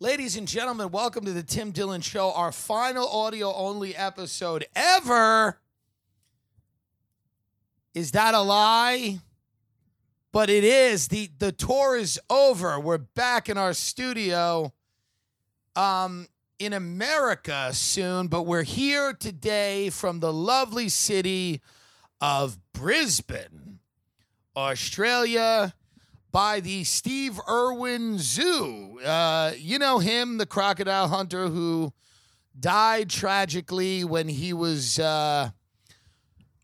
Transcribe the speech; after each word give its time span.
Ladies 0.00 0.36
and 0.36 0.46
gentlemen, 0.46 0.92
welcome 0.92 1.24
to 1.24 1.32
the 1.32 1.42
Tim 1.42 1.72
Dillon 1.72 2.02
Show, 2.02 2.30
our 2.30 2.52
final 2.52 3.08
audio 3.08 3.52
only 3.52 3.96
episode 3.96 4.64
ever. 4.76 5.58
Is 7.94 8.12
that 8.12 8.32
a 8.32 8.40
lie? 8.40 9.18
But 10.30 10.50
it 10.50 10.62
is. 10.62 11.08
The 11.08 11.32
the 11.40 11.50
tour 11.50 11.96
is 11.96 12.20
over. 12.30 12.78
We're 12.78 12.98
back 12.98 13.48
in 13.48 13.58
our 13.58 13.72
studio 13.72 14.72
um 15.74 16.28
in 16.60 16.72
America 16.72 17.70
soon, 17.72 18.28
but 18.28 18.42
we're 18.42 18.62
here 18.62 19.12
today 19.12 19.90
from 19.90 20.20
the 20.20 20.32
lovely 20.32 20.88
city 20.88 21.60
of 22.20 22.56
Brisbane, 22.72 23.80
Australia 24.54 25.74
by 26.30 26.60
the 26.60 26.84
Steve 26.84 27.40
Irwin 27.48 28.18
Zoo. 28.18 29.00
Uh, 29.04 29.52
you 29.56 29.78
know 29.78 29.98
him, 29.98 30.38
the 30.38 30.46
crocodile 30.46 31.08
hunter 31.08 31.48
who 31.48 31.92
died 32.58 33.08
tragically 33.10 34.04
when 34.04 34.28
he 34.28 34.52
was, 34.52 34.98
uh, 34.98 35.50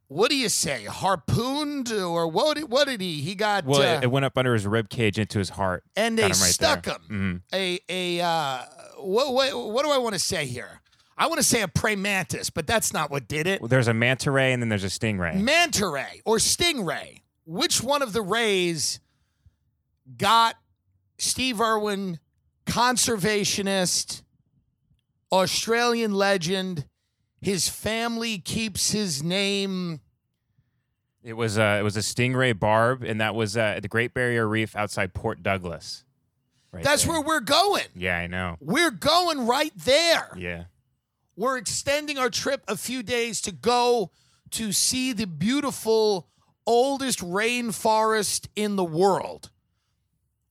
what 0.08 0.30
do 0.30 0.36
you 0.36 0.48
say, 0.48 0.84
harpooned 0.84 1.90
or 1.92 2.28
what? 2.28 2.56
Did, 2.56 2.70
what 2.70 2.86
did 2.86 3.00
he? 3.00 3.20
He 3.20 3.34
got 3.34 3.64
Well, 3.64 3.80
uh, 3.80 4.00
it, 4.02 4.10
went 4.10 4.24
up 4.24 4.36
under 4.36 4.52
his 4.52 4.66
rib 4.66 4.88
cage 4.88 5.18
into 5.18 5.38
his 5.38 5.50
heart. 5.50 5.82
and 5.96 6.18
they 6.18 6.24
him 6.24 6.28
right 6.30 6.36
stuck 6.36 6.82
there. 6.84 6.94
him. 7.08 7.42
Mhm. 7.52 7.56
A 7.58 7.80
a 7.88 8.20
uh, 8.24 8.62
what, 8.98 9.32
what 9.32 9.72
what 9.72 9.84
do 9.84 9.90
I 9.90 9.98
want 9.98 10.14
to 10.14 10.18
say 10.18 10.46
here? 10.46 10.80
I 11.16 11.26
want 11.28 11.38
to 11.38 11.44
say 11.46 11.62
a 11.62 11.68
praying 11.68 12.02
mantis, 12.02 12.50
but 12.50 12.66
that's 12.66 12.92
not 12.92 13.08
what 13.10 13.28
did 13.28 13.46
it. 13.46 13.60
Well, 13.60 13.68
there's 13.68 13.86
a 13.88 13.94
manta 13.94 14.32
ray 14.32 14.52
and 14.52 14.60
then 14.60 14.68
there's 14.68 14.82
a 14.84 14.88
stingray. 14.88 15.40
Manta 15.40 15.86
ray 15.88 16.20
or 16.24 16.38
stingray. 16.38 17.20
Which 17.46 17.82
one 17.82 18.02
of 18.02 18.12
the 18.12 18.22
rays 18.22 18.98
got 20.16 20.56
Steve 21.18 21.60
Irwin, 21.60 22.18
conservationist, 22.66 24.22
Australian 25.32 26.14
legend? 26.14 26.86
His 27.40 27.68
family 27.68 28.38
keeps 28.38 28.92
his 28.92 29.22
name. 29.22 30.00
It 31.22 31.34
was 31.34 31.58
uh, 31.58 31.76
it 31.80 31.82
was 31.82 31.96
a 31.96 32.00
stingray 32.00 32.58
barb, 32.58 33.02
and 33.02 33.20
that 33.20 33.34
was 33.34 33.56
uh, 33.56 33.60
at 33.60 33.82
the 33.82 33.88
Great 33.88 34.14
Barrier 34.14 34.46
Reef 34.46 34.74
outside 34.76 35.14
Port 35.14 35.42
Douglas. 35.42 36.04
Right 36.72 36.82
That's 36.82 37.04
there. 37.04 37.12
where 37.12 37.20
we're 37.22 37.40
going. 37.40 37.84
Yeah, 37.94 38.18
I 38.18 38.26
know. 38.26 38.56
We're 38.60 38.90
going 38.90 39.46
right 39.46 39.72
there. 39.76 40.28
Yeah. 40.36 40.64
We're 41.36 41.56
extending 41.56 42.18
our 42.18 42.30
trip 42.30 42.62
a 42.66 42.76
few 42.76 43.02
days 43.02 43.40
to 43.42 43.52
go 43.52 44.10
to 44.50 44.72
see 44.72 45.12
the 45.12 45.26
beautiful 45.26 46.28
oldest 46.66 47.20
rainforest 47.20 48.48
in 48.56 48.76
the 48.76 48.84
world. 48.84 49.50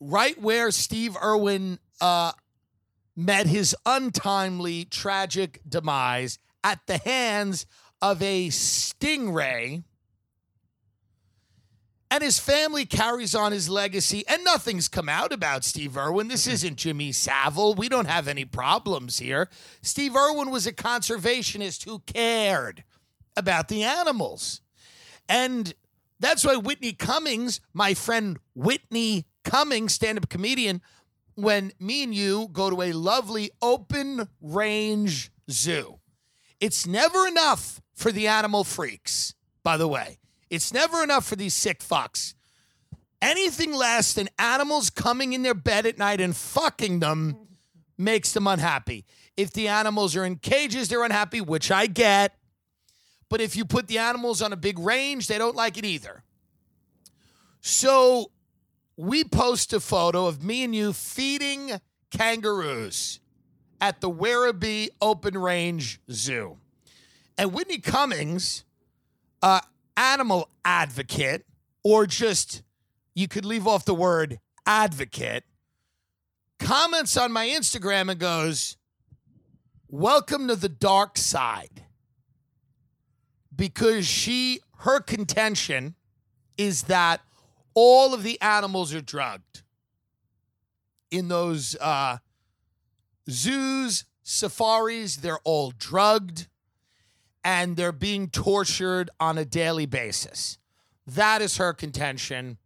Right 0.05 0.39
where 0.39 0.69
Steve 0.69 1.15
Irwin 1.23 1.79
uh, 2.01 2.33
met 3.15 3.47
his 3.47 3.73
untimely, 3.85 4.83
tragic 4.83 5.61
demise 5.67 6.39
at 6.61 6.85
the 6.87 6.97
hands 6.97 7.65
of 8.01 8.21
a 8.21 8.49
stingray. 8.49 9.83
And 12.11 12.21
his 12.21 12.37
family 12.37 12.85
carries 12.85 13.33
on 13.33 13.53
his 13.53 13.69
legacy, 13.69 14.25
and 14.27 14.43
nothing's 14.43 14.89
come 14.89 15.07
out 15.07 15.31
about 15.31 15.63
Steve 15.63 15.97
Irwin. 15.97 16.27
This 16.27 16.47
isn't 16.47 16.75
Jimmy 16.75 17.13
Savile. 17.13 17.73
We 17.73 17.87
don't 17.87 18.09
have 18.09 18.27
any 18.27 18.43
problems 18.43 19.19
here. 19.19 19.49
Steve 19.81 20.17
Irwin 20.17 20.51
was 20.51 20.67
a 20.67 20.73
conservationist 20.73 21.85
who 21.85 21.99
cared 21.99 22.83
about 23.37 23.69
the 23.69 23.83
animals. 23.83 24.59
And 25.29 25.73
that's 26.19 26.43
why 26.43 26.57
Whitney 26.57 26.91
Cummings, 26.91 27.61
my 27.73 27.93
friend 27.93 28.37
Whitney 28.53 29.25
Cummings, 29.43 29.93
stand 29.93 30.17
up 30.17 30.29
comedian, 30.29 30.81
when 31.35 31.71
me 31.79 32.03
and 32.03 32.13
you 32.13 32.49
go 32.51 32.69
to 32.69 32.81
a 32.81 32.93
lovely 32.93 33.51
open 33.61 34.27
range 34.41 35.31
zoo, 35.49 35.99
it's 36.59 36.85
never 36.85 37.27
enough 37.27 37.81
for 37.93 38.11
the 38.11 38.27
animal 38.27 38.63
freaks, 38.63 39.33
by 39.63 39.77
the 39.77 39.87
way. 39.87 40.19
It's 40.49 40.73
never 40.73 41.03
enough 41.03 41.25
for 41.25 41.35
these 41.35 41.53
sick 41.53 41.79
fucks. 41.79 42.35
Anything 43.21 43.73
less 43.73 44.13
than 44.13 44.29
animals 44.37 44.89
coming 44.89 45.33
in 45.33 45.43
their 45.43 45.53
bed 45.53 45.85
at 45.85 45.97
night 45.97 46.21
and 46.21 46.35
fucking 46.35 46.99
them 46.99 47.37
makes 47.97 48.33
them 48.33 48.47
unhappy. 48.47 49.05
If 49.37 49.53
the 49.53 49.69
animals 49.69 50.15
are 50.15 50.25
in 50.25 50.35
cages, 50.35 50.89
they're 50.89 51.03
unhappy, 51.03 51.41
which 51.41 51.71
I 51.71 51.87
get. 51.87 52.35
But 53.29 53.41
if 53.41 53.55
you 53.55 53.65
put 53.65 53.87
the 53.87 53.97
animals 53.97 54.41
on 54.41 54.53
a 54.53 54.57
big 54.57 54.77
range, 54.77 55.27
they 55.27 55.37
don't 55.37 55.55
like 55.55 55.77
it 55.77 55.85
either. 55.85 56.23
So 57.61 58.32
we 58.95 59.23
post 59.23 59.73
a 59.73 59.79
photo 59.79 60.27
of 60.27 60.43
me 60.43 60.63
and 60.63 60.75
you 60.75 60.93
feeding 60.93 61.79
kangaroos 62.11 63.19
at 63.81 64.01
the 64.01 64.09
Werribee 64.09 64.89
Open 65.01 65.37
Range 65.37 65.99
Zoo. 66.11 66.57
And 67.37 67.53
Whitney 67.53 67.79
Cummings, 67.79 68.63
uh, 69.41 69.61
animal 69.97 70.49
advocate, 70.63 71.45
or 71.83 72.05
just 72.05 72.61
you 73.15 73.27
could 73.27 73.45
leave 73.45 73.67
off 73.67 73.85
the 73.85 73.95
word 73.95 74.39
advocate, 74.65 75.43
comments 76.59 77.17
on 77.17 77.31
my 77.31 77.47
Instagram 77.47 78.09
and 78.09 78.19
goes, 78.19 78.77
Welcome 79.89 80.47
to 80.47 80.55
the 80.55 80.69
dark 80.69 81.17
side. 81.17 81.83
Because 83.55 84.07
she, 84.07 84.61
her 84.79 84.99
contention 84.99 85.93
is 86.57 86.83
that 86.83 87.21
all 87.73 88.13
of 88.13 88.23
the 88.23 88.39
animals 88.41 88.93
are 88.93 89.01
drugged 89.01 89.63
in 91.13 91.27
those 91.27 91.75
uh, 91.79 92.17
zoos, 93.29 94.05
safaris, 94.23 95.17
they're 95.17 95.39
all 95.43 95.71
drugged 95.77 96.47
and 97.43 97.75
they're 97.75 97.91
being 97.91 98.29
tortured 98.29 99.09
on 99.19 99.37
a 99.37 99.45
daily 99.45 99.85
basis. 99.85 100.57
That 101.05 101.41
is 101.41 101.57
her 101.57 101.73
contention. 101.73 102.57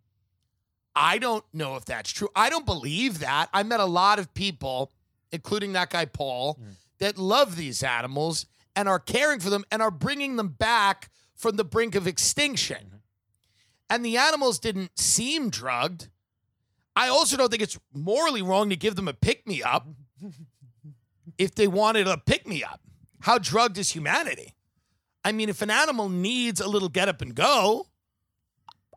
I 0.95 1.17
don't 1.17 1.43
know 1.53 1.75
if 1.75 1.85
that's 1.85 2.11
true. 2.11 2.29
I 2.35 2.49
don't 2.49 2.65
believe 2.65 3.19
that. 3.19 3.49
I 3.53 3.63
met 3.63 3.79
a 3.79 3.85
lot 3.85 4.17
of 4.19 4.33
people, 4.33 4.91
including 5.31 5.73
that 5.73 5.89
guy 5.89 6.05
Paul, 6.05 6.59
that 6.99 7.17
love 7.17 7.55
these 7.55 7.83
animals 7.83 8.45
and 8.75 8.87
are 8.87 8.99
caring 8.99 9.39
for 9.39 9.49
them 9.49 9.65
and 9.71 9.81
are 9.81 9.91
bringing 9.91 10.37
them 10.37 10.49
back 10.49 11.09
from 11.35 11.55
the 11.55 11.63
brink 11.65 11.95
of 11.95 12.07
extinction. 12.07 12.96
And 13.89 14.05
the 14.05 14.17
animals 14.17 14.59
didn't 14.59 14.97
seem 14.99 15.49
drugged. 15.49 16.09
I 16.95 17.07
also 17.09 17.37
don't 17.37 17.49
think 17.49 17.61
it's 17.61 17.79
morally 17.93 18.41
wrong 18.41 18.69
to 18.69 18.75
give 18.75 18.95
them 18.95 19.07
a 19.07 19.13
pick 19.13 19.47
me 19.47 19.63
up 19.63 19.87
if 21.37 21.55
they 21.55 21.67
wanted 21.67 22.07
a 22.07 22.17
pick 22.17 22.47
me 22.47 22.63
up. 22.63 22.81
How 23.21 23.37
drugged 23.37 23.77
is 23.77 23.91
humanity? 23.91 24.55
I 25.23 25.31
mean, 25.31 25.49
if 25.49 25.61
an 25.61 25.69
animal 25.69 26.09
needs 26.09 26.61
a 26.61 26.67
little 26.67 26.89
get 26.89 27.09
up 27.09 27.21
and 27.21 27.35
go, 27.35 27.87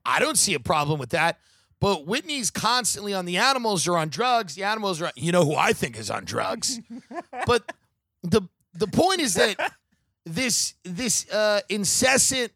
I 0.05 0.19
don't 0.19 0.39
see 0.39 0.55
a 0.55 0.61
problem 0.61 0.99
with 0.99 1.11
that. 1.11 1.39
But 1.81 2.07
Whitney's 2.07 2.51
constantly 2.51 3.15
on 3.15 3.25
the 3.25 3.39
animals 3.39 3.89
are 3.89 3.97
on 3.97 4.11
drugs. 4.11 4.55
The 4.55 4.65
animals 4.65 5.01
are, 5.01 5.11
you 5.17 5.33
know 5.33 5.45
who 5.45 5.57
I 5.57 5.73
think 5.73 5.99
is 5.99 6.11
on 6.11 6.25
drugs. 6.25 6.79
but 7.47 7.73
the 8.23 8.43
the 8.75 8.87
point 8.87 9.21
is 9.21 9.35
that 9.35 9.57
this 10.27 10.75
this 10.85 11.29
uh, 11.31 11.61
incessant 11.69 12.53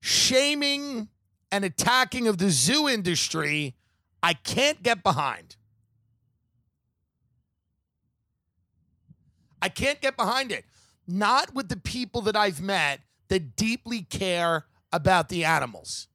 shaming 0.00 1.08
and 1.50 1.64
attacking 1.64 2.26
of 2.28 2.38
the 2.38 2.50
zoo 2.50 2.88
industry, 2.88 3.74
I 4.22 4.34
can't 4.34 4.82
get 4.82 5.02
behind. 5.02 5.56
I 9.62 9.68
can't 9.68 10.00
get 10.00 10.16
behind 10.16 10.52
it. 10.52 10.64
Not 11.06 11.54
with 11.54 11.68
the 11.68 11.76
people 11.76 12.20
that 12.22 12.36
I've 12.36 12.60
met 12.60 13.00
that 13.28 13.56
deeply 13.56 14.02
care 14.02 14.66
about 14.92 15.28
the 15.28 15.44
animals. 15.44 16.08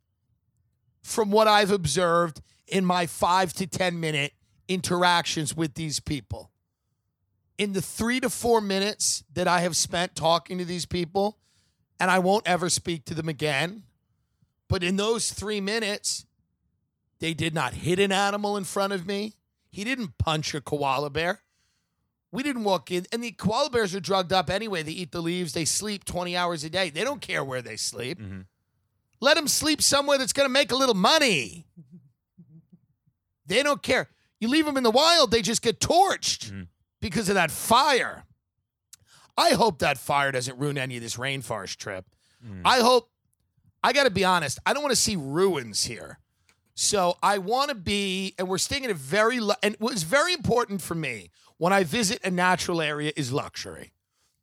From 1.02 1.32
what 1.32 1.48
I've 1.48 1.72
observed 1.72 2.42
in 2.68 2.86
my 2.86 3.06
five 3.06 3.54
to 3.54 3.68
10 3.68 4.00
minute 4.00 4.34
interactions 4.68 5.56
with 5.56 5.74
these 5.74 6.00
people. 6.00 6.52
In 7.58 7.74
the 7.74 7.82
three 7.82 8.20
to 8.20 8.30
four 8.30 8.62
minutes 8.62 9.24
that 9.34 9.48
I 9.48 9.62
have 9.62 9.76
spent 9.76 10.16
talking 10.16 10.58
to 10.58 10.66
these 10.66 10.86
people, 10.86 11.38
and 12.00 12.10
I 12.10 12.20
won't 12.20 12.48
ever 12.48 12.70
speak 12.70 13.06
to 13.06 13.14
them 13.14 13.30
again, 13.30 13.84
but 14.72 14.84
in 14.84 14.96
those 14.96 15.32
three 15.34 15.60
minutes, 15.62 16.26
they 17.20 17.34
did 17.34 17.54
not 17.54 17.74
hit 17.74 18.00
an 18.00 18.12
animal 18.12 18.56
in 18.58 18.64
front 18.64 18.94
of 18.94 19.06
me. 19.06 19.34
He 19.70 19.84
didn't 19.84 20.18
punch 20.18 20.56
a 20.56 20.62
koala 20.62 21.10
bear. 21.10 21.42
We 22.32 22.42
didn't 22.42 22.64
walk 22.64 22.90
in, 22.92 23.06
and 23.12 23.22
the 23.22 23.32
koala 23.32 23.70
bears 23.70 23.94
are 23.94 24.00
drugged 24.00 24.32
up 24.32 24.50
anyway. 24.50 24.82
They 24.84 24.94
eat 24.94 25.12
the 25.12 25.22
leaves, 25.22 25.52
they 25.54 25.66
sleep 25.66 26.06
20 26.06 26.36
hours 26.38 26.64
a 26.64 26.70
day. 26.70 26.90
They 26.90 27.04
don't 27.04 27.22
care 27.22 27.44
where 27.44 27.62
they 27.62 27.76
sleep. 27.76 28.20
Mhm. 28.20 28.46
Let 29.20 29.36
them 29.36 29.48
sleep 29.50 29.82
somewhere 29.82 30.18
that's 30.18 30.34
going 30.34 30.46
to 30.48 30.52
make 30.54 30.72
a 30.72 30.76
little 30.76 30.96
money. 30.96 31.68
They 33.46 33.64
don't 33.64 33.82
care. 33.84 34.08
You 34.40 34.48
leave 34.48 34.66
them 34.66 34.78
in 34.78 34.84
the 34.84 34.92
wild, 34.92 35.32
they 35.32 35.42
just 35.42 35.62
get 35.62 35.80
torched 35.82 36.52
Mhm. 36.52 36.68
because 37.02 37.28
of 37.28 37.36
that 37.36 37.52
fire. 37.52 38.24
I 39.38 39.52
hope 39.52 39.80
that 39.80 39.98
fire 39.98 40.32
doesn't 40.32 40.58
ruin 40.58 40.78
any 40.78 40.96
of 40.96 41.04
this 41.04 41.18
rainforest 41.18 41.76
trip. 41.78 42.06
Mm. 42.46 42.62
I 42.64 42.80
hope, 42.80 43.12
I 43.84 43.94
got 43.94 44.04
to 44.04 44.12
be 44.12 44.24
honest, 44.24 44.60
I 44.66 44.74
don't 44.74 44.84
want 44.84 44.92
to 44.92 45.02
see 45.02 45.16
ruins 45.16 45.86
here. 45.86 46.20
So 46.76 47.18
I 47.22 47.38
want 47.38 47.70
to 47.70 47.76
be, 47.76 48.34
and 48.38 48.48
we're 48.48 48.58
staying 48.58 48.86
in 48.86 48.92
a 48.92 48.96
very, 48.96 49.40
and 49.62 49.76
what's 49.80 50.04
very 50.04 50.34
important 50.34 50.82
for 50.82 50.96
me 50.96 51.30
when 51.58 51.74
I 51.74 51.84
visit 51.84 52.20
a 52.24 52.32
natural 52.32 52.82
area 52.82 53.12
is 53.16 53.32
luxury. 53.32 53.92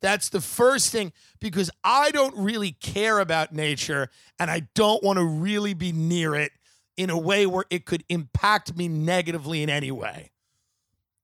That's 0.01 0.29
the 0.29 0.41
first 0.41 0.91
thing 0.91 1.11
because 1.39 1.69
I 1.83 2.11
don't 2.11 2.35
really 2.37 2.71
care 2.71 3.19
about 3.19 3.53
nature 3.53 4.09
and 4.39 4.49
I 4.49 4.67
don't 4.73 5.03
want 5.03 5.19
to 5.19 5.25
really 5.25 5.73
be 5.73 5.91
near 5.91 6.35
it 6.35 6.53
in 6.95 7.09
a 7.09 7.17
way 7.17 7.45
where 7.45 7.65
it 7.69 7.85
could 7.85 8.03
impact 8.09 8.75
me 8.77 8.87
negatively 8.87 9.63
in 9.63 9.69
any 9.69 9.91
way. 9.91 10.31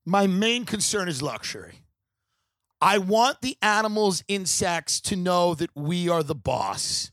My 0.04 0.26
main 0.26 0.64
concern 0.64 1.08
is 1.08 1.22
luxury. 1.22 1.80
I 2.80 2.98
want 2.98 3.40
the 3.40 3.56
animals, 3.62 4.22
insects 4.28 5.00
to 5.02 5.16
know 5.16 5.54
that 5.54 5.70
we 5.74 6.08
are 6.08 6.22
the 6.22 6.34
boss. 6.34 7.10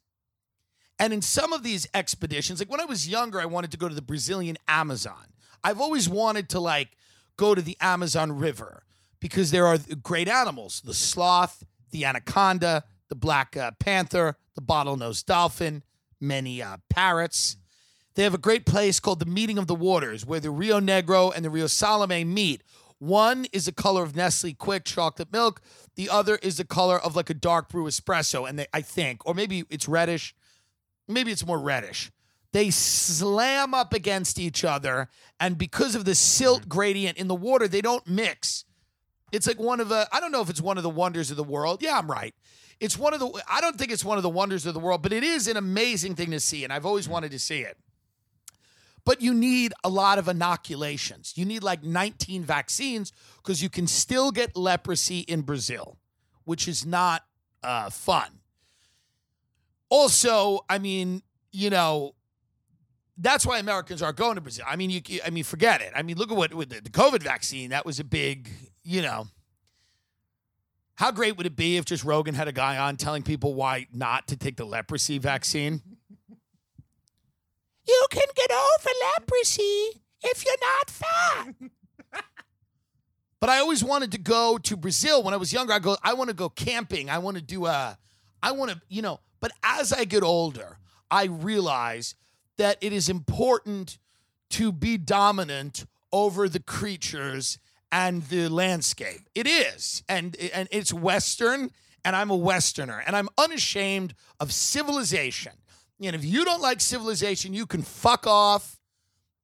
And 1.04 1.12
in 1.12 1.22
some 1.22 1.52
of 1.52 1.64
these 1.64 1.86
expeditions, 1.94 2.60
like 2.62 2.72
when 2.72 2.80
I 2.80 2.86
was 2.86 3.10
younger, 3.10 3.42
I 3.42 3.46
wanted 3.46 3.72
to 3.72 3.78
go 3.78 3.90
to 3.90 3.94
the 3.94 4.02
Brazilian 4.02 4.58
Amazon. 4.70 5.34
I've 5.62 5.82
always 5.82 6.08
wanted 6.08 6.48
to 6.52 6.62
like 6.62 6.96
go 7.36 7.54
to 7.54 7.62
the 7.62 7.76
Amazon 7.82 8.32
River 8.32 8.86
because 9.20 9.52
there 9.52 9.68
are 9.68 9.78
great 10.02 10.30
animals 10.30 10.80
the 10.80 10.94
sloth, 10.94 11.66
the 11.92 12.06
anaconda, 12.06 12.86
the 13.10 13.16
black 13.16 13.58
uh, 13.58 13.72
panther, 13.80 14.38
the 14.56 14.62
bottlenose 14.62 15.26
dolphin, 15.26 15.84
many 16.22 16.62
uh, 16.62 16.78
parrots. 16.90 17.58
They 18.16 18.24
have 18.24 18.34
a 18.34 18.38
great 18.38 18.66
place 18.66 19.02
called 19.02 19.20
the 19.20 19.26
Meeting 19.26 19.58
of 19.58 19.68
the 19.68 19.76
Waters 19.76 20.26
where 20.26 20.40
the 20.40 20.52
Rio 20.52 20.80
Negro 20.80 21.36
and 21.36 21.44
the 21.44 21.50
Rio 21.50 21.66
Solimões 21.66 22.28
meet. 22.28 22.64
One 23.00 23.46
is 23.52 23.66
the 23.66 23.74
color 23.74 24.04
of 24.04 24.16
Nestle 24.16 24.54
Quick 24.54 24.86
chocolate 24.86 25.34
milk. 25.34 25.62
The 25.96 26.10
other 26.10 26.38
is 26.38 26.56
the 26.56 26.64
color 26.64 26.98
of 26.98 27.18
like 27.18 27.30
a 27.30 27.34
dark 27.34 27.68
brew 27.68 27.88
espresso. 27.88 28.48
And 28.48 28.58
they, 28.58 28.68
I 28.74 28.80
think, 28.80 29.28
or 29.28 29.34
maybe 29.34 29.66
it's 29.70 29.90
reddish. 29.90 30.34
Maybe 31.08 31.32
it's 31.32 31.46
more 31.46 31.60
reddish. 31.60 32.12
They 32.54 32.70
slam 32.70 33.74
up 33.74 33.94
against 33.94 34.40
each 34.40 34.64
other. 34.64 35.10
And 35.40 35.58
because 35.58 35.96
of 35.96 36.06
the 36.06 36.16
silt 36.16 36.70
gradient 36.70 37.18
in 37.18 37.28
the 37.28 37.36
water, 37.36 37.68
they 37.68 37.82
don't 37.82 38.08
mix. 38.08 38.64
It's 39.32 39.48
like 39.48 39.60
one 39.60 39.80
of 39.80 39.90
the, 39.90 40.08
I 40.12 40.20
don't 40.20 40.32
know 40.32 40.42
if 40.42 40.50
it's 40.50 40.62
one 40.62 40.78
of 40.78 40.84
the 40.84 40.90
wonders 40.90 41.32
of 41.32 41.38
the 41.38 41.44
world. 41.44 41.82
Yeah, 41.82 41.98
I'm 41.98 42.10
right. 42.10 42.36
It's 42.80 42.98
one 42.98 43.14
of 43.14 43.20
the, 43.20 43.42
I 43.50 43.60
don't 43.60 43.78
think 43.78 43.92
it's 43.92 44.06
one 44.06 44.18
of 44.18 44.24
the 44.24 44.30
wonders 44.30 44.68
of 44.68 44.76
the 44.76 44.80
world, 44.80 45.02
but 45.02 45.12
it 45.12 45.24
is 45.24 45.48
an 45.48 45.58
amazing 45.58 46.16
thing 46.16 46.30
to 46.32 46.40
see. 46.40 46.64
And 46.64 46.72
I've 46.72 46.86
always 46.86 47.10
wanted 47.10 47.32
to 47.32 47.40
see 47.40 47.62
it. 47.62 47.78
But 49.06 49.22
you 49.22 49.34
need 49.34 49.74
a 49.84 49.90
lot 49.90 50.20
of 50.20 50.28
inoculations. 50.28 51.34
You 51.36 51.46
need 51.46 51.64
like 51.64 51.84
19 51.84 52.44
vaccines 52.44 53.12
because 53.38 53.62
you 53.62 53.70
can 53.70 53.88
still 53.88 54.32
get 54.32 54.56
leprosy 54.56 55.22
in 55.22 55.42
Brazil, 55.42 55.98
which 56.46 56.68
is 56.68 56.86
not 56.86 57.24
uh, 57.64 57.90
fun. 57.90 58.28
Also, 59.94 60.66
I 60.68 60.80
mean, 60.80 61.22
you 61.52 61.70
know, 61.70 62.16
that's 63.16 63.46
why 63.46 63.60
Americans 63.60 64.02
are 64.02 64.12
going 64.12 64.34
to 64.34 64.42
Brazil. 64.42 64.66
I 64.68 64.76
mean, 64.76 64.90
you, 64.90 65.02
I 65.24 65.30
mean, 65.30 65.44
forget 65.44 65.82
it. 65.82 65.92
I 65.96 66.02
mean, 66.02 66.18
look 66.18 66.32
at 66.32 66.36
what 66.36 66.52
with 66.52 66.70
the, 66.70 66.82
the 66.82 66.90
COVID 66.90 67.22
vaccine. 67.22 67.70
That 67.70 67.86
was 67.86 68.00
a 68.00 68.04
big, 68.04 68.50
you 68.84 69.04
know. 69.04 69.28
How 70.96 71.12
great 71.12 71.38
would 71.38 71.46
it 71.46 71.56
be 71.56 71.78
if 71.78 71.86
just 71.86 72.04
Rogan 72.04 72.34
had 72.34 72.48
a 72.48 72.52
guy 72.52 72.80
on 72.80 72.98
telling 72.98 73.22
people 73.22 73.54
why 73.54 73.86
not 73.94 74.28
to 74.30 74.36
take 74.36 74.58
the 74.58 74.66
leprosy 74.66 75.20
vaccine? 75.20 75.84
You 77.88 78.08
can 78.10 78.28
get 78.36 78.50
over 78.50 78.90
leprosy 79.20 80.02
if 80.24 80.44
you're 80.44 80.56
not 80.60 80.90
fat. 80.90 81.54
but 83.40 83.52
I 83.52 83.60
always 83.60 83.84
wanted 83.84 84.12
to 84.14 84.18
go 84.18 84.58
to 84.58 84.76
Brazil 84.76 85.22
when 85.22 85.36
I 85.36 85.38
was 85.38 85.54
younger. 85.54 85.72
I 85.72 85.78
go, 85.78 85.98
I 86.02 86.16
want 86.16 86.32
to 86.32 86.36
go 86.36 86.50
camping. 86.50 87.12
I 87.12 87.20
want 87.20 87.38
to 87.38 87.44
do 87.44 87.68
a, 87.68 87.96
I 88.42 88.54
want 88.54 88.72
to, 88.72 88.82
you 88.90 89.04
know. 89.04 89.20
But 89.44 89.52
as 89.62 89.92
I 89.92 90.06
get 90.06 90.24
older, 90.24 90.78
I 91.12 91.26
realize 91.26 92.16
that 92.58 92.78
it 92.80 92.94
is 92.94 93.10
important 93.10 93.98
to 94.52 94.72
be 94.72 94.98
dominant 94.98 95.86
over 96.14 96.48
the 96.48 96.62
creatures 96.62 97.60
and 97.92 98.24
the 98.30 98.48
landscape. 98.48 99.28
It 99.36 99.46
is, 99.46 100.02
and 100.08 100.38
and 100.54 100.70
it's 100.72 100.94
Western, 100.94 101.72
and 102.06 102.16
I'm 102.16 102.30
a 102.30 102.38
Westerner, 102.38 103.04
and 103.06 103.18
I'm 103.18 103.28
unashamed 103.38 104.16
of 104.40 104.54
civilization. 104.54 105.52
And 106.02 106.16
if 106.16 106.24
you 106.24 106.46
don't 106.46 106.62
like 106.62 106.80
civilization, 106.80 107.54
you 107.54 107.66
can 107.66 107.82
fuck 107.82 108.26
off. 108.26 108.80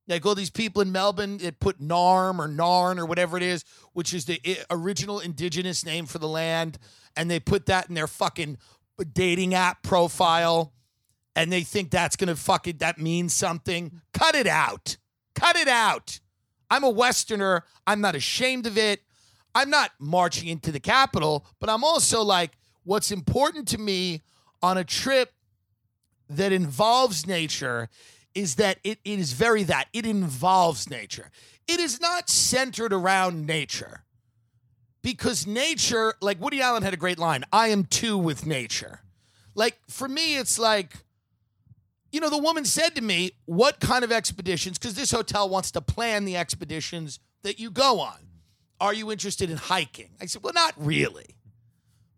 Like 0.07 0.25
all 0.25 0.34
these 0.34 0.50
people 0.50 0.81
in 0.81 0.94
Melbourne 0.94 1.40
that 1.40 1.60
put 1.60 1.81
Naarm 1.81 2.40
or 2.40 2.48
Narn 2.48 3.00
or 3.00 3.06
whatever 3.06 3.36
it 3.36 3.44
is, 3.44 3.66
which 3.92 4.13
is 4.13 4.24
the 4.25 4.40
eh, 4.46 4.56
original 4.72 5.19
indigenous 5.19 5.86
name 5.86 6.06
for 6.06 6.19
the 6.19 6.28
land, 6.28 6.80
and 7.18 7.30
they 7.30 7.40
put 7.40 7.66
that 7.66 7.90
in 7.90 7.96
their 7.96 8.07
fucking 8.07 8.57
dating 9.06 9.54
app 9.54 9.84
profile, 9.84 10.74
and 11.36 11.51
they 11.51 11.62
think 11.62 11.92
that's 11.92 12.16
gonna 12.16 12.36
fucking 12.36 12.78
that 12.78 13.00
means 13.00 13.34
something. 13.34 14.01
Cut 14.13 14.36
it 14.36 14.48
out. 14.48 14.98
Cut 15.36 15.56
it 15.56 15.68
out. 15.68 16.19
I'm 16.69 16.84
a 16.84 16.90
Westerner. 16.90 17.63
I'm 17.88 18.01
not 18.01 18.16
ashamed 18.16 18.68
of 18.68 18.78
it. 18.78 19.01
I'm 19.56 19.69
not 19.69 19.92
marching 20.00 20.48
into 20.48 20.72
the 20.72 20.80
Capitol, 20.80 21.46
but 21.60 21.69
I'm 21.69 21.84
also 21.84 22.22
like, 22.22 22.51
what's 22.84 23.12
important 23.12 23.68
to 23.69 23.78
me 23.78 24.22
on 24.62 24.78
a 24.78 24.84
trip 24.84 25.34
that 26.30 26.51
involves 26.51 27.25
nature 27.25 27.90
is 28.36 28.56
that 28.56 28.80
it, 28.84 29.00
it 29.04 29.19
is 29.19 29.34
very 29.34 29.63
that. 29.63 29.88
It 29.92 30.06
involves 30.06 30.90
nature. 30.90 31.31
It 31.68 31.80
is 31.80 32.00
not 32.00 32.30
centered 32.30 32.94
around 32.94 33.46
nature. 33.46 34.04
Because 35.01 35.48
nature, 35.48 36.13
like 36.22 36.42
Woody 36.42 36.62
Allen 36.62 36.84
had 36.84 36.94
a 36.94 36.98
great 36.98 37.19
line 37.19 37.46
I 37.54 37.69
am 37.69 37.86
two 37.86 38.18
with 38.18 38.46
nature. 38.46 39.01
Like 39.56 39.78
for 39.88 40.07
me, 40.07 40.38
it's 40.38 40.60
like, 40.60 40.94
you 42.12 42.19
know, 42.19 42.30
the 42.30 42.38
woman 42.38 42.66
said 42.66 42.96
to 42.96 43.01
me, 43.01 43.31
What 43.46 43.80
kind 43.80 44.04
of 44.04 44.12
expeditions? 44.12 44.78
Because 44.78 44.96
this 44.96 45.12
hotel 45.12 45.48
wants 45.48 45.72
to 45.72 45.81
plan 45.81 46.25
the 46.25 46.38
expeditions 46.38 47.19
that 47.44 47.60
you 47.60 47.72
go 47.72 48.00
on. 48.00 48.18
Are 48.81 48.94
you 48.94 49.12
interested 49.12 49.50
in 49.50 49.57
hiking? 49.57 50.10
I 50.22 50.25
said, 50.25 50.44
Well, 50.44 50.53
not 50.53 50.74
really. 50.77 51.36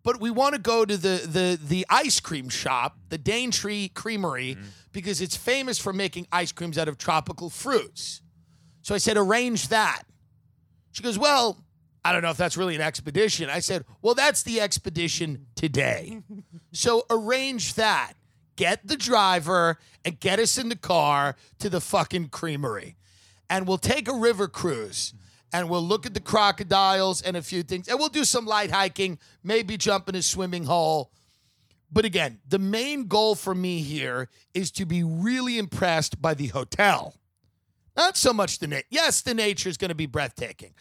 But 0.04 0.20
we 0.20 0.32
want 0.32 0.56
to 0.56 0.62
go 0.62 0.84
to 0.84 0.98
the 0.98 1.28
the 1.28 1.60
the 1.64 1.86
ice 1.90 2.20
cream 2.20 2.50
shop, 2.50 2.98
the 3.10 3.20
Daintree 3.20 3.90
Creamery, 3.90 4.56
mm-hmm. 4.56 4.66
because 4.92 5.22
it's 5.22 5.36
famous 5.36 5.78
for 5.78 5.94
making 5.94 6.28
ice 6.32 6.52
creams 6.52 6.78
out 6.78 6.88
of 6.88 6.98
tropical 6.98 7.50
fruits. 7.50 8.22
So 8.82 8.96
I 8.96 8.98
said, 8.98 9.16
arrange 9.16 9.68
that. 9.68 10.04
She 10.92 11.04
goes, 11.04 11.18
Well, 11.20 11.64
I 12.04 12.12
don't 12.12 12.24
know 12.24 12.32
if 12.32 12.38
that's 12.38 12.58
really 12.58 12.76
an 12.76 12.82
expedition. 12.82 13.50
I 13.50 13.60
said, 13.60 13.86
Well, 14.02 14.16
that's 14.16 14.44
the 14.44 14.60
expedition 14.60 15.48
today. 15.56 16.22
so 16.72 17.06
arrange 17.10 17.76
that. 17.76 18.14
Get 18.56 18.88
the 18.88 18.98
driver 18.98 19.78
and 20.04 20.20
get 20.20 20.40
us 20.40 20.58
in 20.58 20.70
the 20.70 20.76
car 20.76 21.36
to 21.60 21.70
the 21.70 21.82
fucking 21.82 22.30
creamery. 22.30 22.96
And 23.50 23.68
we'll 23.68 23.78
take 23.78 24.08
a 24.08 24.14
river 24.14 24.48
cruise 24.48 25.14
and 25.54 25.70
we'll 25.70 25.84
look 25.84 26.06
at 26.06 26.14
the 26.14 26.20
crocodiles 26.20 27.22
and 27.22 27.36
a 27.36 27.42
few 27.42 27.64
things. 27.64 27.88
And 27.88 28.00
we'll 28.00 28.10
do 28.10 28.24
some 28.24 28.46
light 28.46 28.72
hiking, 28.72 29.20
maybe 29.44 29.78
jump 29.78 30.10
in 30.10 30.16
a 30.16 30.22
swimming 30.22 30.66
hole. 30.66 31.12
But 31.92 32.06
again, 32.06 32.40
the 32.48 32.60
main 32.60 33.08
goal 33.08 33.36
for 33.36 33.54
me 33.54 33.82
here 33.82 34.30
is 34.54 34.72
to 34.72 34.86
be 34.86 35.04
really 35.04 35.58
impressed 35.58 36.22
by 36.22 36.34
the 36.34 36.48
hotel. 36.48 37.16
Not 37.98 38.16
so 38.16 38.32
much 38.32 38.60
the 38.60 38.68
nature. 38.68 38.88
Yes, 38.90 39.22
the 39.22 39.34
nature 39.34 39.68
is 39.68 39.78
going 39.78 39.90
to 39.90 39.96
be 39.96 40.06
breathtaking, 40.06 40.74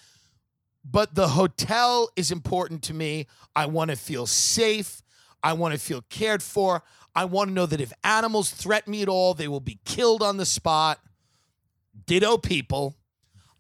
but 0.85 1.15
the 1.15 1.29
hotel 1.29 2.11
is 2.17 2.31
important 2.31 2.83
to 2.85 2.95
me. 2.95 3.27
I 3.55 3.67
want 3.67 3.91
to 3.91 3.97
feel 3.97 4.27
safe. 4.27 5.03
I 5.43 5.53
want 5.53 5.75
to 5.75 5.81
feel 5.81 6.03
cared 6.09 6.43
for. 6.43 6.83
I 7.15 7.25
want 7.25 7.49
to 7.49 7.55
know 7.55 7.67
that 7.67 7.81
if 7.81 7.93
animals 8.05 8.51
threaten 8.51 8.91
me 8.93 9.03
at 9.03 9.09
all, 9.09 9.35
they 9.35 9.49
will 9.49 9.61
be 9.61 9.79
killed 9.85 10.23
on 10.23 10.37
the 10.37 10.47
spot. 10.47 11.01
Ditto 12.07 12.39
people. 12.39 12.97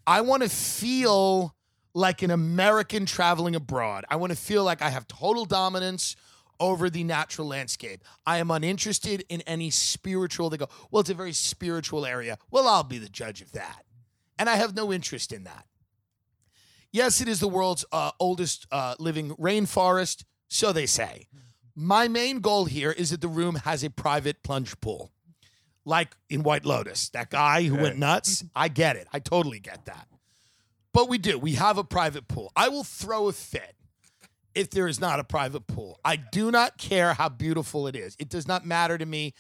I 0.07 0.21
want 0.23 0.43
to 0.43 0.49
feel 0.49 1.55
like 1.95 2.23
an 2.23 2.31
American 2.31 3.07
traveling 3.07 3.55
abroad. 3.55 4.05
I 4.09 4.17
want 4.17 4.33
to 4.33 4.39
feel 4.39 4.65
like 4.65 4.83
I 4.83 4.91
have 4.91 5.09
total 5.09 5.45
dominance 5.45 6.17
over 6.61 6.91
the 6.91 7.03
natural 7.03 7.49
landscape. 7.49 8.05
I 8.27 8.39
am 8.39 8.51
uninterested 8.51 9.25
in 9.29 9.41
any 9.43 9.71
spiritual. 9.71 10.51
They 10.51 10.59
go, 10.59 10.69
well, 10.91 11.01
it's 11.01 11.11
a 11.11 11.15
very 11.15 11.33
spiritual 11.33 12.07
area. 12.07 12.39
Well, 12.51 12.69
I'll 12.69 12.85
be 12.85 12.99
the 12.99 13.09
judge 13.09 13.41
of 13.41 13.53
that. 13.53 13.85
And 14.39 14.49
I 14.49 14.57
have 14.57 14.77
no 14.77 14.93
interest 14.93 15.33
in 15.33 15.45
that. 15.45 15.67
Yes, 16.93 17.21
it 17.21 17.29
is 17.29 17.41
the 17.41 17.49
world's 17.49 17.85
uh, 17.93 18.11
oldest 18.19 18.67
uh, 18.73 18.95
living 18.99 19.31
rainforest, 19.37 20.25
so 20.49 20.73
they 20.73 20.87
say. 20.87 21.27
My 21.77 22.09
main 22.09 22.41
goal 22.41 22.65
here 22.65 22.91
is 22.91 23.11
that 23.11 23.21
the 23.21 23.29
room 23.29 23.57
has 23.57 23.85
a 23.85 23.91
private 23.91 24.43
plunge 24.43 24.79
pool, 24.81 25.13
like 25.85 26.17
in 26.29 26.43
White 26.43 26.65
Lotus. 26.65 27.09
That 27.11 27.31
guy 27.31 27.63
who 27.65 27.77
went 27.77 27.99
nuts, 27.99 28.45
I 28.55 28.69
get 28.69 28.97
it. 28.97 29.07
I 29.13 29.21
totally 29.21 29.61
get 29.61 29.87
that. 29.87 30.09
But 30.93 31.09
we 31.09 31.19
do. 31.19 31.39
We 31.39 31.53
have 31.53 31.79
a 31.79 31.85
private 31.85 32.27
pool. 32.27 32.51
I 32.57 32.69
will 32.69 32.85
throw 32.85 33.29
a 33.29 33.33
fit 33.33 33.77
if 34.55 34.71
there 34.71 34.89
is 34.89 35.01
not 35.01 35.21
a 35.21 35.25
private 35.25 35.69
pool. 35.69 36.01
I 36.05 36.17
do 36.17 36.51
not 36.51 36.77
care 36.77 37.15
how 37.15 37.29
beautiful 37.29 37.87
it 37.87 37.95
is. 37.95 38.17
It 38.19 38.29
does 38.29 38.49
not 38.49 38.67
matter 38.67 38.99
to 38.99 39.07
me. 39.07 39.35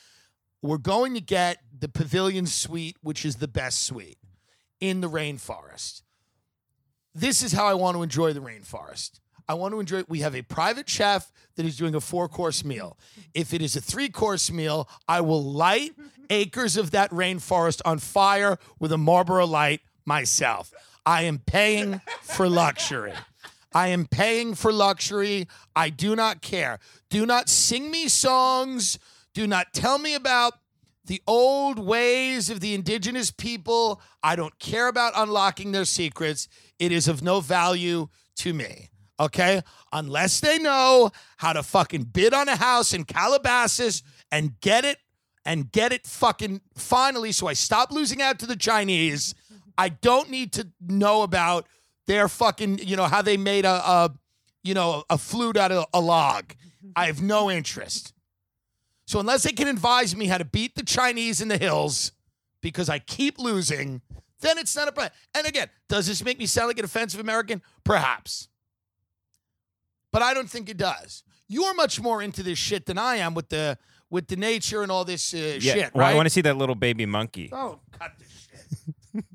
We're 0.62 0.78
going 0.78 1.14
to 1.14 1.20
get 1.20 1.58
the 1.76 1.88
pavilion 1.88 2.46
suite, 2.46 2.96
which 3.02 3.24
is 3.24 3.36
the 3.36 3.48
best 3.48 3.82
suite 3.82 4.18
in 4.80 5.00
the 5.00 5.10
rainforest. 5.10 6.02
This 7.14 7.42
is 7.42 7.52
how 7.52 7.66
I 7.66 7.74
want 7.74 7.96
to 7.96 8.02
enjoy 8.02 8.32
the 8.32 8.40
rainforest. 8.40 9.20
I 9.48 9.54
want 9.54 9.74
to 9.74 9.80
enjoy 9.80 10.04
We 10.08 10.20
have 10.20 10.36
a 10.36 10.42
private 10.42 10.88
chef 10.88 11.32
that 11.56 11.66
is 11.66 11.76
doing 11.76 11.94
a 11.94 12.00
four 12.00 12.28
course 12.28 12.64
meal. 12.64 12.96
If 13.34 13.52
it 13.52 13.60
is 13.60 13.74
a 13.74 13.80
three 13.80 14.08
course 14.08 14.50
meal, 14.50 14.88
I 15.08 15.20
will 15.22 15.42
light 15.42 15.92
acres 16.30 16.76
of 16.76 16.92
that 16.92 17.10
rainforest 17.10 17.80
on 17.84 17.98
fire 17.98 18.58
with 18.78 18.92
a 18.92 18.98
Marlboro 18.98 19.46
light 19.46 19.80
myself. 20.04 20.72
I 21.04 21.22
am 21.22 21.38
paying 21.38 22.00
for 22.22 22.48
luxury. 22.48 23.12
I 23.72 23.88
am 23.88 24.06
paying 24.06 24.54
for 24.54 24.72
luxury. 24.72 25.48
I 25.74 25.90
do 25.90 26.14
not 26.14 26.42
care. 26.42 26.78
Do 27.08 27.26
not 27.26 27.48
sing 27.48 27.90
me 27.90 28.08
songs. 28.08 28.98
Do 29.34 29.46
not 29.46 29.72
tell 29.72 29.98
me 29.98 30.14
about 30.14 30.54
the 31.06 31.22
old 31.26 31.78
ways 31.78 32.50
of 32.50 32.60
the 32.60 32.74
indigenous 32.74 33.30
people. 33.30 34.00
I 34.22 34.36
don't 34.36 34.56
care 34.58 34.86
about 34.86 35.12
unlocking 35.16 35.72
their 35.72 35.84
secrets. 35.84 36.48
It 36.80 36.90
is 36.90 37.06
of 37.06 37.22
no 37.22 37.40
value 37.40 38.08
to 38.36 38.52
me. 38.52 38.90
Okay? 39.20 39.62
Unless 39.92 40.40
they 40.40 40.58
know 40.58 41.12
how 41.36 41.52
to 41.52 41.62
fucking 41.62 42.04
bid 42.04 42.34
on 42.34 42.48
a 42.48 42.56
house 42.56 42.92
in 42.92 43.04
Calabasas 43.04 44.02
and 44.32 44.58
get 44.60 44.84
it 44.84 44.98
and 45.44 45.70
get 45.70 45.92
it 45.92 46.06
fucking 46.06 46.60
finally 46.74 47.32
so 47.32 47.46
I 47.46 47.52
stop 47.52 47.92
losing 47.92 48.20
out 48.20 48.38
to 48.40 48.46
the 48.46 48.56
Chinese. 48.56 49.34
I 49.78 49.90
don't 49.90 50.30
need 50.30 50.52
to 50.54 50.68
know 50.80 51.22
about 51.22 51.66
their 52.06 52.28
fucking, 52.28 52.78
you 52.78 52.96
know, 52.96 53.04
how 53.04 53.22
they 53.22 53.36
made 53.36 53.64
a, 53.64 53.70
a 53.70 54.10
you 54.62 54.74
know, 54.74 55.04
a 55.08 55.18
flute 55.18 55.56
out 55.56 55.72
of 55.72 55.86
a 55.94 56.00
log. 56.00 56.54
I 56.96 57.06
have 57.06 57.22
no 57.22 57.50
interest. 57.50 58.12
So 59.06 59.18
unless 59.20 59.42
they 59.42 59.52
can 59.52 59.68
advise 59.68 60.14
me 60.14 60.26
how 60.26 60.38
to 60.38 60.44
beat 60.44 60.74
the 60.76 60.84
Chinese 60.84 61.40
in 61.40 61.48
the 61.48 61.58
hills 61.58 62.12
because 62.60 62.88
I 62.88 62.98
keep 62.98 63.38
losing, 63.38 64.02
then 64.40 64.58
it's 64.58 64.74
not 64.76 64.88
a 64.88 64.92
problem. 64.92 65.12
And 65.34 65.46
again, 65.46 65.68
does 65.88 66.06
this 66.06 66.24
make 66.24 66.38
me 66.38 66.46
sound 66.46 66.68
like 66.68 66.78
an 66.78 66.84
offensive 66.84 67.20
American? 67.20 67.62
Perhaps. 67.84 68.48
But 70.12 70.22
I 70.22 70.34
don't 70.34 70.50
think 70.50 70.68
it 70.68 70.76
does. 70.76 71.22
You're 71.48 71.74
much 71.74 72.00
more 72.00 72.22
into 72.22 72.42
this 72.42 72.58
shit 72.58 72.86
than 72.86 72.98
I 72.98 73.16
am 73.16 73.34
with 73.34 73.48
the 73.48 73.78
with 74.10 74.26
the 74.28 74.36
nature 74.36 74.82
and 74.82 74.90
all 74.90 75.04
this 75.04 75.32
uh, 75.34 75.58
Yeah, 75.60 75.74
shit, 75.74 75.94
well, 75.94 76.02
right? 76.04 76.12
I 76.12 76.14
want 76.16 76.26
to 76.26 76.30
see 76.30 76.40
that 76.40 76.56
little 76.56 76.74
baby 76.74 77.06
monkey. 77.06 77.48
oh, 77.52 77.78
cut 77.92 78.12
this 78.18 78.48
shit. 79.12 79.24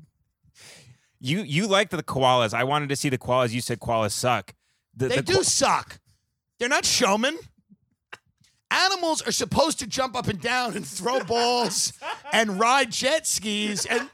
You 1.18 1.40
you 1.40 1.66
liked 1.66 1.92
the 1.92 2.02
koalas. 2.02 2.52
I 2.52 2.64
wanted 2.64 2.90
to 2.90 2.96
see 2.96 3.08
the 3.08 3.16
koalas. 3.18 3.50
You 3.50 3.60
said 3.62 3.80
koalas 3.80 4.12
suck. 4.12 4.54
The, 4.94 5.08
They 5.08 5.16
the 5.16 5.22
do 5.22 5.34
ko- 5.36 5.42
suck. 5.42 5.98
They're 6.58 6.68
not 6.68 6.84
showmen. 6.84 7.38
Animals 8.70 9.22
are 9.22 9.32
supposed 9.32 9.78
to 9.78 9.86
jump 9.86 10.16
up 10.16 10.26
and 10.26 10.40
down 10.40 10.76
and 10.76 10.86
throw 10.86 11.20
balls 11.20 11.92
and 12.32 12.58
ride 12.58 12.90
jet 12.90 13.26
skis. 13.26 13.86
And 13.86 14.10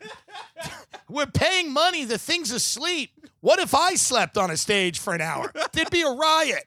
we're 1.08 1.26
paying 1.26 1.72
money. 1.72 2.04
The 2.04 2.18
thing's 2.18 2.50
asleep. 2.50 3.10
What 3.40 3.58
if 3.58 3.74
I 3.74 3.94
slept 3.94 4.36
on 4.36 4.50
a 4.50 4.56
stage 4.56 4.98
for 4.98 5.14
an 5.14 5.20
hour? 5.20 5.52
There'd 5.72 5.90
be 5.90 6.02
a 6.02 6.10
riot. 6.10 6.64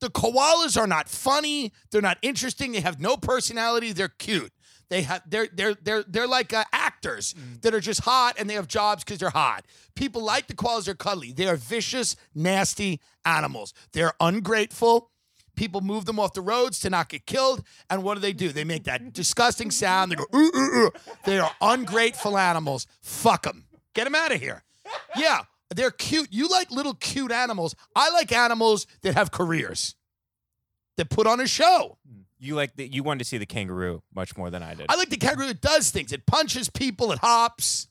The 0.00 0.10
koalas 0.10 0.78
are 0.78 0.86
not 0.86 1.08
funny. 1.08 1.72
They're 1.90 2.02
not 2.02 2.18
interesting. 2.20 2.72
They 2.72 2.80
have 2.80 3.00
no 3.00 3.16
personality. 3.16 3.92
They're 3.92 4.08
cute. 4.08 4.52
They 4.90 5.02
have 5.02 5.22
they're 5.26 5.48
they're 5.52 5.74
they're 5.74 6.02
they're 6.06 6.26
like 6.26 6.52
uh, 6.52 6.64
actors 6.72 7.34
that 7.62 7.74
are 7.74 7.80
just 7.80 8.00
hot 8.02 8.36
and 8.38 8.50
they 8.50 8.54
have 8.54 8.68
jobs 8.68 9.02
because 9.02 9.18
they're 9.18 9.30
hot. 9.30 9.64
People 9.94 10.22
like 10.22 10.46
the 10.46 10.54
koalas. 10.54 10.84
They're 10.84 10.94
cuddly. 10.94 11.32
They 11.32 11.46
are 11.46 11.56
vicious, 11.56 12.16
nasty 12.34 13.00
animals. 13.24 13.72
They're 13.92 14.12
ungrateful. 14.20 15.10
People 15.54 15.80
move 15.80 16.04
them 16.04 16.18
off 16.18 16.32
the 16.32 16.40
roads 16.40 16.80
to 16.80 16.90
not 16.90 17.08
get 17.08 17.26
killed. 17.26 17.64
And 17.90 18.02
what 18.02 18.14
do 18.14 18.20
they 18.20 18.32
do? 18.32 18.50
They 18.50 18.64
make 18.64 18.84
that 18.84 19.12
disgusting 19.12 19.70
sound. 19.70 20.12
They 20.12 20.16
go, 20.16 20.26
ooh, 20.34 20.50
ooh, 20.54 20.84
ooh. 20.86 20.90
They 21.24 21.38
are 21.38 21.50
ungrateful 21.60 22.36
animals. 22.36 22.86
Fuck 23.02 23.44
them. 23.44 23.64
Get 23.94 24.04
them 24.04 24.14
out 24.14 24.32
of 24.32 24.40
here. 24.40 24.64
Yeah, 25.16 25.42
they're 25.74 25.90
cute. 25.90 26.28
You 26.30 26.48
like 26.48 26.70
little 26.70 26.94
cute 26.94 27.32
animals. 27.32 27.74
I 27.94 28.10
like 28.10 28.32
animals 28.32 28.86
that 29.02 29.14
have 29.14 29.30
careers, 29.30 29.94
that 30.96 31.10
put 31.10 31.26
on 31.26 31.40
a 31.40 31.46
show. 31.46 31.98
you 32.38 32.54
like 32.54 32.76
the, 32.76 32.86
you 32.86 33.02
wanted 33.02 33.20
to 33.20 33.24
see 33.24 33.38
the 33.38 33.46
kangaroo 33.46 34.02
much 34.14 34.36
more 34.36 34.50
than 34.50 34.62
I 34.62 34.74
did. 34.74 34.86
I 34.88 34.96
like 34.96 35.10
the 35.10 35.16
kangaroo. 35.16 35.48
It 35.48 35.60
does 35.60 35.90
things. 35.90 36.12
It 36.12 36.26
punches 36.26 36.68
people. 36.68 37.12
It 37.12 37.18
hops. 37.20 37.88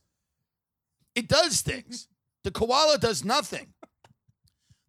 It 1.16 1.28
does 1.28 1.62
things. 1.62 2.08
The 2.44 2.52
koala 2.52 2.98
does 2.98 3.24
nothing. 3.24 3.74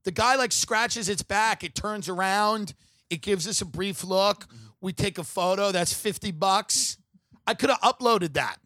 The 0.04 0.12
guy 0.12 0.36
like 0.36 0.52
scratches 0.52 1.08
its 1.08 1.22
back. 1.22 1.64
It 1.64 1.74
turns 1.74 2.08
around. 2.08 2.74
It 3.10 3.22
gives 3.22 3.48
us 3.48 3.60
a 3.60 3.64
brief 3.64 4.04
look. 4.04 4.46
We 4.80 4.92
take 4.92 5.18
a 5.18 5.24
photo. 5.24 5.72
That's 5.72 5.92
50 5.92 6.30
bucks. 6.32 6.98
I 7.46 7.54
could 7.54 7.70
have 7.70 7.80
uploaded 7.80 8.34
that. 8.34 8.56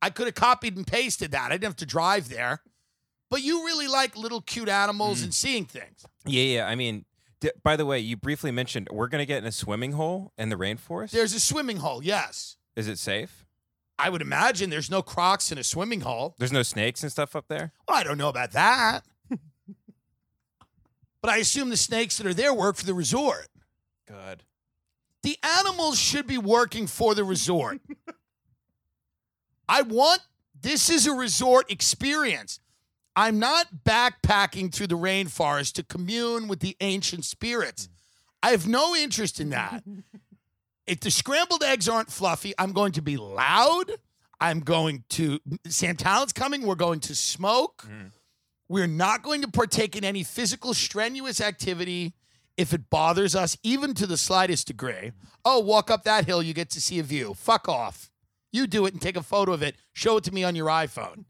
I 0.00 0.10
could 0.10 0.26
have 0.26 0.34
copied 0.34 0.76
and 0.76 0.86
pasted 0.86 1.32
that. 1.32 1.46
I 1.46 1.54
didn't 1.54 1.64
have 1.64 1.76
to 1.76 1.86
drive 1.86 2.28
there. 2.28 2.62
But 3.30 3.42
you 3.42 3.64
really 3.66 3.88
like 3.88 4.16
little 4.16 4.40
cute 4.40 4.68
animals 4.68 5.22
and 5.22 5.32
mm. 5.32 5.34
seeing 5.34 5.64
things. 5.66 6.06
yeah, 6.24 6.42
yeah. 6.42 6.66
I 6.66 6.74
mean, 6.74 7.04
d- 7.40 7.50
by 7.62 7.76
the 7.76 7.84
way, 7.84 7.98
you 7.98 8.16
briefly 8.16 8.50
mentioned 8.50 8.88
we're 8.90 9.08
gonna 9.08 9.26
get 9.26 9.38
in 9.38 9.44
a 9.44 9.52
swimming 9.52 9.92
hole 9.92 10.32
in 10.38 10.48
the 10.48 10.56
rainforest. 10.56 11.10
There's 11.10 11.34
a 11.34 11.40
swimming 11.40 11.78
hole, 11.78 12.02
yes. 12.02 12.56
Is 12.74 12.88
it 12.88 12.98
safe? 12.98 13.44
I 13.98 14.08
would 14.10 14.22
imagine 14.22 14.70
there's 14.70 14.90
no 14.90 15.02
crocs 15.02 15.50
in 15.50 15.58
a 15.58 15.64
swimming 15.64 16.02
hole. 16.02 16.36
There's 16.38 16.52
no 16.52 16.62
snakes 16.62 17.02
and 17.02 17.10
stuff 17.10 17.34
up 17.34 17.48
there. 17.48 17.72
Well, 17.86 17.98
I 17.98 18.04
don't 18.04 18.16
know 18.16 18.28
about 18.28 18.52
that. 18.52 19.04
But 21.20 21.30
I 21.30 21.38
assume 21.38 21.70
the 21.70 21.76
snakes 21.76 22.18
that 22.18 22.26
are 22.26 22.34
there 22.34 22.54
work 22.54 22.76
for 22.76 22.86
the 22.86 22.94
resort. 22.94 23.48
Good. 24.06 24.44
The 25.22 25.36
animals 25.42 25.98
should 25.98 26.26
be 26.26 26.38
working 26.38 26.86
for 26.86 27.14
the 27.14 27.24
resort. 27.24 27.80
I 29.68 29.82
want 29.82 30.22
this 30.60 30.88
is 30.88 31.06
a 31.06 31.12
resort 31.12 31.70
experience. 31.70 32.60
I'm 33.14 33.38
not 33.38 33.66
backpacking 33.84 34.72
through 34.72 34.86
the 34.86 34.96
rainforest 34.96 35.72
to 35.74 35.82
commune 35.82 36.46
with 36.48 36.60
the 36.60 36.76
ancient 36.80 37.24
spirits. 37.24 37.86
Mm. 37.86 37.90
I 38.44 38.50
have 38.50 38.66
no 38.66 38.94
interest 38.94 39.40
in 39.40 39.50
that. 39.50 39.82
if 40.86 41.00
the 41.00 41.10
scrambled 41.10 41.62
eggs 41.62 41.88
aren't 41.88 42.10
fluffy, 42.10 42.54
I'm 42.58 42.72
going 42.72 42.92
to 42.92 43.02
be 43.02 43.16
loud. 43.16 43.90
I'm 44.40 44.60
going 44.60 45.04
to 45.10 45.40
Sam 45.66 45.96
Tallent's 45.96 46.32
coming. 46.32 46.62
We're 46.62 46.76
going 46.76 47.00
to 47.00 47.14
smoke. 47.14 47.88
Mm. 47.88 48.12
We're 48.68 48.86
not 48.86 49.22
going 49.22 49.42
to 49.42 49.48
partake 49.48 49.96
in 49.96 50.04
any 50.04 50.22
physical 50.22 50.74
strenuous 50.74 51.40
activity 51.40 52.14
if 52.56 52.74
it 52.74 52.90
bothers 52.90 53.34
us, 53.34 53.56
even 53.62 53.94
to 53.94 54.06
the 54.06 54.16
slightest 54.16 54.66
degree. 54.66 55.12
Oh, 55.44 55.60
walk 55.60 55.90
up 55.90 56.02
that 56.04 56.26
hill, 56.26 56.42
you 56.42 56.52
get 56.52 56.70
to 56.70 56.80
see 56.80 56.98
a 56.98 57.02
view. 57.02 57.34
Fuck 57.34 57.68
off. 57.68 58.10
You 58.52 58.66
do 58.66 58.84
it 58.84 58.92
and 58.92 59.00
take 59.00 59.16
a 59.16 59.22
photo 59.22 59.52
of 59.52 59.62
it. 59.62 59.76
Show 59.92 60.16
it 60.16 60.24
to 60.24 60.34
me 60.34 60.42
on 60.44 60.56
your 60.56 60.66
iPhone. 60.66 61.24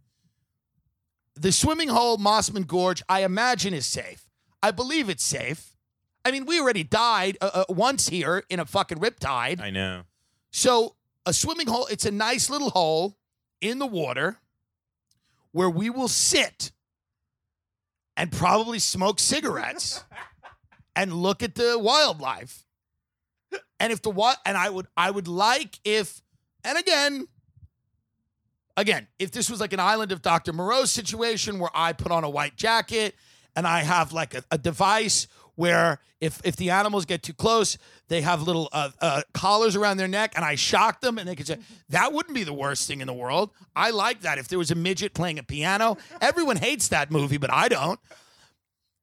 The 1.35 1.53
swimming 1.53 1.89
hole, 1.89 2.17
Mossman 2.17 2.67
Gorge, 2.67 3.03
I 3.09 3.25
imagine 3.25 3.75
is 3.75 3.87
safe. 3.87 4.25
I 4.63 4.71
believe 4.71 5.09
it's 5.09 5.23
safe. 5.23 5.77
I 6.25 6.31
mean, 6.31 6.47
we 6.47 6.61
already 6.61 6.83
died 6.83 7.39
uh, 7.41 7.51
uh, 7.55 7.65
once 7.69 8.09
here 8.09 8.43
in 8.49 8.59
a 8.59 8.65
fucking 8.65 8.99
riptide. 8.99 9.61
I 9.61 9.71
know. 9.71 10.03
So 10.51 10.97
a 11.27 11.33
swimming 11.33 11.69
hole, 11.69 11.87
it's 11.87 12.07
a 12.07 12.11
nice 12.11 12.51
little 12.51 12.71
hole 12.71 13.19
in 13.61 13.79
the 13.79 13.87
water 13.87 14.39
where 15.53 15.71
we 15.71 15.91
will 15.91 16.09
sit 16.09 16.73
and 18.19 18.33
probably 18.33 18.81
smoke 18.81 19.21
cigarettes 19.21 20.05
and 20.97 21.13
look 21.13 21.43
at 21.43 21.55
the 21.55 21.79
wildlife. 21.79 22.67
And 23.81 23.93
if 23.93 24.03
the 24.03 24.11
what 24.11 24.37
and 24.45 24.59
I 24.59 24.69
would 24.69 24.87
I 24.97 25.11
would 25.11 25.29
like 25.29 25.79
if 25.85 26.21
and 26.65 26.77
again 26.77 27.29
again, 28.77 29.07
if 29.19 29.31
this 29.31 29.49
was 29.49 29.61
like 29.61 29.73
an 29.73 29.81
island 29.81 30.11
of 30.13 30.21
Dr. 30.21 30.53
Moreau 30.53 30.85
situation 30.85 31.61
where 31.61 31.71
I 31.73 31.93
put 31.93 32.11
on 32.11 32.25
a 32.25 32.29
white 32.29 32.57
jacket 32.57 33.15
and 33.55 33.67
I 33.67 33.81
have 33.81 34.13
like 34.13 34.35
a, 34.35 34.43
a 34.51 34.59
device 34.59 35.29
where 35.59 35.99
if 36.21 36.41
if 36.45 36.55
the 36.55 36.71
animals 36.71 37.05
get 37.05 37.21
too 37.25 37.35
close, 37.35 37.79
they 38.07 38.21
have 38.21 38.43
little 38.43 38.69
uh, 38.73 38.91
uh, 39.01 39.23
collars 39.35 39.75
around 39.75 39.97
their 39.97 40.07
neck, 40.07 40.35
and 40.37 40.45
I 40.45 40.55
shock 40.55 41.01
them, 41.01 41.19
and 41.19 41.29
they 41.29 41.35
could 41.35 41.49
say 41.49 41.59
that 41.89 42.13
wouldn't 42.13 42.35
be 42.35 42.45
the 42.45 42.53
worst 42.53 42.87
thing 42.87 43.01
in 43.01 43.09
the 43.09 43.13
world. 43.13 43.51
I 43.75 43.91
like 43.91 44.21
that. 44.21 44.39
If 44.39 44.47
there 44.47 44.59
was 44.59 44.71
a 44.71 44.77
midget 44.77 45.15
playing 45.15 45.41
a 45.41 45.43
piano, 45.43 45.97
everyone 46.21 46.57
hates 46.57 46.87
that 46.89 47.11
movie, 47.11 47.39
but 47.39 47.53
I 47.53 47.67
don't. 47.67 47.99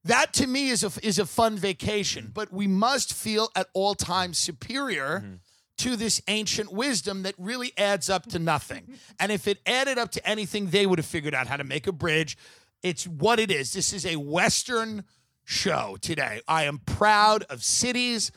That 0.04 0.32
to 0.34 0.46
me 0.46 0.70
is 0.70 0.82
a 0.82 0.90
is 1.06 1.18
a 1.18 1.26
fun 1.26 1.58
vacation, 1.58 2.30
but 2.32 2.50
we 2.50 2.66
must 2.66 3.12
feel 3.12 3.50
at 3.54 3.66
all 3.74 3.94
times 3.94 4.38
superior 4.38 5.38
to 5.78 5.94
this 5.94 6.22
ancient 6.26 6.72
wisdom 6.72 7.22
that 7.24 7.34
really 7.36 7.74
adds 7.76 8.08
up 8.08 8.24
to 8.30 8.38
nothing. 8.38 8.94
And 9.20 9.30
if 9.30 9.46
it 9.46 9.58
added 9.66 9.98
up 9.98 10.10
to 10.12 10.26
anything, 10.26 10.70
they 10.70 10.86
would 10.86 10.98
have 10.98 11.04
figured 11.04 11.34
out 11.34 11.48
how 11.48 11.58
to 11.58 11.64
make 11.64 11.86
a 11.86 11.92
bridge. 11.92 12.38
It's 12.82 13.06
what 13.06 13.38
it 13.38 13.50
is. 13.50 13.74
This 13.74 13.92
is 13.92 14.06
a 14.06 14.16
Western 14.16 15.04
show 15.46 15.96
today. 16.02 16.42
I 16.46 16.64
am 16.64 16.80
proud 16.84 17.44
of 17.44 17.62
cities. 17.62 18.30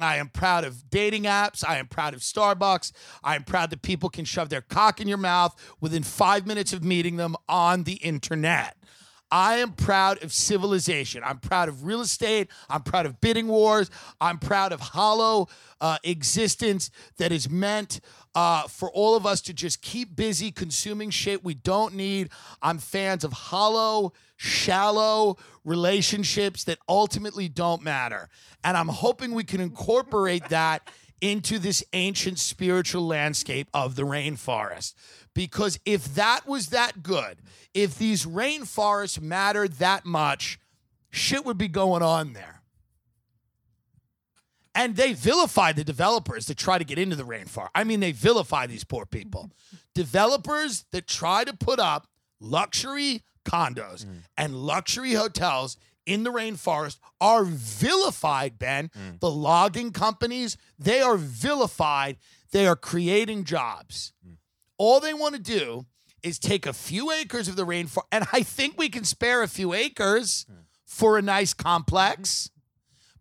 I 0.00 0.16
am 0.16 0.28
proud 0.28 0.64
of 0.64 0.90
dating 0.90 1.24
apps. 1.24 1.62
I 1.66 1.76
am 1.76 1.86
proud 1.86 2.14
of 2.14 2.20
Starbucks. 2.20 2.90
I 3.22 3.36
am 3.36 3.44
proud 3.44 3.70
that 3.70 3.82
people 3.82 4.08
can 4.08 4.24
shove 4.24 4.48
their 4.48 4.62
cock 4.62 5.00
in 5.00 5.06
your 5.06 5.18
mouth 5.18 5.54
within 5.80 6.02
five 6.02 6.46
minutes 6.46 6.72
of 6.72 6.82
meeting 6.82 7.16
them 7.16 7.36
on 7.48 7.84
the 7.84 7.94
internet. 7.94 8.76
I 9.30 9.56
am 9.56 9.72
proud 9.72 10.22
of 10.22 10.32
civilization. 10.32 11.22
I'm 11.24 11.38
proud 11.38 11.68
of 11.68 11.84
real 11.84 12.00
estate. 12.00 12.48
I'm 12.68 12.82
proud 12.82 13.06
of 13.06 13.20
bidding 13.20 13.48
wars. 13.48 13.90
I'm 14.20 14.38
proud 14.38 14.72
of 14.72 14.80
hollow 14.80 15.48
uh, 15.80 15.98
existence 16.04 16.90
that 17.18 17.32
is 17.32 17.50
meant 17.50 18.00
uh, 18.34 18.64
for 18.64 18.90
all 18.90 19.16
of 19.16 19.26
us 19.26 19.40
to 19.42 19.52
just 19.52 19.82
keep 19.82 20.16
busy 20.16 20.50
consuming 20.50 21.10
shit 21.10 21.44
we 21.44 21.54
don't 21.54 21.94
need. 21.94 22.30
I'm 22.60 22.78
fans 22.78 23.24
of 23.24 23.32
hollow, 23.32 24.12
shallow 24.36 25.36
relationships 25.64 26.64
that 26.64 26.78
ultimately 26.88 27.48
don't 27.48 27.82
matter. 27.82 28.28
And 28.62 28.76
I'm 28.76 28.88
hoping 28.88 29.32
we 29.32 29.44
can 29.44 29.60
incorporate 29.60 30.48
that 30.48 30.90
into 31.20 31.58
this 31.58 31.82
ancient 31.92 32.38
spiritual 32.38 33.06
landscape 33.06 33.68
of 33.72 33.96
the 33.96 34.02
rainforest. 34.02 34.94
Because 35.32 35.78
if 35.84 36.14
that 36.14 36.46
was 36.46 36.68
that 36.68 37.02
good, 37.02 37.38
if 37.72 37.96
these 37.96 38.26
rainforests 38.26 39.20
mattered 39.20 39.74
that 39.74 40.04
much, 40.04 40.58
shit 41.10 41.44
would 41.44 41.58
be 41.58 41.68
going 41.68 42.02
on 42.02 42.32
there. 42.34 42.53
And 44.74 44.96
they 44.96 45.12
vilify 45.12 45.72
the 45.72 45.84
developers 45.84 46.46
that 46.46 46.56
try 46.56 46.78
to 46.78 46.84
get 46.84 46.98
into 46.98 47.16
the 47.16 47.24
rainforest. 47.24 47.68
I 47.74 47.84
mean, 47.84 48.00
they 48.00 48.12
vilify 48.12 48.66
these 48.66 48.84
poor 48.84 49.06
people. 49.06 49.50
developers 49.94 50.84
that 50.90 51.06
try 51.06 51.44
to 51.44 51.54
put 51.54 51.78
up 51.78 52.08
luxury 52.40 53.22
condos 53.44 54.04
mm. 54.04 54.22
and 54.36 54.54
luxury 54.54 55.12
hotels 55.12 55.76
in 56.06 56.24
the 56.24 56.30
rainforest 56.30 56.98
are 57.20 57.44
vilified, 57.44 58.58
Ben. 58.58 58.88
Mm. 58.88 59.20
The 59.20 59.30
logging 59.30 59.92
companies, 59.92 60.56
they 60.78 61.00
are 61.00 61.16
vilified. 61.16 62.16
They 62.50 62.66
are 62.66 62.76
creating 62.76 63.44
jobs. 63.44 64.12
Mm. 64.26 64.36
All 64.76 65.00
they 65.00 65.14
want 65.14 65.34
to 65.34 65.40
do 65.40 65.86
is 66.22 66.38
take 66.38 66.66
a 66.66 66.72
few 66.72 67.10
acres 67.10 67.48
of 67.48 67.56
the 67.56 67.66
rainforest, 67.66 68.06
and 68.10 68.26
I 68.32 68.42
think 68.42 68.76
we 68.76 68.88
can 68.88 69.04
spare 69.04 69.42
a 69.42 69.48
few 69.48 69.72
acres 69.72 70.46
for 70.86 71.18
a 71.18 71.22
nice 71.22 71.52
complex, 71.52 72.50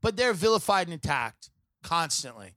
but 0.04 0.16
they're 0.16 0.34
vilified 0.34 0.86
and 0.86 0.94
attacked 0.94 1.50
constantly. 1.82 2.54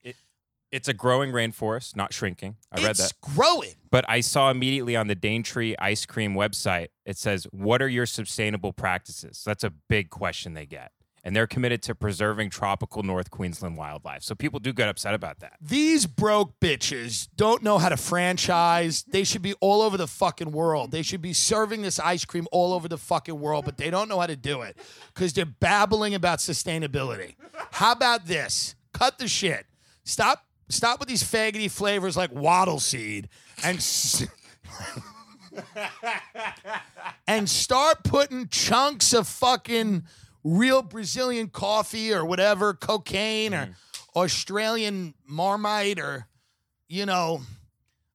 It's 0.73 0.88
a 0.88 0.93
growing 0.93 1.31
rainforest, 1.33 1.97
not 1.97 2.12
shrinking. 2.12 2.57
I 2.71 2.83
read 2.83 2.91
it's 2.91 2.99
that. 2.99 3.12
It's 3.12 3.35
growing. 3.35 3.76
But 3.91 4.05
I 4.09 4.21
saw 4.21 4.50
immediately 4.50 4.97
on 4.97 5.07
the 5.07 5.15
Daintree 5.15 5.75
ice 5.79 6.05
cream 6.05 6.35
website, 6.35 6.88
it 7.07 7.17
says, 7.17 7.47
What 7.53 7.81
are 7.81 7.88
your 7.88 8.05
sustainable 8.05 8.73
practices? 8.75 9.43
That's 9.47 9.65
a 9.65 9.71
big 9.71 10.11
question 10.11 10.53
they 10.53 10.67
get. 10.67 10.91
And 11.26 11.35
they're 11.35 11.49
committed 11.49 11.83
to 11.83 11.95
preserving 11.97 12.50
tropical 12.50 13.02
North 13.02 13.33
Queensland 13.33 13.76
wildlife. 13.76 14.23
So 14.23 14.37
people 14.37 14.61
do 14.61 14.73
get 14.73 14.88
upset 14.88 15.12
about 15.12 15.40
that. 15.40 15.54
These 15.61 16.06
broke 16.06 16.61
bitches 16.61 17.26
don't 17.35 17.64
know 17.64 17.78
how 17.78 17.88
to 17.88 17.97
franchise. 17.97 19.02
They 19.02 19.25
should 19.25 19.42
be 19.42 19.54
all 19.54 19.83
over 19.83 19.97
the 19.97 20.06
fucking 20.06 20.52
world. 20.52 20.92
They 20.92 21.02
should 21.02 21.21
be 21.21 21.33
serving 21.33 21.83
this 21.83 21.99
ice 21.99 22.25
cream 22.25 22.47
all 22.52 22.73
over 22.73 22.87
the 22.87 22.97
fucking 22.97 23.40
world, 23.40 23.64
but 23.64 23.76
they 23.76 23.90
don't 23.90 24.09
know 24.09 24.21
how 24.21 24.28
to 24.28 24.37
do 24.37 24.62
it 24.62 24.78
because 25.12 25.33
they're 25.33 25.45
babbling 25.45 26.14
about 26.14 26.38
sustainability. 26.38 27.35
How 27.73 27.90
about 27.90 28.26
this? 28.26 28.76
Cut 28.92 29.18
the 29.18 29.26
shit. 29.26 29.66
Stop. 30.04 30.45
Stop 30.68 31.00
with 31.00 31.09
these 31.09 31.25
faggoty 31.25 31.68
flavors 31.68 32.16
like 32.16 32.30
wattle 32.33 32.78
seed 32.78 33.28
and 33.64 33.78
s- 33.78 34.28
and 37.26 37.49
start 37.49 38.04
putting 38.04 38.47
chunks 38.49 39.12
of 39.12 39.26
fucking 39.26 40.04
real 40.47 40.81
Brazilian 40.83 41.49
coffee 41.49 42.12
or 42.12 42.25
whatever, 42.25 42.73
cocaine 42.73 43.53
or 43.53 43.69
Australian 44.15 45.15
marmite 45.26 45.99
or, 45.99 46.26
you 46.88 47.05
know, 47.05 47.41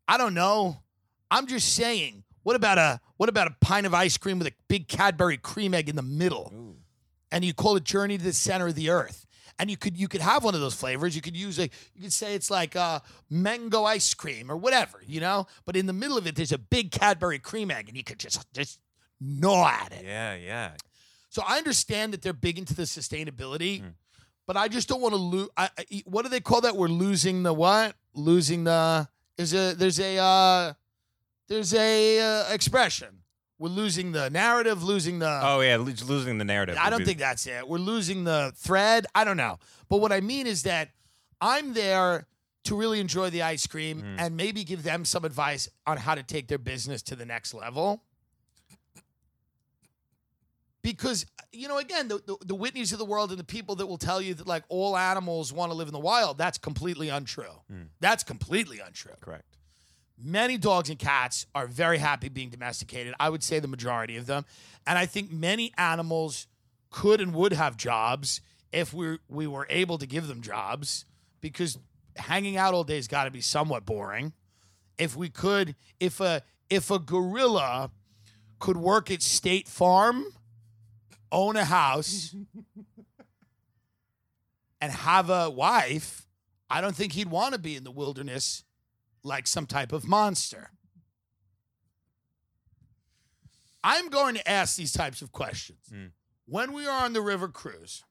I 0.08 0.18
don't 0.18 0.34
know. 0.34 0.78
I'm 1.30 1.48
just 1.48 1.74
saying. 1.74 2.24
What 2.44 2.56
about 2.56 2.78
a 2.80 3.00
what 3.18 3.30
about 3.30 3.48
a 3.48 3.56
pint 3.62 3.86
of 3.86 3.94
ice 3.94 4.18
cream 4.18 4.40
with 4.40 4.48
a 4.48 4.54
big 4.68 4.88
Cadbury 4.88 5.38
cream 5.38 5.74
egg 5.76 5.90
in 5.90 5.96
the 5.96 6.02
middle? 6.02 6.52
And 7.32 7.46
you 7.46 7.54
call 7.54 7.76
it 7.76 7.84
Journey 7.84 8.18
to 8.18 8.24
the 8.24 8.34
Center 8.34 8.68
of 8.68 8.76
the 8.76 8.90
Earth. 8.90 9.28
And 9.60 9.70
you 9.70 9.78
could 9.78 9.96
you 9.96 10.08
could 10.08 10.22
have 10.22 10.44
one 10.44 10.56
of 10.56 10.62
those 10.62 10.74
flavors. 10.74 11.15
You 11.15 11.22
could 11.22 11.38
use 11.38 11.60
a 11.60 11.70
you 11.94 12.02
could 12.02 12.13
say 12.13 12.34
it's 12.34 12.50
like 12.50 12.76
uh, 12.76 13.02
mango 13.30 13.84
ice 13.84 14.13
cream 14.15 14.50
or 14.50 14.58
whatever, 14.58 15.04
you 15.06 15.20
know. 15.20 15.46
But 15.65 15.76
in 15.76 15.86
the 15.86 15.94
middle 15.94 16.17
of 16.17 16.26
it, 16.26 16.36
there's 16.36 16.52
a 16.52 16.58
big 16.58 16.91
Cadbury 16.91 17.38
cream 17.38 17.70
egg, 17.70 17.88
and 17.88 17.96
you 17.96 18.04
could 18.04 18.17
just 18.17 18.52
just 18.54 18.80
gnaw 19.20 19.67
at 19.67 19.91
it. 19.91 20.04
Yeah, 20.04 20.36
yeah. 20.36 20.72
So 21.32 21.41
I 21.48 21.58
understand 21.58 22.12
that 22.13 22.22
they're 22.22 22.34
big 22.34 22.58
into 22.60 22.76
the 22.76 22.84
sustainability, 22.84 23.82
but 24.46 24.58
I 24.58 24.67
just 24.67 24.88
don't 24.89 25.00
want 25.02 25.13
to 25.13 25.17
lose. 25.17 25.48
What 26.06 26.24
do 26.24 26.30
they 26.30 26.41
call 26.41 26.60
that? 26.62 26.76
We're 26.76 26.88
losing 26.89 27.44
the 27.44 27.54
what? 27.54 27.96
Losing 28.13 28.65
the 28.65 29.08
there's 29.38 29.54
a 29.54 29.74
there's 29.74 30.00
a 30.00 30.17
uh, 30.17 30.74
there's 31.48 31.74
a 31.74 32.20
uh, 32.20 32.54
expression. 32.54 33.20
We're 33.58 33.70
losing 33.70 34.12
the 34.12 34.30
narrative, 34.30 34.84
losing 34.84 35.20
the. 35.20 35.39
Oh, 35.44 35.62
yeah, 35.62 35.78
losing 35.78 36.38
the 36.38 36.44
narrative. 36.44 36.78
I 36.80 36.89
don't 36.89 37.06
think 37.06 37.20
that's 37.20 37.46
it. 37.48 37.67
We're 37.67 37.78
losing 37.78 38.24
the 38.24 38.52
thread. 38.56 39.06
I 39.15 39.24
don't 39.24 39.38
know. 39.38 39.60
But 39.88 39.98
what 39.98 40.12
I 40.12 40.20
mean 40.20 40.48
is 40.48 40.63
that 40.63 40.89
I'm 41.39 41.74
there 41.74 42.26
to 42.63 42.76
really 42.76 43.00
enjoy 43.00 43.30
the 43.30 43.44
ice 43.44 43.67
cream 43.67 44.02
Mm. 44.02 44.15
and 44.20 44.36
maybe 44.36 44.63
give 44.63 44.84
them 44.84 45.06
some 45.06 45.24
advice 45.26 45.70
on 45.88 45.98
how 45.98 46.15
to 46.15 46.24
take 46.24 46.48
their 46.48 46.58
business 46.58 47.02
to 47.04 47.15
the 47.15 47.26
next 47.26 47.54
level. 47.54 48.04
Because, 50.84 51.26
you 51.52 51.67
know, 51.67 51.78
again, 51.78 52.08
the, 52.08 52.22
the, 52.26 52.38
the 52.46 52.56
Whitneys 52.56 52.91
of 52.91 52.98
the 52.98 53.06
world 53.06 53.30
and 53.30 53.39
the 53.39 53.44
people 53.44 53.76
that 53.76 53.86
will 53.86 54.00
tell 54.00 54.22
you 54.22 54.34
that 54.34 54.48
like 54.48 54.63
all 54.67 54.98
animals 54.98 55.54
want 55.54 55.72
to 55.72 55.78
live 55.78 55.88
in 55.88 55.94
the 55.94 56.00
wild, 56.00 56.38
that's 56.38 56.58
completely 56.58 57.10
untrue. 57.10 57.62
Mm. 57.72 57.88
That's 58.00 58.24
completely 58.24 58.80
untrue. 58.80 59.13
Correct. 59.22 59.58
Many 60.24 60.58
dogs 60.58 60.89
and 60.89 60.98
cats 60.98 61.46
are 61.54 61.67
very 61.67 61.98
happy 61.98 62.30
being 62.30 62.50
domesticated. 62.50 63.13
I 63.20 63.30
would 63.30 63.44
say 63.44 63.60
the 63.60 63.67
majority 63.67 64.17
of 64.17 64.26
them. 64.26 64.46
And 64.88 64.98
I 64.98 65.06
think 65.06 65.32
many 65.32 65.72
animals 65.78 66.48
could 66.89 67.22
and 67.22 67.34
would 67.34 67.54
have 67.54 67.78
jobs 67.78 68.41
if 68.72 68.94
we 68.94 69.17
we 69.28 69.48
were 69.48 69.67
able 69.70 69.98
to 69.98 70.06
give 70.06 70.28
them 70.28 70.41
jobs 70.41 71.06
because 71.41 71.78
hanging 72.15 72.58
out 72.58 72.74
all 72.74 72.84
day 72.84 72.96
has 72.96 73.08
got 73.08 73.26
to 73.26 73.32
be 73.32 73.41
somewhat 73.41 73.86
boring. 73.86 74.34
If 74.98 75.15
we 75.15 75.30
could 75.30 75.76
if 76.00 76.20
a 76.20 76.44
if 76.70 76.91
a 76.91 77.00
gorilla 77.00 77.91
could 78.60 78.78
work 78.78 79.10
at 79.10 79.22
State 79.22 79.67
Farm, 79.67 80.26
own 81.32 81.56
a 81.56 81.65
house 81.65 82.36
and 84.82 84.91
have 84.91 85.30
a 85.30 85.50
wife, 85.50 86.28
I 86.70 86.82
don't 86.82 86.96
think 86.96 87.13
he'd 87.13 87.30
want 87.30 87.54
to 87.54 87.60
be 87.60 87.76
in 87.76 87.84
the 87.84 87.91
wilderness 87.91 88.63
like 89.24 89.48
some 89.48 89.65
type 89.65 89.91
of 89.91 90.08
monster. 90.08 90.72
I'm 93.84 94.10
going 94.10 94.36
to 94.36 94.50
ask 94.50 94.76
these 94.76 94.91
types 94.91 95.22
of 95.22 95.32
questions. 95.32 95.80
Mm. 95.91 96.12
When 96.46 96.74
we 96.74 96.86
are 96.86 97.04
on 97.04 97.13
the 97.13 97.22
river 97.22 97.48
cruise, 97.48 98.04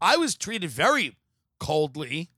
I 0.00 0.16
was 0.16 0.34
treated 0.34 0.70
very 0.70 1.16
coldly, 1.58 2.30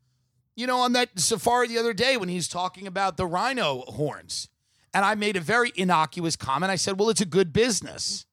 you 0.57 0.67
know, 0.67 0.79
on 0.79 0.93
that 0.93 1.19
safari 1.19 1.69
the 1.69 1.79
other 1.79 1.93
day 1.93 2.17
when 2.17 2.29
he's 2.29 2.49
talking 2.49 2.87
about 2.87 3.17
the 3.17 3.27
rhino 3.27 3.81
horns. 3.83 4.49
And 4.93 5.05
I 5.05 5.15
made 5.15 5.37
a 5.37 5.41
very 5.41 5.73
innocuous 5.75 6.37
comment. 6.37 6.71
I 6.71 6.77
said, 6.77 6.99
"Well, 6.99 7.11
it's 7.11 7.21
a 7.21 7.27
good 7.27 7.53
business." 7.53 8.27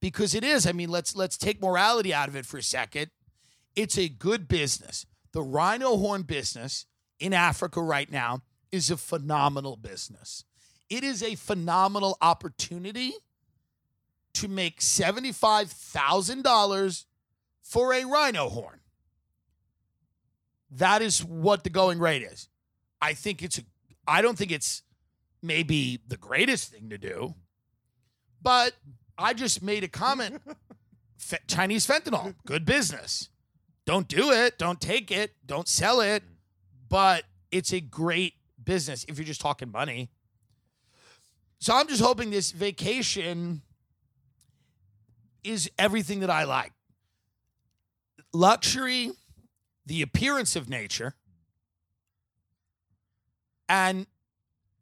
Because 0.00 0.34
it 0.34 0.44
is. 0.44 0.66
I 0.66 0.72
mean, 0.72 0.88
let's 0.88 1.14
let's 1.14 1.36
take 1.36 1.60
morality 1.60 2.14
out 2.14 2.28
of 2.28 2.36
it 2.36 2.46
for 2.46 2.56
a 2.58 2.62
second. 2.62 3.10
It's 3.76 3.98
a 3.98 4.08
good 4.08 4.48
business. 4.48 5.06
The 5.32 5.42
rhino 5.42 5.96
horn 5.96 6.22
business 6.22 6.86
in 7.18 7.32
Africa 7.32 7.82
right 7.82 8.10
now 8.10 8.42
is 8.72 8.90
a 8.90 8.96
phenomenal 8.96 9.76
business. 9.76 10.44
It 10.88 11.04
is 11.04 11.22
a 11.22 11.36
phenomenal 11.36 12.18
opportunity 12.20 13.12
to 14.34 14.48
make 14.48 14.80
$75,000 14.80 17.04
for 17.62 17.94
a 17.94 18.04
rhino 18.04 18.48
horn. 18.48 18.80
That 20.70 21.02
is 21.02 21.24
what 21.24 21.64
the 21.64 21.70
going 21.70 21.98
rate 21.98 22.22
is. 22.22 22.48
I 23.02 23.14
think 23.14 23.42
it's 23.42 23.58
a, 23.58 23.62
I 24.06 24.22
don't 24.22 24.38
think 24.38 24.52
it's 24.52 24.82
maybe 25.42 25.98
the 26.06 26.16
greatest 26.16 26.72
thing 26.72 26.90
to 26.90 26.98
do, 26.98 27.34
but 28.42 28.74
I 29.20 29.34
just 29.34 29.62
made 29.62 29.84
a 29.84 29.88
comment. 29.88 30.40
Chinese 31.46 31.86
fentanyl, 31.86 32.34
good 32.46 32.64
business. 32.64 33.28
Don't 33.84 34.08
do 34.08 34.30
it. 34.30 34.58
Don't 34.58 34.80
take 34.80 35.10
it. 35.10 35.32
Don't 35.44 35.68
sell 35.68 36.00
it. 36.00 36.22
But 36.88 37.24
it's 37.52 37.72
a 37.72 37.80
great 37.80 38.34
business 38.62 39.04
if 39.08 39.18
you're 39.18 39.26
just 39.26 39.40
talking 39.40 39.70
money. 39.70 40.10
So 41.58 41.74
I'm 41.74 41.86
just 41.88 42.02
hoping 42.02 42.30
this 42.30 42.52
vacation 42.52 43.62
is 45.44 45.70
everything 45.78 46.20
that 46.20 46.30
I 46.30 46.44
like 46.44 46.72
luxury, 48.32 49.10
the 49.84 50.02
appearance 50.02 50.56
of 50.56 50.68
nature, 50.68 51.14
and 53.68 54.06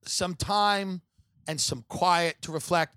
some 0.04 0.34
time 0.34 1.02
and 1.46 1.60
some 1.60 1.84
quiet 1.88 2.36
to 2.42 2.52
reflect. 2.52 2.96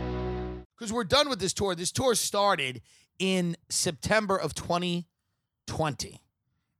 Because 0.81 0.91
we're 0.91 1.03
done 1.03 1.29
with 1.29 1.39
this 1.39 1.53
tour. 1.53 1.75
This 1.75 1.91
tour 1.91 2.15
started 2.15 2.81
in 3.19 3.55
September 3.69 4.35
of 4.35 4.55
2020 4.55 6.19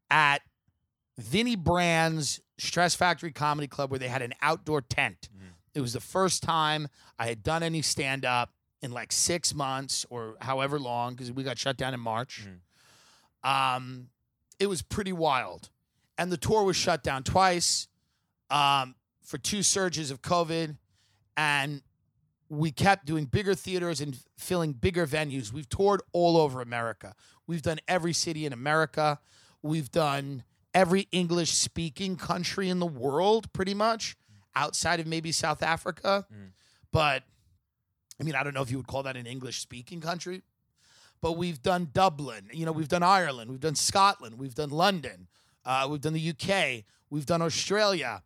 at 0.10 0.42
Vinnie 1.20 1.56
Brand's 1.56 2.42
Stress 2.58 2.96
Factory 2.96 3.32
Comedy 3.32 3.68
Club, 3.68 3.92
where 3.92 4.00
they 4.00 4.08
had 4.08 4.24
an 4.24 4.34
outdoor 4.42 4.82
tent. 4.82 5.30
It 5.76 5.82
was 5.82 5.94
the 5.94 6.00
first 6.00 6.42
time 6.42 6.88
I 7.20 7.28
had 7.28 7.44
done 7.44 7.62
any 7.62 7.84
stand 7.84 8.26
up 8.26 8.50
in 8.82 8.92
like 8.92 9.12
six 9.12 9.54
months 9.54 10.04
or 10.10 10.36
however 10.42 10.80
long, 10.80 11.14
because 11.14 11.32
we 11.32 11.44
got 11.44 11.60
shut 11.60 11.78
down 11.78 11.94
in 11.94 12.00
March. 12.00 12.48
Um, 13.44 14.08
it 14.60 14.66
was 14.66 14.82
pretty 14.82 15.14
wild. 15.14 15.70
And 16.18 16.32
the 16.32 16.38
tour 16.38 16.64
was 16.64 16.76
shut 16.76 17.04
down 17.04 17.22
twice 17.22 17.88
um, 18.50 18.96
for 19.22 19.38
two 19.38 19.62
surges 19.62 20.10
of 20.10 20.24
COVID. 20.24 20.76
And 21.38 21.84
we 22.52 22.70
kept 22.70 23.06
doing 23.06 23.24
bigger 23.24 23.56
theaters 23.56 24.02
and 24.02 24.20
filling 24.38 24.74
bigger 24.74 25.08
venues. 25.08 25.54
We've 25.54 25.70
toured 25.70 26.02
all 26.12 26.36
over 26.36 26.62
America. 26.62 27.16
We've 27.48 27.62
done 27.62 27.80
every 27.88 28.12
city 28.12 28.46
in 28.46 28.52
America. 28.52 29.20
We've 29.62 29.90
done 29.90 30.44
every 30.74 31.08
English 31.14 31.52
speaking 31.52 32.18
country 32.18 32.68
in 32.68 32.80
the 32.80 32.86
world, 32.86 33.54
pretty 33.54 33.74
much, 33.74 34.18
outside 34.54 35.00
of 35.00 35.08
maybe 35.08 35.32
South 35.32 35.64
Africa. 35.64 36.26
But 36.92 37.24
I 38.20 38.24
mean, 38.26 38.36
I 38.36 38.44
don't 38.44 38.54
know 38.54 38.62
if 38.62 38.70
you 38.70 38.78
would 38.78 38.88
call 38.88 39.04
that 39.04 39.16
an 39.16 39.28
English 39.28 39.62
speaking 39.62 40.02
country, 40.02 40.42
but 41.22 41.38
we've 41.38 41.62
done 41.62 41.88
Dublin. 41.94 42.50
You 42.52 42.66
know, 42.66 42.74
we've 42.74 42.90
done 42.90 43.02
Ireland, 43.02 43.50
we've 43.50 43.62
done 43.62 43.76
Scotland, 43.76 44.38
we've 44.38 44.56
done 44.56 44.72
London, 44.72 45.30
uh, 45.64 45.88
we've 45.90 46.02
done 46.02 46.14
the 46.14 46.30
UK, 46.30 46.84
we've 47.10 47.26
done 47.26 47.42
Australia. 47.42 48.24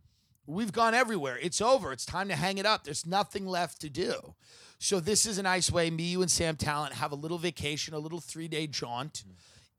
We've 0.47 0.71
gone 0.71 0.93
everywhere. 0.93 1.39
It's 1.41 1.61
over. 1.61 1.91
It's 1.91 2.05
time 2.05 2.27
to 2.27 2.35
hang 2.35 2.57
it 2.57 2.65
up. 2.65 2.83
There's 2.83 3.05
nothing 3.05 3.45
left 3.45 3.81
to 3.81 3.89
do. 3.89 4.35
So 4.77 4.99
this 4.99 5.25
is 5.25 5.37
a 5.37 5.43
nice 5.43 5.71
way. 5.71 5.89
Me, 5.89 6.03
you, 6.03 6.21
and 6.21 6.29
Sam 6.29 6.55
Tallent 6.55 6.93
have 6.93 7.11
a 7.11 7.15
little 7.15 7.37
vacation, 7.37 7.93
a 7.93 7.99
little 7.99 8.19
three 8.19 8.47
day 8.47 8.67
jaunt 8.67 9.23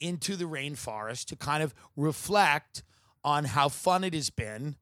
into 0.00 0.36
the 0.36 0.44
rainforest 0.44 1.26
to 1.26 1.36
kind 1.36 1.62
of 1.62 1.74
reflect 1.96 2.82
on 3.24 3.44
how 3.44 3.68
fun 3.68 4.04
it 4.04 4.14
has 4.14 4.30
been 4.30 4.76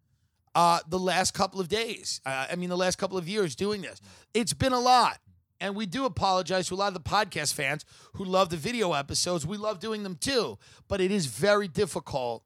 uh, 0.54 0.80
the 0.88 0.98
last 0.98 1.34
couple 1.34 1.60
of 1.60 1.68
days. 1.68 2.20
Uh, 2.24 2.46
I 2.50 2.56
mean, 2.56 2.68
the 2.68 2.76
last 2.76 2.96
couple 2.96 3.18
of 3.18 3.28
years 3.28 3.54
doing 3.54 3.82
this. 3.82 4.00
It's 4.32 4.52
been 4.52 4.72
a 4.72 4.80
lot. 4.80 5.18
And 5.60 5.76
we 5.76 5.86
do 5.86 6.04
apologize 6.04 6.68
to 6.68 6.74
a 6.74 6.76
lot 6.76 6.88
of 6.88 6.94
the 6.94 7.00
podcast 7.00 7.54
fans 7.54 7.84
who 8.14 8.24
love 8.24 8.50
the 8.50 8.56
video 8.56 8.92
episodes. 8.92 9.46
We 9.46 9.56
love 9.56 9.78
doing 9.80 10.02
them 10.02 10.16
too, 10.16 10.58
but 10.88 11.00
it 11.00 11.10
is 11.10 11.26
very 11.26 11.68
difficult 11.68 12.42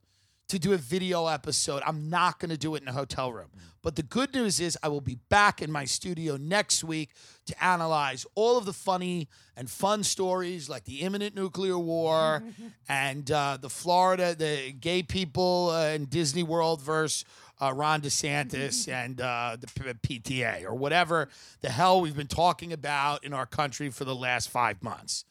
to 0.49 0.59
do 0.59 0.73
a 0.73 0.79
video 0.79 1.27
episode. 1.27 1.83
I'm 1.87 2.09
not 2.09 2.41
going 2.41 2.51
to 2.51 2.57
do 2.57 2.75
it 2.75 2.83
in 2.83 2.89
a 2.89 2.93
hotel 2.93 3.33
room. 3.33 3.51
But 3.83 3.97
the 3.97 4.03
good 4.03 4.35
news 4.35 4.61
is, 4.61 4.77
I 4.83 4.89
will 4.89 5.01
be 5.01 5.19
back 5.29 5.63
in 5.63 5.71
my 5.71 5.85
studio 5.85 6.37
next 6.37 6.83
week 6.83 7.11
to 7.47 7.65
analyze 7.65 8.27
all 8.35 8.59
of 8.59 8.65
the 8.65 8.73
funny 8.73 9.29
and 9.57 9.71
fun 9.71 10.03
stories 10.03 10.69
like 10.69 10.85
the 10.85 11.01
imminent 11.01 11.35
nuclear 11.35 11.79
war 11.79 12.43
and 12.89 13.31
uh, 13.31 13.59
the 13.61 13.71
Florida, 13.71 14.35
the 14.35 14.73
gay 14.73 15.03
people 15.03 15.71
uh, 15.71 15.89
in 15.91 16.07
Disney 16.07 16.43
World 16.43 16.83
versus 16.83 17.25
uh, 17.61 17.73
Ron 17.73 18.01
DeSantis 18.01 18.89
and 18.93 19.21
uh, 19.21 19.57
the 19.59 19.67
PTA 19.67 20.65
or 20.65 20.75
whatever 20.75 21.29
the 21.61 21.71
hell 21.71 22.01
we've 22.01 22.17
been 22.17 22.27
talking 22.27 22.73
about 22.73 23.25
in 23.25 23.33
our 23.33 23.47
country 23.47 23.91
for 23.91 24.05
the 24.05 24.15
last 24.15 24.49
five 24.51 24.83
months. 24.83 25.25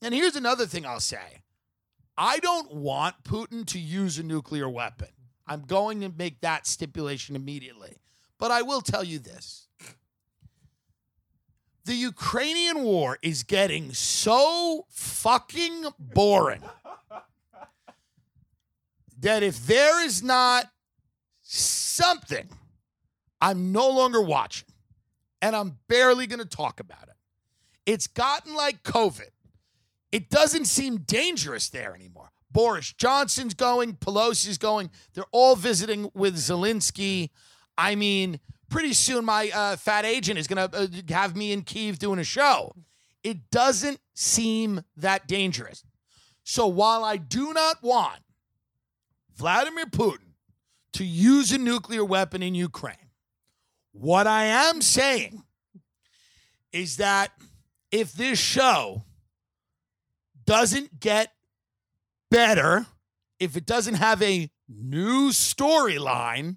And 0.00 0.14
here's 0.14 0.36
another 0.36 0.66
thing 0.66 0.84
I'll 0.86 1.00
say. 1.00 1.41
I 2.16 2.38
don't 2.38 2.72
want 2.74 3.24
Putin 3.24 3.66
to 3.66 3.78
use 3.78 4.18
a 4.18 4.22
nuclear 4.22 4.68
weapon. 4.68 5.08
I'm 5.46 5.62
going 5.62 6.00
to 6.00 6.08
make 6.08 6.40
that 6.40 6.66
stipulation 6.66 7.36
immediately. 7.36 7.98
But 8.38 8.50
I 8.50 8.62
will 8.62 8.80
tell 8.80 9.04
you 9.04 9.18
this 9.18 9.68
the 11.84 11.94
Ukrainian 11.94 12.82
war 12.82 13.18
is 13.22 13.42
getting 13.42 13.92
so 13.92 14.86
fucking 14.88 15.86
boring 15.98 16.62
that 19.18 19.42
if 19.42 19.66
there 19.66 20.04
is 20.04 20.22
not 20.22 20.70
something, 21.42 22.48
I'm 23.40 23.72
no 23.72 23.88
longer 23.88 24.20
watching. 24.20 24.68
And 25.40 25.56
I'm 25.56 25.78
barely 25.88 26.28
going 26.28 26.38
to 26.38 26.44
talk 26.44 26.78
about 26.78 27.04
it. 27.04 27.16
It's 27.84 28.06
gotten 28.06 28.54
like 28.54 28.84
COVID. 28.84 29.30
It 30.12 30.28
doesn't 30.28 30.66
seem 30.66 30.98
dangerous 30.98 31.70
there 31.70 31.94
anymore. 31.94 32.30
Boris 32.50 32.92
Johnson's 32.92 33.54
going, 33.54 33.94
Pelosi's 33.94 34.58
going. 34.58 34.90
They're 35.14 35.24
all 35.32 35.56
visiting 35.56 36.10
with 36.14 36.36
Zelensky. 36.36 37.30
I 37.78 37.94
mean, 37.94 38.38
pretty 38.68 38.92
soon 38.92 39.24
my 39.24 39.50
uh, 39.54 39.76
fat 39.76 40.04
agent 40.04 40.38
is 40.38 40.46
going 40.46 40.68
to 40.68 40.78
uh, 40.78 40.86
have 41.08 41.34
me 41.34 41.52
in 41.52 41.62
Kiev 41.62 41.98
doing 41.98 42.18
a 42.18 42.24
show. 42.24 42.74
It 43.24 43.50
doesn't 43.50 44.00
seem 44.14 44.82
that 44.96 45.26
dangerous. 45.26 45.82
So 46.44 46.66
while 46.66 47.04
I 47.04 47.16
do 47.16 47.54
not 47.54 47.82
want 47.82 48.20
Vladimir 49.34 49.86
Putin 49.86 50.34
to 50.94 51.04
use 51.04 51.52
a 51.52 51.58
nuclear 51.58 52.04
weapon 52.04 52.42
in 52.42 52.54
Ukraine, 52.54 52.96
what 53.92 54.26
I 54.26 54.44
am 54.44 54.82
saying 54.82 55.42
is 56.72 56.96
that 56.96 57.32
if 57.90 58.12
this 58.12 58.38
show 58.38 59.04
doesn't 60.44 61.00
get 61.00 61.32
better, 62.30 62.86
if 63.38 63.56
it 63.56 63.66
doesn't 63.66 63.94
have 63.94 64.22
a 64.22 64.50
new 64.68 65.30
storyline, 65.30 66.56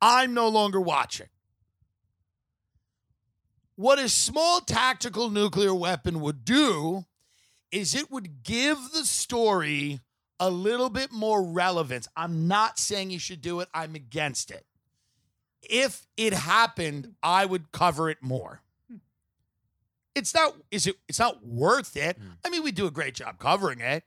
I'm 0.00 0.34
no 0.34 0.48
longer 0.48 0.80
watching. 0.80 1.28
What 3.74 3.98
a 3.98 4.08
small 4.08 4.60
tactical 4.60 5.30
nuclear 5.30 5.74
weapon 5.74 6.20
would 6.20 6.44
do 6.44 7.04
is 7.70 7.94
it 7.94 8.10
would 8.10 8.42
give 8.42 8.78
the 8.92 9.04
story 9.04 10.00
a 10.38 10.50
little 10.50 10.90
bit 10.90 11.12
more 11.12 11.42
relevance. 11.42 12.08
I'm 12.16 12.48
not 12.48 12.78
saying 12.78 13.10
you 13.10 13.18
should 13.18 13.42
do 13.42 13.60
it, 13.60 13.68
I'm 13.74 13.94
against 13.94 14.50
it. 14.50 14.64
If 15.62 16.06
it 16.16 16.32
happened, 16.32 17.14
I 17.22 17.44
would 17.44 17.72
cover 17.72 18.08
it 18.08 18.18
more. 18.22 18.62
It's 20.16 20.34
not 20.34 20.56
is 20.70 20.86
it 20.86 20.96
it's 21.08 21.18
not 21.18 21.44
worth 21.46 21.96
it. 21.96 22.16
Hmm. 22.16 22.30
I 22.44 22.48
mean, 22.50 22.64
we 22.64 22.72
do 22.72 22.86
a 22.86 22.90
great 22.90 23.14
job 23.14 23.38
covering 23.38 23.80
it. 23.80 24.02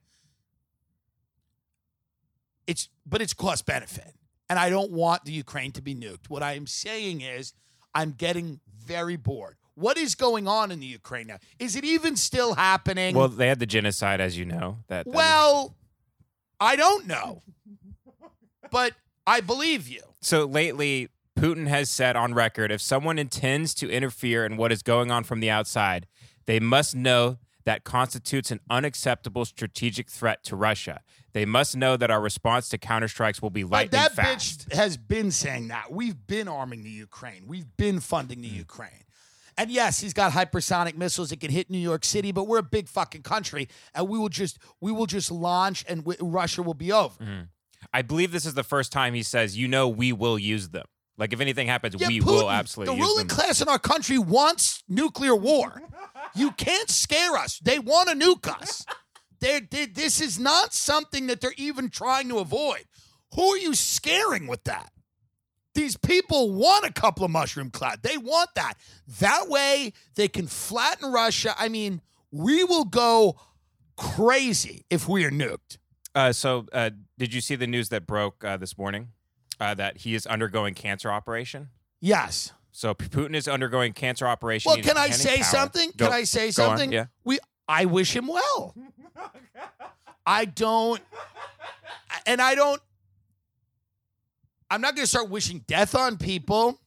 It's 2.68 2.90
but 3.06 3.22
it's 3.22 3.34
cost 3.34 3.66
benefit. 3.66 4.16
And 4.50 4.58
I 4.58 4.72
don't 4.72 4.92
want 4.92 5.26
the 5.26 5.32
Ukraine 5.32 5.72
to 5.74 5.82
be 5.82 5.94
nuked. 5.94 6.28
What 6.28 6.42
I 6.42 6.54
am 6.54 6.66
saying 6.66 7.22
is 7.22 7.54
I'm 7.94 8.12
getting 8.14 8.60
very 8.84 9.16
bored. 9.16 9.58
What 9.76 9.98
is 9.98 10.16
going 10.16 10.48
on 10.48 10.72
in 10.72 10.80
the 10.80 10.88
Ukraine 10.88 11.28
now? 11.28 11.38
Is 11.60 11.76
it 11.76 11.86
even 11.86 12.16
still 12.16 12.56
happening? 12.56 13.16
Well, 13.16 13.30
they 13.30 13.48
had 13.48 13.60
the 13.60 13.68
genocide, 13.68 14.20
as 14.20 14.38
you 14.38 14.46
know. 14.46 14.80
That, 14.88 15.06
that 15.06 15.14
Well, 15.14 15.76
I 16.60 16.76
don't 16.76 17.06
know. 17.08 17.44
But 18.72 18.94
I 19.26 19.40
believe 19.42 19.88
you. 19.88 20.02
So 20.22 20.46
lately, 20.46 21.10
Putin 21.40 21.68
has 21.68 21.90
said 21.90 22.16
on 22.18 22.34
record 22.34 22.70
if 22.72 22.82
someone 22.82 23.18
intends 23.18 23.74
to 23.76 23.90
interfere 23.90 24.46
in 24.46 24.58
what 24.58 24.72
is 24.72 24.84
going 24.84 25.10
on 25.10 25.24
from 25.24 25.40
the 25.40 25.50
outside, 25.50 26.06
they 26.46 26.60
must 26.60 26.96
know 26.96 27.38
that 27.64 27.84
constitutes 27.84 28.52
an 28.52 28.60
unacceptable 28.70 29.46
strategic 29.46 30.10
threat 30.10 30.44
to 30.44 30.56
Russia. 30.56 31.00
They 31.34 31.46
must 31.46 31.78
know 31.78 31.96
that 31.96 32.10
our 32.12 32.20
response 32.20 32.68
to 32.70 32.78
counterstrikes 32.78 33.42
will 33.42 33.52
be 33.52 33.64
lightning 33.64 33.92
that 34.02 34.14
fast. 34.14 34.68
bitch 34.70 34.74
has 34.76 34.98
been 34.98 35.32
saying 35.32 35.70
that. 35.70 35.92
We've 35.92 36.26
been 36.28 36.48
arming 36.48 36.84
the 36.84 36.90
Ukraine. 36.90 37.44
We've 37.48 37.68
been 37.78 38.00
funding 38.00 38.42
the 38.42 38.50
Hmm. 38.50 38.56
Ukraine. 38.58 39.04
And 39.58 39.70
yes, 39.70 40.00
he's 40.00 40.14
got 40.14 40.32
hypersonic 40.32 40.96
missiles 40.98 41.30
that 41.30 41.40
can 41.42 41.52
hit 41.52 41.70
New 41.70 41.78
York 41.80 42.04
City, 42.06 42.32
but 42.32 42.46
we're 42.48 42.60
a 42.60 42.64
big 42.64 42.88
fucking 42.88 43.24
country, 43.24 43.68
and 43.94 44.08
we 44.10 44.18
will 44.18 44.30
just 44.30 44.58
we 44.82 44.92
will 44.92 45.06
just 45.06 45.32
launch, 45.32 45.84
and 45.88 46.04
w- 46.06 46.18
Russia 46.22 46.64
will 46.64 46.74
be 46.74 46.92
over. 46.94 47.48
I 47.94 48.02
believe 48.02 48.32
this 48.32 48.46
is 48.46 48.54
the 48.56 48.64
first 48.64 48.92
time 48.92 49.14
he 49.14 49.24
says, 49.24 49.58
"You 49.58 49.68
know, 49.68 49.88
we 49.88 50.12
will 50.14 50.40
use 50.40 50.70
them." 50.70 50.86
Like 51.20 51.34
if 51.34 51.42
anything 51.42 51.68
happens, 51.68 51.96
Yeah, 52.00 52.08
we 52.08 52.22
Putin, 52.22 52.26
will 52.26 52.50
absolutely 52.50 52.96
The 52.96 53.02
ruling 53.02 53.28
class 53.28 53.62
in 53.62 53.68
our 53.68 53.78
country 53.78 54.18
wants 54.18 54.84
nuclear 54.88 55.36
war. 55.36 55.82
you 56.36 56.52
can't 56.52 56.90
scare 56.90 57.36
us. 57.36 57.60
They 57.60 57.78
want 57.78 58.10
to 58.10 58.16
nuke 58.16 58.48
us. 58.48 58.86
They're, 59.40 59.62
they 59.62 59.86
this 59.86 60.22
is 60.22 60.40
not 60.40 60.74
something 60.74 61.28
that 61.28 61.42
they're 61.42 61.54
even 61.58 61.90
trying 61.90 62.30
to 62.30 62.40
avoid. 62.40 62.86
Who 63.36 63.44
are 63.54 63.58
you 63.58 63.76
scaring 63.76 64.48
with 64.48 64.64
that? 64.64 64.92
These 65.76 65.98
people 65.98 66.52
want 66.54 66.86
a 66.86 66.92
couple 66.92 67.24
of 67.24 67.32
mushroom 67.32 67.70
cloud. 67.70 68.02
They 68.02 68.18
want 68.18 68.50
that. 68.56 68.74
That 69.20 69.48
way 69.48 69.94
they 70.16 70.28
can 70.28 70.48
flatten 70.48 71.12
Russia. 71.12 71.54
I 71.58 71.70
mean, 71.70 72.02
we 72.32 72.64
will 72.64 72.86
go 72.86 73.40
crazy 73.96 74.86
if 74.90 75.08
we 75.08 75.24
are 75.26 75.32
nuked. 75.32 75.78
Uh, 76.16 76.34
so, 76.34 76.66
uh, 76.74 76.90
did 77.18 77.34
you 77.34 77.40
see 77.40 77.56
the 77.56 77.68
news 77.68 77.90
that 77.90 78.08
broke 78.08 78.44
uh, 78.44 78.58
this 78.58 78.78
morning 78.78 79.10
uh, 79.60 79.74
that 79.76 79.98
he 79.98 80.16
is 80.16 80.26
undergoing 80.26 80.74
cancer 80.74 81.12
operation? 81.12 81.70
Yes. 82.00 82.54
So 82.72 82.94
Putin 82.94 83.36
is 83.36 83.48
undergoing 83.48 83.94
cancer 83.94 84.28
operation. 84.28 84.70
Well, 84.70 84.78
He's 84.78 84.86
can 84.86 84.98
I 84.98 85.10
say 85.10 85.42
something? 85.42 85.92
Can 85.94 86.14
I 86.14 86.24
say 86.24 86.52
something? 86.52 86.92
Yeah. 86.92 87.08
We 87.24 87.40
I 87.68 87.86
wish 87.86 88.16
him 88.16 88.28
well. 88.28 88.74
I 90.26 90.46
don't 90.46 91.02
and 92.26 92.42
I 92.42 92.56
don't 92.56 92.82
I'm 94.72 94.82
not 94.82 94.96
going 94.96 95.04
to 95.04 95.10
start 95.10 95.30
wishing 95.30 95.64
death 95.68 95.96
on 95.96 96.18
people. 96.18 96.80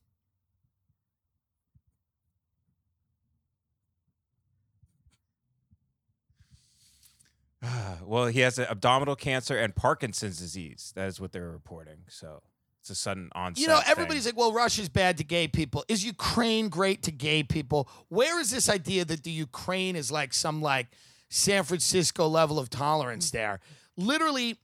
well, 8.05 8.27
he 8.27 8.41
has 8.41 8.59
abdominal 8.59 9.17
cancer 9.17 9.57
and 9.59 9.75
Parkinson's 9.75 10.39
disease. 10.39 10.93
That 10.95 11.09
is 11.09 11.21
what 11.21 11.33
they're 11.33 11.51
reporting. 11.51 12.05
So 12.09 12.43
it's 12.83 12.91
a 12.91 12.97
sudden 12.97 13.31
onset. 13.33 13.63
You 13.63 13.69
know, 13.69 13.77
thing. 13.77 13.91
everybody's 13.93 14.27
like, 14.27 14.37
well, 14.37 14.53
Russia's 14.53 14.89
bad 14.89 15.17
to 15.19 15.25
gay 15.25 15.47
people. 15.47 15.85
Is 15.87 16.05
Ukraine 16.05 16.69
great 16.69 17.05
to 17.05 17.13
gay 17.13 17.45
people? 17.45 17.89
Where 18.09 18.41
is 18.41 18.51
this 18.51 18.69
idea 18.69 19.05
that 19.05 19.23
the 19.23 19.31
Ukraine 19.31 19.95
is 19.95 20.11
like 20.11 20.35
some 20.35 20.61
like 20.61 20.89
San 21.29 21.63
Francisco 21.63 22.27
level 22.27 22.59
of 22.59 22.71
tolerance 22.71 23.31
there? 23.31 23.61
Literally, 23.97 24.59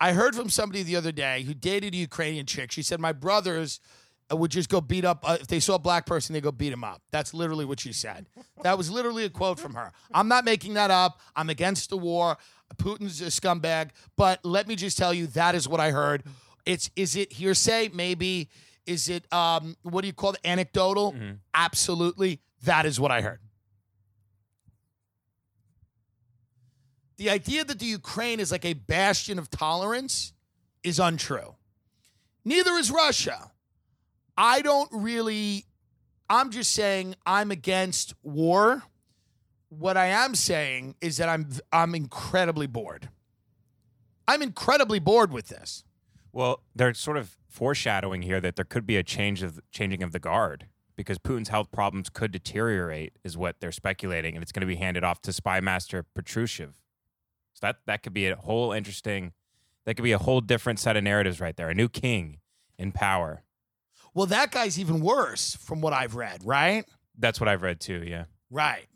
I 0.00 0.12
heard 0.12 0.36
from 0.36 0.50
somebody 0.50 0.84
the 0.84 0.94
other 0.94 1.10
day 1.10 1.42
who 1.42 1.52
dated 1.52 1.94
a 1.94 1.96
Ukrainian 1.96 2.46
chick. 2.46 2.70
She 2.70 2.82
said, 2.82 3.00
my 3.00 3.10
brothers 3.12 3.80
uh, 4.30 4.36
would 4.36 4.52
just 4.52 4.68
go 4.68 4.80
beat 4.80 5.04
up, 5.04 5.28
uh, 5.28 5.38
if 5.40 5.48
they 5.48 5.58
saw 5.58 5.74
a 5.74 5.78
black 5.80 6.06
person, 6.06 6.32
they 6.32 6.40
go 6.40 6.52
beat 6.52 6.72
him 6.72 6.84
up. 6.84 7.02
That's 7.10 7.34
literally 7.34 7.64
what 7.64 7.80
she 7.80 7.92
said. 7.92 8.26
That 8.62 8.78
was 8.78 8.88
literally 8.88 9.24
a 9.24 9.30
quote 9.30 9.58
from 9.58 9.74
her. 9.74 9.90
I'm 10.12 10.28
not 10.28 10.44
making 10.44 10.74
that 10.74 10.92
up. 10.92 11.20
I'm 11.34 11.50
against 11.50 11.90
the 11.90 11.96
war. 11.96 12.38
Putin's 12.76 13.20
a 13.20 13.26
scumbag. 13.26 13.90
But 14.16 14.44
let 14.44 14.68
me 14.68 14.76
just 14.76 14.96
tell 14.96 15.12
you, 15.12 15.26
that 15.28 15.56
is 15.56 15.68
what 15.68 15.80
I 15.80 15.90
heard. 15.90 16.22
It's 16.66 16.90
is 16.96 17.16
it 17.16 17.32
hearsay? 17.32 17.90
Maybe. 17.92 18.48
Is 18.86 19.08
it 19.08 19.30
um 19.32 19.76
what 19.82 20.02
do 20.02 20.06
you 20.06 20.12
call 20.12 20.32
it? 20.32 20.40
Anecdotal? 20.44 21.14
Absolutely. 21.54 22.40
That 22.62 22.86
is 22.86 22.98
what 22.98 23.10
I 23.10 23.20
heard. 23.20 23.40
The 27.16 27.30
idea 27.30 27.64
that 27.64 27.78
the 27.78 27.86
Ukraine 27.86 28.40
is 28.40 28.50
like 28.50 28.64
a 28.64 28.72
bastion 28.72 29.38
of 29.38 29.50
tolerance 29.50 30.32
is 30.82 30.98
untrue. 30.98 31.54
Neither 32.44 32.72
is 32.72 32.90
Russia. 32.90 33.52
I 34.36 34.62
don't 34.62 34.88
really 34.92 35.64
I'm 36.28 36.50
just 36.50 36.72
saying 36.72 37.14
I'm 37.26 37.50
against 37.50 38.14
war. 38.22 38.82
What 39.68 39.96
I 39.96 40.06
am 40.06 40.34
saying 40.34 40.96
is 41.00 41.18
that 41.18 41.28
I'm 41.28 41.48
I'm 41.72 41.94
incredibly 41.94 42.66
bored. 42.66 43.08
I'm 44.26 44.42
incredibly 44.42 44.98
bored 44.98 45.32
with 45.32 45.48
this. 45.48 45.84
Well, 46.34 46.62
they're 46.74 46.94
sort 46.94 47.16
of 47.16 47.36
foreshadowing 47.48 48.22
here 48.22 48.40
that 48.40 48.56
there 48.56 48.64
could 48.64 48.86
be 48.86 48.96
a 48.96 49.02
change 49.02 49.42
of 49.42 49.60
changing 49.70 50.02
of 50.02 50.12
the 50.12 50.18
guard 50.18 50.66
because 50.96 51.18
Putin's 51.18 51.48
health 51.48 51.70
problems 51.72 52.08
could 52.08 52.32
deteriorate, 52.32 53.14
is 53.24 53.36
what 53.36 53.56
they're 53.60 53.72
speculating, 53.72 54.34
and 54.34 54.42
it's 54.42 54.52
going 54.52 54.60
to 54.60 54.66
be 54.66 54.76
handed 54.76 55.04
off 55.04 55.22
to 55.22 55.32
spy 55.32 55.60
master 55.60 56.04
Patrushev. 56.16 56.74
So 57.54 57.60
that 57.62 57.76
that 57.86 58.02
could 58.02 58.12
be 58.12 58.26
a 58.26 58.36
whole 58.36 58.72
interesting, 58.72 59.32
that 59.84 59.94
could 59.94 60.02
be 60.02 60.12
a 60.12 60.18
whole 60.18 60.40
different 60.40 60.78
set 60.80 60.96
of 60.96 61.04
narratives 61.04 61.40
right 61.40 61.56
there. 61.56 61.68
A 61.68 61.74
new 61.74 61.88
king 61.88 62.38
in 62.78 62.92
power. 62.92 63.42
Well, 64.12 64.26
that 64.26 64.50
guy's 64.50 64.78
even 64.78 65.00
worse 65.00 65.56
from 65.56 65.80
what 65.80 65.92
I've 65.92 66.14
read, 66.14 66.42
right? 66.44 66.84
That's 67.18 67.40
what 67.40 67.48
I've 67.48 67.62
read 67.62 67.80
too. 67.80 68.04
Yeah. 68.06 68.24
Right. 68.50 68.86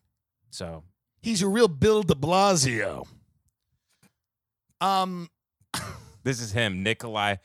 So 0.51 0.83
He's 1.20 1.42
a 1.42 1.48
real 1.48 1.68
Bill 1.68 2.03
de 2.03 2.14
Blasio. 2.14 3.07
Um, 4.81 5.29
this 6.23 6.41
is 6.41 6.53
him, 6.53 6.83
Nikolai 6.83 7.37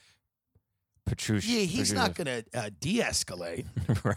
Patrushev. 1.09 1.47
yeah, 1.47 1.61
he's 1.61 1.93
not 1.93 2.15
going 2.15 2.27
to 2.27 2.43
uh, 2.53 2.69
de-escalate. 2.79 3.65
right. 4.03 4.15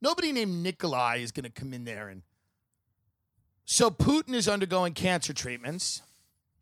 Nobody 0.00 0.32
named 0.32 0.62
Nikolai 0.62 1.16
is 1.16 1.32
going 1.32 1.44
to 1.44 1.50
come 1.50 1.72
in 1.72 1.84
there 1.84 2.08
and. 2.08 2.22
So 3.66 3.90
Putin 3.90 4.34
is 4.34 4.46
undergoing 4.46 4.92
cancer 4.92 5.32
treatments. 5.32 6.02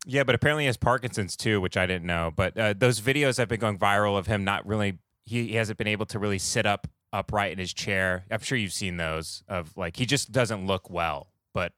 Yeah, 0.05 0.23
but 0.23 0.35
apparently 0.35 0.63
he 0.63 0.67
has 0.67 0.77
Parkinson's 0.77 1.35
too, 1.35 1.59
which 1.59 1.75
I 1.75 1.85
didn't 1.85 2.05
know. 2.05 2.31
But 2.33 2.57
uh, 2.57 2.73
those 2.77 3.01
videos 3.01 3.37
have 3.37 3.49
been 3.49 3.59
going 3.59 3.77
viral 3.77 4.17
of 4.17 4.27
him 4.27 4.45
not 4.45 4.65
really, 4.65 4.99
he, 5.25 5.47
he 5.47 5.55
hasn't 5.55 5.77
been 5.77 5.87
able 5.87 6.05
to 6.07 6.19
really 6.19 6.39
sit 6.39 6.65
up 6.65 6.87
upright 7.11 7.51
in 7.51 7.57
his 7.57 7.73
chair. 7.73 8.25
I'm 8.31 8.39
sure 8.39 8.57
you've 8.57 8.71
seen 8.71 8.95
those 8.95 9.43
of 9.49 9.75
like, 9.75 9.97
he 9.97 10.05
just 10.05 10.31
doesn't 10.31 10.65
look 10.65 10.89
well. 10.89 11.27
But 11.53 11.73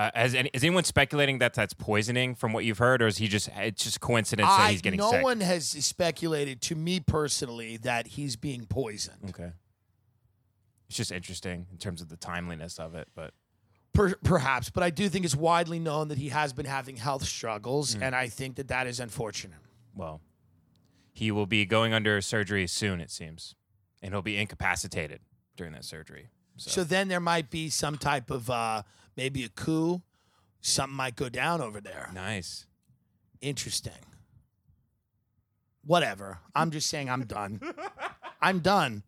uh, 0.00 0.10
has 0.14 0.34
any, 0.34 0.48
is 0.54 0.64
anyone 0.64 0.82
speculating 0.84 1.38
that 1.40 1.52
that's 1.52 1.74
poisoning 1.74 2.34
from 2.34 2.52
what 2.54 2.64
you've 2.64 2.78
heard, 2.78 3.02
or 3.02 3.06
is 3.06 3.18
he 3.18 3.28
just, 3.28 3.50
it's 3.56 3.84
just 3.84 4.00
coincidence 4.00 4.48
that 4.48 4.70
he's 4.70 4.80
getting 4.80 4.98
no 4.98 5.10
sick? 5.10 5.22
one 5.22 5.40
has 5.40 5.66
speculated 5.68 6.60
to 6.62 6.74
me 6.74 7.00
personally 7.00 7.76
that 7.76 8.06
he's 8.06 8.34
being 8.36 8.64
poisoned. 8.64 9.18
Okay. 9.28 9.52
It's 10.88 10.96
just 10.96 11.12
interesting 11.12 11.66
in 11.70 11.76
terms 11.78 12.00
of 12.00 12.08
the 12.08 12.16
timeliness 12.16 12.78
of 12.78 12.94
it, 12.94 13.08
but 13.14 13.32
Per, 13.92 14.14
perhaps, 14.22 14.70
but 14.70 14.82
I 14.84 14.90
do 14.90 15.08
think 15.08 15.24
it's 15.24 15.34
widely 15.36 15.80
known 15.80 16.08
that 16.08 16.18
he 16.18 16.28
has 16.28 16.52
been 16.52 16.64
having 16.66 16.96
health 16.96 17.24
struggles, 17.24 17.96
Mm. 17.96 18.02
and 18.02 18.14
I 18.14 18.28
think 18.28 18.56
that 18.56 18.68
that 18.68 18.86
is 18.86 19.00
unfortunate. 19.00 19.58
well, 19.94 20.20
he 21.12 21.30
will 21.32 21.46
be 21.46 21.66
going 21.66 21.92
under 21.92 22.20
surgery 22.20 22.66
soon, 22.68 23.00
it 23.00 23.10
seems, 23.10 23.54
and 24.00 24.14
he'll 24.14 24.22
be 24.22 24.38
incapacitated 24.38 25.20
during 25.56 25.72
that 25.72 25.84
surgery. 25.84 26.28
So, 26.56 26.70
So 26.70 26.84
then 26.84 27.08
there 27.08 27.20
might 27.20 27.50
be 27.50 27.68
some 27.68 27.98
type 27.98 28.30
of 28.30 28.48
uh, 28.48 28.82
maybe 29.16 29.44
a 29.44 29.48
coup. 29.48 30.02
Something 30.60 30.96
might 30.96 31.16
go 31.16 31.28
down 31.28 31.60
over 31.60 31.80
there. 31.80 32.10
nice. 32.12 32.66
Interesting. 33.40 33.92
Whatever. 35.84 36.40
I'm 36.54 36.70
just 36.70 36.88
saying 36.88 37.08
I'm 37.08 37.24
done. 37.24 37.60
I'm 38.42 38.60
done. 38.60 39.02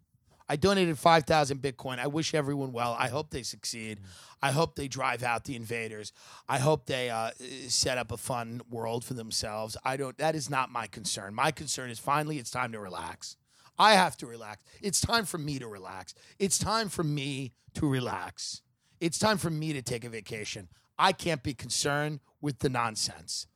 I 0.48 0.56
donated 0.56 0.98
5,000 0.98 1.62
Bitcoin. 1.62 1.98
I 1.98 2.06
wish 2.08 2.34
everyone 2.34 2.72
well. 2.72 2.96
I 2.98 3.08
hope 3.08 3.30
they 3.30 3.42
succeed. 3.42 4.00
I 4.42 4.50
hope 4.50 4.74
they 4.74 4.88
drive 4.88 5.22
out 5.22 5.44
the 5.44 5.56
invaders. 5.56 6.12
I 6.48 6.58
hope 6.58 6.86
they 6.86 7.10
uh, 7.10 7.30
set 7.68 7.96
up 7.96 8.12
a 8.12 8.16
fun 8.16 8.60
world 8.68 9.04
for 9.04 9.14
themselves. 9.14 9.76
I 9.84 9.96
don't, 9.96 10.16
that 10.18 10.34
is 10.34 10.50
not 10.50 10.70
my 10.70 10.86
concern. 10.86 11.34
My 11.34 11.52
concern 11.52 11.90
is 11.90 11.98
finally 11.98 12.38
it's 12.38 12.50
time 12.50 12.72
to 12.72 12.80
relax. 12.80 13.36
I 13.78 13.94
have 13.94 14.16
to 14.18 14.26
relax. 14.26 14.62
It's 14.82 15.00
time 15.00 15.24
for 15.24 15.38
me 15.38 15.58
to 15.58 15.66
relax. 15.66 16.14
It's 16.38 16.58
time 16.58 16.88
for 16.88 17.02
me 17.04 17.52
to 17.74 17.86
relax. 17.86 18.62
It's 19.02 19.18
time 19.18 19.36
for 19.36 19.50
me 19.50 19.72
to 19.72 19.82
take 19.82 20.04
a 20.04 20.08
vacation. 20.08 20.68
I 20.96 21.10
can't 21.10 21.42
be 21.42 21.54
concerned 21.54 22.20
with 22.40 22.60
the 22.60 22.68
nonsense. 22.68 23.48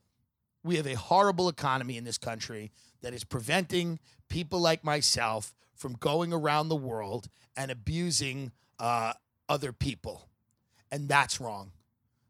We 0.65 0.75
have 0.75 0.89
a 0.89 0.95
horrible 0.95 1.49
economy 1.49 1.97
in 1.97 2.03
this 2.03 2.19
country 2.19 2.73
that 3.01 3.15
is 3.15 3.23
preventing 3.23 4.01
people 4.29 4.59
like 4.59 4.83
myself 4.83 5.55
from 5.77 5.93
going 5.93 6.33
around 6.33 6.69
the 6.69 6.75
world 6.75 7.29
and 7.57 7.71
abusing 7.71 8.51
uh, 8.81 9.13
other 9.49 9.73
people. 9.73 10.29
And 10.91 11.09
that's 11.09 11.41
wrong. 11.41 11.71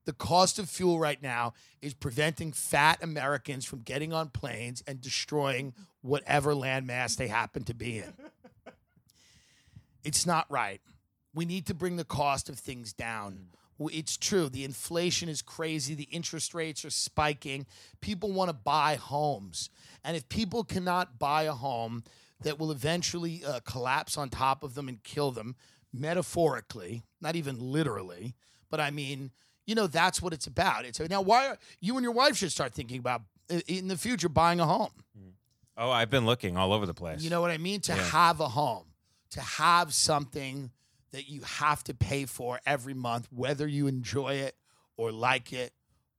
The 0.05 0.13
cost 0.13 0.59
of 0.59 0.69
fuel 0.69 0.99
right 0.99 1.23
now 1.23 1.55
is 1.81 1.95
preventing 1.95 2.53
fat 2.53 3.03
Americans 3.03 3.65
from 3.65 3.81
getting 3.81 4.13
on 4.13 4.29
planes 4.29 4.83
and 4.87 5.01
destroying 5.01 5.73
whatever 6.03 6.53
landmass 6.53 7.17
they 7.17 7.29
happen 7.29 7.65
to 7.65 7.73
be 7.73 7.97
in. 7.97 8.13
It's 10.05 10.27
not 10.27 10.45
right. 10.51 10.83
We 11.37 11.45
need 11.45 11.67
to 11.67 11.75
bring 11.75 11.97
the 11.97 12.05
cost 12.05 12.49
of 12.49 12.59
things 12.59 12.93
down. 12.95 13.39
Mm. 13.79 13.91
It's 13.93 14.17
true. 14.17 14.49
The 14.49 14.65
inflation 14.65 15.29
is 15.29 15.43
crazy. 15.43 15.95
The 15.95 16.09
interest 16.11 16.55
rates 16.55 16.83
are 16.83 16.91
spiking. 16.91 17.67
People 18.01 18.33
want 18.33 18.49
to 18.49 18.55
buy 18.55 18.95
homes. 18.95 19.69
And 20.03 20.17
if 20.17 20.27
people 20.31 20.65
cannot 20.65 21.19
buy 21.19 21.43
a 21.43 21.53
home 21.53 22.03
that 22.41 22.59
will 22.59 22.71
eventually 22.71 23.43
uh, 23.45 23.61
collapse 23.67 24.17
on 24.17 24.31
top 24.31 24.63
of 24.63 24.75
them 24.75 24.89
and 24.89 25.03
kill 25.03 25.31
them, 25.31 25.57
metaphorically, 25.93 27.03
not 27.21 27.37
even 27.37 27.59
literally, 27.61 28.35
but 28.71 28.81
I 28.81 28.91
mean, 28.91 29.31
you 29.67 29.75
know, 29.75 29.87
that's 29.87 30.23
what 30.23 30.33
it's 30.33 30.47
about. 30.47 30.87
It's 30.87 30.99
now 31.11 31.21
why 31.21 31.49
are, 31.49 31.59
you 31.81 31.97
and 31.97 32.03
your 32.03 32.13
wife 32.13 32.37
should 32.37 32.53
start 32.53 32.73
thinking 32.73 32.99
about 32.99 33.23
uh, 33.51 33.61
in 33.69 33.89
the 33.89 33.99
future 33.99 34.31
buying 34.31 34.59
a 34.59 34.65
home. 34.67 34.91
Mm. 35.19 35.33
Oh, 35.77 35.91
I've 35.91 36.09
been 36.11 36.25
looking 36.25 36.57
all 36.57 36.73
over 36.73 36.87
the 36.87 36.95
place. 36.95 37.21
You 37.23 37.29
know 37.29 37.43
what 37.43 37.51
I 37.51 37.59
mean? 37.59 37.81
To 37.83 37.95
Yeah. 37.95 38.03
have 38.05 38.41
a 38.41 38.49
home, 38.49 38.87
to 39.33 39.41
have 39.43 39.93
something 39.93 40.71
that 41.13 41.29
you 41.29 41.43
have 41.43 41.83
to 41.85 41.95
pay 41.95 42.25
for 42.27 42.61
every 42.67 42.95
month, 42.95 43.29
whether 43.31 43.67
you 43.67 43.87
enjoy 43.87 44.35
it 44.35 44.57
or 44.97 45.13
like 45.13 45.53
it 45.53 45.73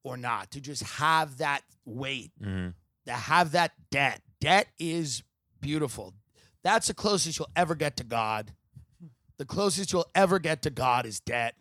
or 0.04 0.17
not, 0.17 0.52
to 0.52 0.62
just 0.62 0.84
have 0.84 1.38
that 1.38 1.63
weight, 1.86 2.32
Mhm. 2.41 2.73
to 3.06 3.13
have 3.13 3.52
that 3.52 3.73
debt. 3.89 4.21
Debt 4.39 4.67
is 4.80 5.23
Beautiful. 5.60 6.13
That's 6.62 6.86
the 6.88 6.93
closest 6.93 7.39
you'll 7.39 7.50
ever 7.56 7.73
get 7.73 7.97
to 7.97 8.04
God. 8.04 8.54
The 9.38 9.45
closest 9.45 9.91
you'll 9.91 10.10
ever 10.13 10.38
get 10.38 10.62
to 10.62 10.69
God 10.69 11.06
is 11.08 11.19
debt. 11.19 11.56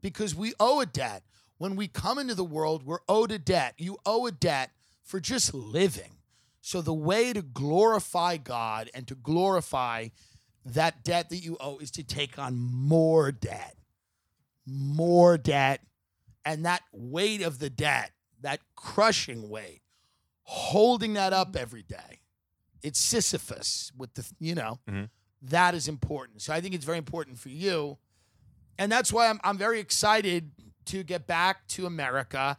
Because 0.00 0.34
we 0.34 0.54
owe 0.58 0.80
a 0.80 0.86
debt. 0.86 1.22
When 1.58 1.76
we 1.76 1.86
come 1.88 2.18
into 2.18 2.34
the 2.34 2.44
world, 2.44 2.84
we're 2.84 3.00
owed 3.08 3.30
a 3.30 3.38
debt. 3.38 3.74
You 3.78 3.98
owe 4.06 4.26
a 4.26 4.32
debt 4.32 4.70
for 5.02 5.20
just 5.20 5.52
living. 5.54 6.18
So 6.60 6.80
the 6.80 6.94
way 6.94 7.32
to 7.34 7.42
glorify 7.42 8.38
God 8.38 8.90
and 8.94 9.06
to 9.08 9.14
glorify 9.14 10.08
that 10.64 11.04
debt 11.04 11.28
that 11.30 11.38
you 11.38 11.56
owe 11.60 11.78
is 11.78 11.90
to 11.92 12.02
take 12.02 12.38
on 12.38 12.56
more 12.56 13.30
debt. 13.32 13.76
More 14.66 15.36
debt. 15.36 15.80
And 16.44 16.64
that 16.64 16.82
weight 16.92 17.42
of 17.42 17.58
the 17.58 17.70
debt, 17.70 18.12
that 18.40 18.60
crushing 18.74 19.48
weight, 19.48 19.82
holding 20.42 21.14
that 21.14 21.32
up 21.32 21.56
every 21.56 21.82
day. 21.82 22.20
It's 22.82 22.98
Sisyphus 23.00 23.92
with 23.96 24.14
the, 24.14 24.30
you 24.38 24.54
know, 24.54 24.78
Mhm. 24.86 25.08
that 25.42 25.74
is 25.74 25.88
important. 25.88 26.42
So 26.42 26.52
I 26.52 26.60
think 26.60 26.74
it's 26.74 26.84
very 26.84 26.98
important 26.98 27.38
for 27.38 27.48
you. 27.48 27.98
And 28.78 28.90
that's 28.92 29.12
why 29.12 29.28
I'm, 29.28 29.40
I'm 29.44 29.56
very 29.56 29.80
excited 29.80 30.50
to 30.86 31.02
get 31.02 31.26
back 31.26 31.66
to 31.68 31.86
America. 31.86 32.58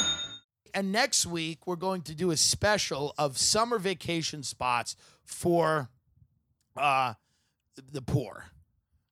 And 0.73 0.91
next 0.91 1.25
week, 1.25 1.67
we're 1.67 1.75
going 1.75 2.01
to 2.03 2.15
do 2.15 2.31
a 2.31 2.37
special 2.37 3.13
of 3.17 3.37
summer 3.37 3.79
vacation 3.79 4.43
spots 4.43 4.95
for 5.23 5.89
uh, 6.77 7.13
the 7.91 8.01
poor. 8.01 8.45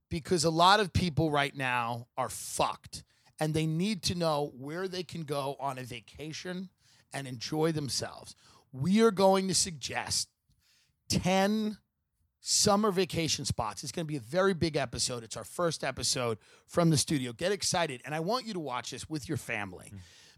Because 0.09 0.43
a 0.43 0.49
lot 0.49 0.79
of 0.79 0.91
people 0.91 1.29
right 1.31 1.55
now 1.55 2.07
are 2.17 2.29
fucked 2.29 3.03
and 3.39 3.53
they 3.53 3.65
need 3.65 4.03
to 4.03 4.15
know 4.15 4.51
where 4.57 4.87
they 4.87 5.03
can 5.03 5.23
go 5.23 5.55
on 5.59 5.77
a 5.77 5.83
vacation 5.83 6.69
and 7.13 7.27
enjoy 7.27 7.71
themselves. 7.71 8.35
We 8.71 9.01
are 9.01 9.11
going 9.11 9.47
to 9.47 9.55
suggest 9.55 10.29
10 11.09 11.77
summer 12.41 12.91
vacation 12.91 13.45
spots. 13.45 13.83
It's 13.83 13.91
going 13.91 14.05
to 14.05 14.11
be 14.11 14.17
a 14.17 14.21
very 14.21 14.53
big 14.53 14.75
episode. 14.75 15.23
It's 15.23 15.37
our 15.37 15.43
first 15.43 15.83
episode 15.83 16.37
from 16.67 16.89
the 16.89 16.97
studio. 16.97 17.33
Get 17.33 17.51
excited. 17.51 18.01
And 18.05 18.15
I 18.15 18.19
want 18.19 18.45
you 18.45 18.53
to 18.53 18.59
watch 18.59 18.91
this 18.91 19.09
with 19.09 19.27
your 19.27 19.37
family 19.37 19.91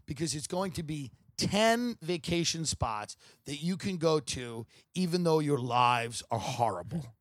because 0.06 0.34
it's 0.34 0.46
going 0.46 0.72
to 0.72 0.82
be 0.82 1.10
10 1.38 1.96
vacation 2.02 2.64
spots 2.64 3.16
that 3.46 3.62
you 3.62 3.76
can 3.76 3.96
go 3.96 4.20
to 4.20 4.66
even 4.94 5.24
though 5.24 5.40
your 5.40 5.58
lives 5.58 6.22
are 6.30 6.38
horrible. 6.38 7.14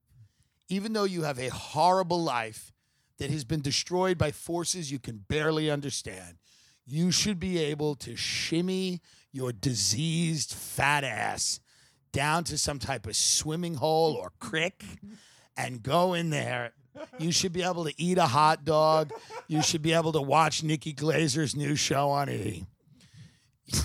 Even 0.69 0.93
though 0.93 1.05
you 1.05 1.23
have 1.23 1.39
a 1.39 1.49
horrible 1.49 2.21
life 2.21 2.71
that 3.17 3.29
has 3.29 3.43
been 3.43 3.61
destroyed 3.61 4.17
by 4.17 4.31
forces 4.31 4.91
you 4.91 4.99
can 4.99 5.25
barely 5.27 5.69
understand, 5.69 6.37
you 6.85 7.11
should 7.11 7.39
be 7.39 7.57
able 7.57 7.95
to 7.95 8.15
shimmy 8.15 9.01
your 9.31 9.51
diseased 9.51 10.53
fat 10.53 11.03
ass 11.03 11.59
down 12.11 12.43
to 12.43 12.57
some 12.57 12.79
type 12.79 13.07
of 13.07 13.15
swimming 13.15 13.75
hole 13.75 14.13
or 14.13 14.31
creek 14.39 14.83
and 15.55 15.81
go 15.81 16.13
in 16.13 16.29
there. 16.29 16.73
You 17.17 17.31
should 17.31 17.53
be 17.53 17.63
able 17.63 17.85
to 17.85 17.93
eat 18.01 18.17
a 18.17 18.27
hot 18.27 18.65
dog. 18.65 19.11
You 19.47 19.61
should 19.61 19.81
be 19.81 19.93
able 19.93 20.11
to 20.11 20.21
watch 20.21 20.63
Nikki 20.63 20.93
Glazer's 20.93 21.55
new 21.55 21.75
show 21.75 22.09
on 22.09 22.29
E. 22.29 22.65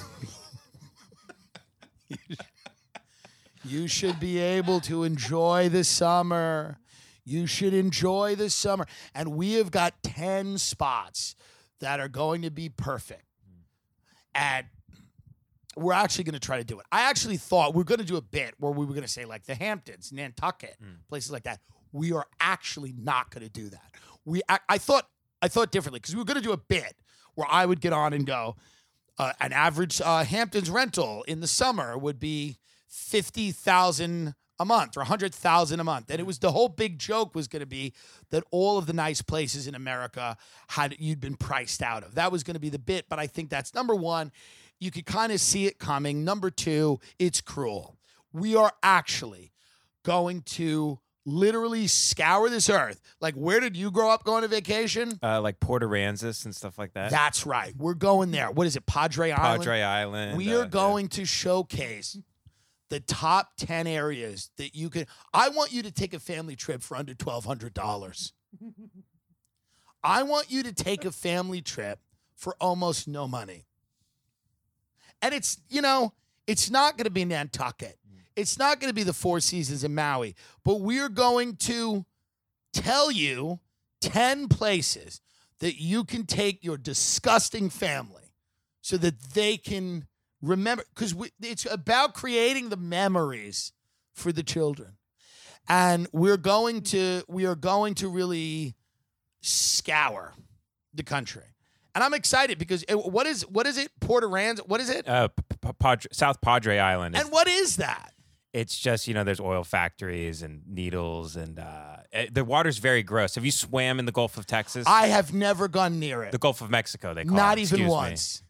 You 3.67 3.89
should 3.89 4.21
be 4.21 4.39
able 4.39 4.81
to 4.83 5.03
enjoy 5.03 5.69
the 5.69 5.83
summer. 5.83 6.79
You 7.25 7.49
should 7.49 7.75
enjoy 7.75 8.37
the 8.37 8.49
summer. 8.49 8.87
And 9.13 9.33
we 9.33 9.55
have 9.55 9.73
got 9.73 10.03
10 10.05 10.59
spots 10.59 11.35
that 11.81 11.99
are 11.99 12.09
going 12.09 12.43
to 12.43 12.51
be 12.51 12.69
perfect. 12.69 13.25
And 14.35 14.67
we're 15.77 15.95
actually 15.95 16.25
going 16.25 16.35
to 16.35 16.41
try 16.41 16.59
to 16.59 16.65
do 16.65 16.79
it. 16.79 16.87
I 16.93 17.03
actually 17.03 17.39
thought 17.39 17.75
we 17.75 17.81
are 17.81 17.85
going 17.85 17.99
to 17.99 18.05
do 18.05 18.17
a 18.17 18.23
bit 18.23 18.55
where 18.59 18.71
we 18.71 18.87
were 18.87 18.93
going 18.93 19.03
to 19.03 19.09
say, 19.11 19.25
like, 19.25 19.45
the 19.47 19.55
Hamptons, 19.55 20.13
Nantucket, 20.13 20.77
mm. 20.83 20.99
places 21.09 21.33
like 21.33 21.43
that. 21.43 21.61
We 21.93 22.13
are 22.13 22.27
actually 22.39 22.95
not 22.97 23.31
going 23.31 23.45
to 23.45 23.51
do 23.51 23.69
that. 23.71 23.91
We, 24.25 24.43
I, 24.49 24.61
I 24.69 24.79
thought, 24.79 25.09
I 25.43 25.49
thought 25.49 25.73
differently 25.73 25.99
because 25.99 26.15
we 26.15 26.21
were 26.21 26.25
going 26.25 26.41
to 26.41 26.43
do 26.43 26.53
a 26.53 26.57
bit 26.57 26.95
where 27.35 27.49
I 27.51 27.67
would 27.67 27.81
get 27.81 27.93
on 27.93 28.13
and 28.13 28.27
go, 28.27 28.57
uh, 29.19 29.33
an 29.41 29.53
average 29.53 30.01
uh, 30.01 30.25
Hamptons 30.25 30.71
rental 30.71 31.23
in 31.27 31.41
the 31.41 31.47
summer 31.47 31.97
would 31.97 32.19
be 32.19 32.59
fifty 32.89 33.53
thousand 33.53 34.35
a 34.59 34.65
month 34.65 34.97
or 34.97 35.01
a 35.01 35.05
hundred 35.05 35.35
thousand 35.35 35.81
a 35.81 35.85
month, 35.85 36.11
and 36.11 36.21
it 36.21 36.27
was 36.27 36.39
the 36.39 36.53
whole 36.53 36.69
big 36.69 36.99
joke 36.99 37.35
was 37.35 37.49
going 37.49 37.61
to 37.61 37.67
be 37.67 37.93
that 38.31 38.45
all 38.51 38.79
of 38.79 38.87
the 38.87 38.93
nice 38.93 39.23
places 39.23 39.67
in 39.67 39.75
America 39.75 40.37
had 40.69 40.97
you'd 40.99 41.21
been 41.21 41.37
priced 41.37 41.83
out 41.83 42.03
of. 42.03 42.15
That 42.15 42.33
was 42.33 42.43
going 42.43 42.55
to 42.55 42.61
be 42.61 42.71
the 42.71 42.79
bit, 42.79 43.07
but 43.09 43.19
I 43.19 43.27
think 43.27 43.51
that's 43.51 43.75
number 43.75 43.95
one. 43.95 44.33
You 44.79 44.91
could 44.91 45.07
kind 45.07 45.33
of 45.33 45.41
see 45.41 45.67
it 45.67 45.79
coming. 45.79 46.25
Number 46.25 46.51
two, 46.51 47.01
it's 47.19 47.41
cruel. 47.41 47.97
We 48.33 48.57
are 48.57 48.73
actually 48.83 49.53
going 50.05 50.43
to 50.43 50.99
literally 51.27 51.89
scour 51.89 52.49
this 52.49 52.71
earth. 52.71 53.01
Like, 53.21 53.35
where 53.35 53.61
did 53.61 53.77
you 53.77 53.91
grow 53.91 54.09
up 54.09 54.25
going 54.25 54.43
to 54.43 54.49
vacation? 54.49 55.19
Uh, 55.23 55.43
like 55.43 55.61
Port 55.61 55.83
Aransas 55.83 56.45
and 56.45 56.55
stuff 56.55 56.79
like 56.79 56.95
that. 56.95 57.11
That's 57.11 57.45
right. 57.45 57.75
We're 57.77 57.95
going 57.95 58.31
there. 58.31 58.51
What 58.51 58.67
is 58.67 58.77
it, 58.77 58.87
Padre 58.87 59.33
Island? 59.33 59.63
Padre 59.63 59.83
Island. 59.83 60.39
We 60.39 60.55
uh, 60.55 60.59
are 60.59 60.63
yeah. 60.63 60.69
going 60.69 61.09
to 61.09 61.27
showcase 61.27 62.17
the 62.89 63.01
top 63.01 63.53
10 63.59 63.87
areas 63.87 64.51
that 64.57 64.75
you 64.75 64.89
can. 64.89 65.07
I 65.35 65.49
want 65.51 65.73
you 65.73 65.83
to 65.83 65.91
take 65.91 66.15
a 66.15 66.21
family 66.21 66.57
trip 66.57 66.83
for 66.83 66.97
under 66.97 67.15
$1,200. 67.15 68.33
I 70.05 70.23
want 70.23 70.51
you 70.51 70.63
to 70.63 70.73
take 70.73 71.05
a 71.05 71.11
family 71.11 71.61
trip 71.61 71.99
for 72.37 72.55
almost 72.61 73.09
no 73.09 73.27
money. 73.27 73.67
And 75.21 75.35
it's, 75.35 75.59
you 75.69 75.83
know, 75.83 76.13
it's 76.47 76.71
not 76.71 76.97
going 76.97 77.07
to 77.07 77.11
be 77.11 77.25
Nantucket. 77.25 77.99
It's 78.37 78.59
not 78.59 78.81
going 78.81 78.91
to 78.91 78.95
be 78.95 79.03
the 79.03 79.13
Four 79.13 79.41
Seasons 79.41 79.83
in 79.83 79.95
Maui, 79.95 80.37
but 80.65 80.81
we're 80.81 81.09
going 81.09 81.57
to 81.57 82.05
tell 82.73 83.11
you 83.11 83.61
10 84.03 84.49
places 84.49 85.21
that 85.61 85.81
you 85.81 86.05
can 86.05 86.27
take 86.27 86.63
your 86.63 86.77
disgusting 86.77 87.71
family 87.71 88.35
so 88.83 88.97
that 88.99 89.21
they 89.35 89.57
can 89.57 90.07
remember 90.43 90.85
because 90.95 91.15
it's 91.41 91.67
about 91.71 92.15
creating 92.15 92.69
the 92.69 92.77
memories 92.77 93.73
for 94.13 94.33
the 94.33 94.43
children. 94.43 94.93
And 95.69 96.07
we're 96.13 96.37
going 96.37 96.83
to 96.83 97.23
we 97.27 97.47
are 97.47 97.57
going 97.57 97.95
to 97.97 98.09
really 98.09 98.77
scour 99.41 100.35
the 100.95 101.03
country. 101.03 101.43
And 101.95 102.05
i'm 102.05 102.15
excited 102.15 102.59
because 102.59 102.85
it, 102.89 102.95
what 102.95 103.27
is 103.27 103.43
what 103.49 103.67
is 103.67 103.79
it? 103.79 103.91
Port 104.01 104.23
aransas 104.23 104.69
what 104.69 104.81
is 104.81 104.91
it? 104.91 105.09
Uh, 105.09 105.29
P- 105.29 105.43
P- 105.61 105.73
Padre, 105.79 106.09
South 106.13 106.41
Padre 106.41 106.79
Island. 106.79 107.17
and 107.17 107.33
what 107.33 107.49
is 107.49 107.77
that 107.77 108.13
it's 108.57 108.79
just 108.79 109.07
you 109.07 109.13
know 109.13 109.23
there's 109.23 109.39
oil 109.39 109.63
factories 109.63 110.41
and 110.41 110.63
needles 110.67 111.37
and 111.37 111.59
uh, 111.59 111.97
eh, 112.13 112.27
the 112.33 112.43
water's 112.43 112.79
very 112.79 113.03
gross. 113.03 113.35
Have 113.35 113.45
you 113.45 113.51
swam 113.51 113.99
in 113.99 114.07
the 114.07 114.13
Gulf 114.13 114.39
of 114.39 114.47
Texas? 114.47 114.87
i 114.87 115.09
have 115.09 115.35
never 115.35 115.69
gone 115.69 116.01
near 116.01 116.23
it 116.23 116.33
the 116.33 116.39
Gulf 116.39 116.63
of 116.63 116.71
Mexico. 116.71 117.13
They 117.13 117.25
call 117.25 117.37
not 117.37 117.59
it. 117.59 117.63
even 117.63 117.81
excuse 117.81 117.81
me. 117.81 117.91
once 117.91 118.43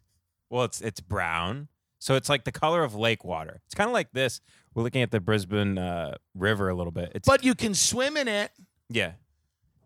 Well, 0.48 0.64
it's 0.64 0.80
it's 0.80 1.00
brown, 1.00 1.68
so 1.98 2.14
it's 2.14 2.28
like 2.28 2.44
the 2.44 2.52
color 2.52 2.84
of 2.84 2.94
lake 2.94 3.24
water. 3.24 3.60
It's 3.66 3.74
kind 3.74 3.90
of 3.90 3.94
like 3.94 4.12
this. 4.12 4.40
We're 4.74 4.84
looking 4.84 5.02
at 5.02 5.10
the 5.10 5.20
Brisbane 5.20 5.76
uh, 5.76 6.16
River 6.34 6.68
a 6.68 6.74
little 6.74 6.92
bit. 6.92 7.12
It's 7.14 7.26
but 7.26 7.42
you 7.42 7.56
can 7.56 7.74
swim 7.74 8.16
in 8.16 8.28
it 8.28 8.52
yeah. 8.88 9.12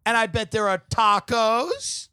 and 0.05 0.16
i 0.16 0.26
bet 0.26 0.51
there 0.51 0.68
are 0.68 0.82
tacos 0.90 2.09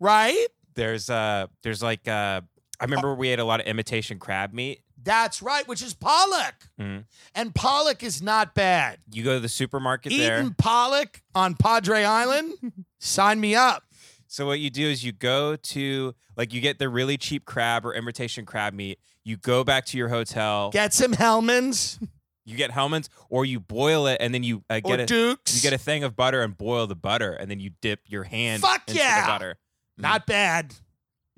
right 0.00 0.46
There's 0.74 1.10
uh 1.10 1.48
there's 1.62 1.82
like 1.82 2.08
uh 2.08 2.40
I 2.80 2.84
remember 2.84 3.14
we 3.14 3.28
ate 3.28 3.40
a 3.40 3.44
lot 3.44 3.60
of 3.60 3.66
imitation 3.66 4.18
crab 4.18 4.52
meat. 4.52 4.82
That's 5.02 5.40
right 5.42 5.66
which 5.68 5.82
is 5.82 5.94
pollock 5.94 6.54
Mhm. 6.80 7.04
and 7.34 7.54
pollock 7.54 8.02
is 8.02 8.20
not 8.20 8.54
bad 8.54 8.98
You 9.10 9.22
go 9.24 9.34
to 9.34 9.40
the 9.40 9.48
supermarket 9.48 10.12
there. 10.12 10.40
Eating 10.40 10.54
pollock 10.54 11.22
on 11.34 11.54
Padre 11.54 12.02
Island, 12.04 12.54
sign 12.98 13.40
me 13.40 13.54
up. 13.54 13.84
So 14.26 14.44
what 14.46 14.60
you 14.60 14.70
do 14.70 14.86
is 14.86 15.04
you 15.04 15.12
go 15.12 15.56
to 15.56 16.14
like 16.36 16.52
you 16.52 16.60
get 16.60 16.78
the 16.78 16.88
really 16.88 17.16
cheap 17.16 17.44
crab 17.44 17.86
or 17.86 17.94
imitation 17.94 18.44
crab 18.44 18.74
meat. 18.74 18.98
You 19.24 19.36
go 19.36 19.64
back 19.64 19.84
to 19.86 19.98
your 19.98 20.08
hotel. 20.08 20.70
Get 20.70 20.92
some 20.92 21.12
Hellmann's 21.12 21.98
you 22.44 22.56
get 22.56 22.70
Hellmann's, 22.70 23.10
or 23.28 23.44
you 23.44 23.60
boil 23.60 24.06
it 24.06 24.16
and 24.20 24.32
then 24.32 24.42
you 24.42 24.64
uh, 24.70 24.80
or 24.82 24.94
a 24.94 25.04
Dukes. 25.06 25.54
you 25.54 25.60
get 25.62 25.74
a 25.74 25.82
thing 25.82 26.02
of 26.02 26.16
butter 26.16 26.40
and 26.42 26.56
boil 26.56 26.86
the 26.86 26.96
butter, 26.96 27.32
and 27.34 27.50
then 27.50 27.60
you 27.60 27.70
dip 27.82 28.00
your 28.06 28.24
hand 28.24 28.62
Fuck 28.62 28.82
into 28.88 28.98
yeah! 28.98 29.20
the 29.20 29.26
butter. 29.26 29.58
Not 29.98 30.26
bad. 30.26 30.74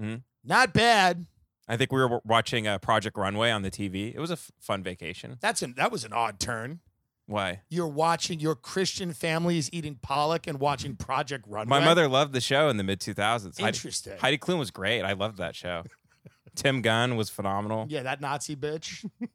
Mhm. 0.01 0.23
Not 0.45 0.73
bad. 0.73 1.27
I 1.71 1.77
think 1.77 1.93
we 1.93 2.01
were 2.05 2.21
watching 2.25 2.67
uh, 2.67 2.79
Project 2.79 3.17
Runway 3.17 3.53
on 3.53 3.63
the 3.63 3.71
TV. 3.71 4.13
It 4.13 4.19
was 4.19 4.31
a 4.31 4.35
f- 4.35 4.51
fun 4.59 4.83
vacation. 4.83 5.37
That's 5.41 5.63
an 5.63 5.75
that 5.77 5.93
was 5.93 6.03
an 6.05 6.13
odd 6.13 6.41
turn. 6.41 6.81
Why? 7.27 7.61
You're 7.69 7.87
watching 7.87 8.41
your 8.41 8.57
Christian 8.57 9.13
family 9.13 9.57
is 9.57 9.71
eating 9.73 9.97
pollock 10.03 10.49
and 10.49 10.59
watching 10.59 10.97
Project 10.97 11.45
Runway. 11.47 11.71
My 11.71 11.85
mother 11.85 12.09
loved 12.09 12.33
the 12.33 12.41
show 12.41 12.69
in 12.71 12.77
the 12.77 12.83
mid 12.83 12.99
2000s. 12.99 13.61
Interesting. 13.61 14.15
Heidi, 14.15 14.21
Heidi 14.21 14.39
Klum 14.39 14.59
was 14.59 14.73
great. 14.73 15.03
I 15.03 15.13
loved 15.13 15.39
that 15.39 15.55
show. 15.55 15.85
Tim 16.57 16.83
Gunn 16.83 17.15
was 17.15 17.31
phenomenal. 17.31 17.87
Yeah, 17.89 18.03
that 18.03 18.21
Nazi 18.21 18.57
bitch. 18.57 19.09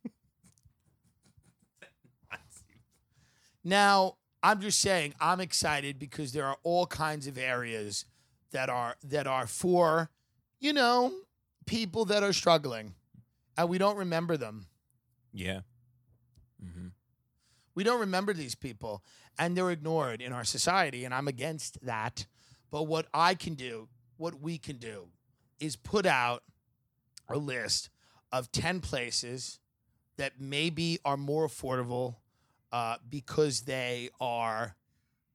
now, 3.64 4.18
I'm 4.44 4.60
just 4.60 4.82
saying, 4.82 5.14
I'm 5.22 5.40
excited 5.40 6.00
because 6.00 6.34
there 6.34 6.46
are 6.46 6.58
all 6.64 6.86
kinds 6.86 7.28
of 7.28 7.38
areas 7.38 8.04
that 8.52 8.70
are 8.70 8.98
that 9.06 9.26
are 9.26 9.48
for, 9.48 10.10
you 10.60 10.74
know, 10.74 11.14
people 11.66 12.06
that 12.06 12.24
are 12.24 12.34
struggling, 12.34 12.96
and 13.58 13.70
we 13.70 13.78
don't 13.78 13.98
remember 13.98 14.38
them. 14.38 14.68
Yeah. 15.34 15.62
hmm 16.62 16.88
We 17.74 17.84
don't 17.84 18.00
remember 18.00 18.34
these 18.34 18.56
people, 18.56 19.04
and 19.38 19.56
they're 19.58 19.72
ignored 19.72 20.22
in 20.22 20.32
our 20.34 20.44
society, 20.44 21.06
and 21.06 21.14
I'm 21.14 21.28
against 21.28 21.84
that. 21.86 22.26
But 22.72 22.84
what 22.84 23.08
I 23.14 23.36
can 23.36 23.56
do, 23.56 23.88
what 24.18 24.42
we 24.42 24.58
can 24.58 24.78
do, 24.78 25.08
is 25.60 25.76
put 25.76 26.06
out 26.06 26.44
a 27.30 27.38
list 27.38 27.90
of 28.32 28.52
10 28.52 28.82
places 28.82 29.60
that 30.18 30.34
maybe 30.40 31.00
are 31.06 31.18
more 31.18 31.48
affordable 31.48 32.16
uh, 32.72 32.98
because 33.10 33.62
they 33.62 34.10
are 34.20 34.76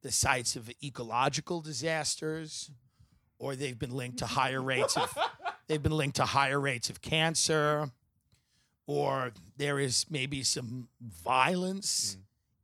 the 0.01 0.11
sites 0.11 0.55
of 0.55 0.69
ecological 0.83 1.61
disasters 1.61 2.71
or 3.39 3.55
they've 3.55 3.77
been 3.79 3.91
linked 3.95 4.19
to 4.19 4.25
higher 4.25 4.61
rates 4.61 4.97
of 4.97 5.15
they've 5.71 5.81
been 5.81 5.95
linked 5.95 6.17
to 6.17 6.25
higher 6.25 6.59
rates 6.59 6.89
of 6.89 7.01
cancer 7.01 7.89
or 8.87 9.31
there 9.55 9.79
is 9.79 10.05
maybe 10.09 10.43
some 10.43 10.89
violence 11.01 12.17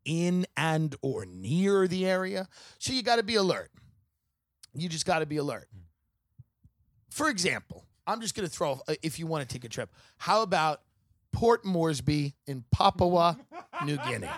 in 0.04 0.46
and 0.58 0.94
or 1.02 1.26
near 1.26 1.88
the 1.88 2.06
area. 2.06 2.50
So 2.80 2.92
you 2.92 3.02
got 3.02 3.16
to 3.16 3.24
be 3.24 3.36
alert. 3.36 3.72
You 4.74 4.90
just 4.90 5.06
got 5.06 5.20
to 5.20 5.26
be 5.26 5.38
alert. 5.38 5.70
For 7.10 7.30
example 7.30 7.86
i'm 8.06 8.22
just 8.22 8.36
going 8.36 8.48
to 8.48 8.54
throw 8.54 8.80
uh, 8.88 8.94
if 9.04 9.20
you 9.20 9.28
want 9.28 9.48
to 9.48 9.54
take 9.54 9.66
a 9.66 9.70
trip 9.70 9.90
how 10.18 10.42
about 10.42 10.82
port 11.34 11.66
moresby 11.66 12.34
in 12.48 12.64
papua 12.72 13.38
new 13.86 13.98
guinea? 13.98 14.30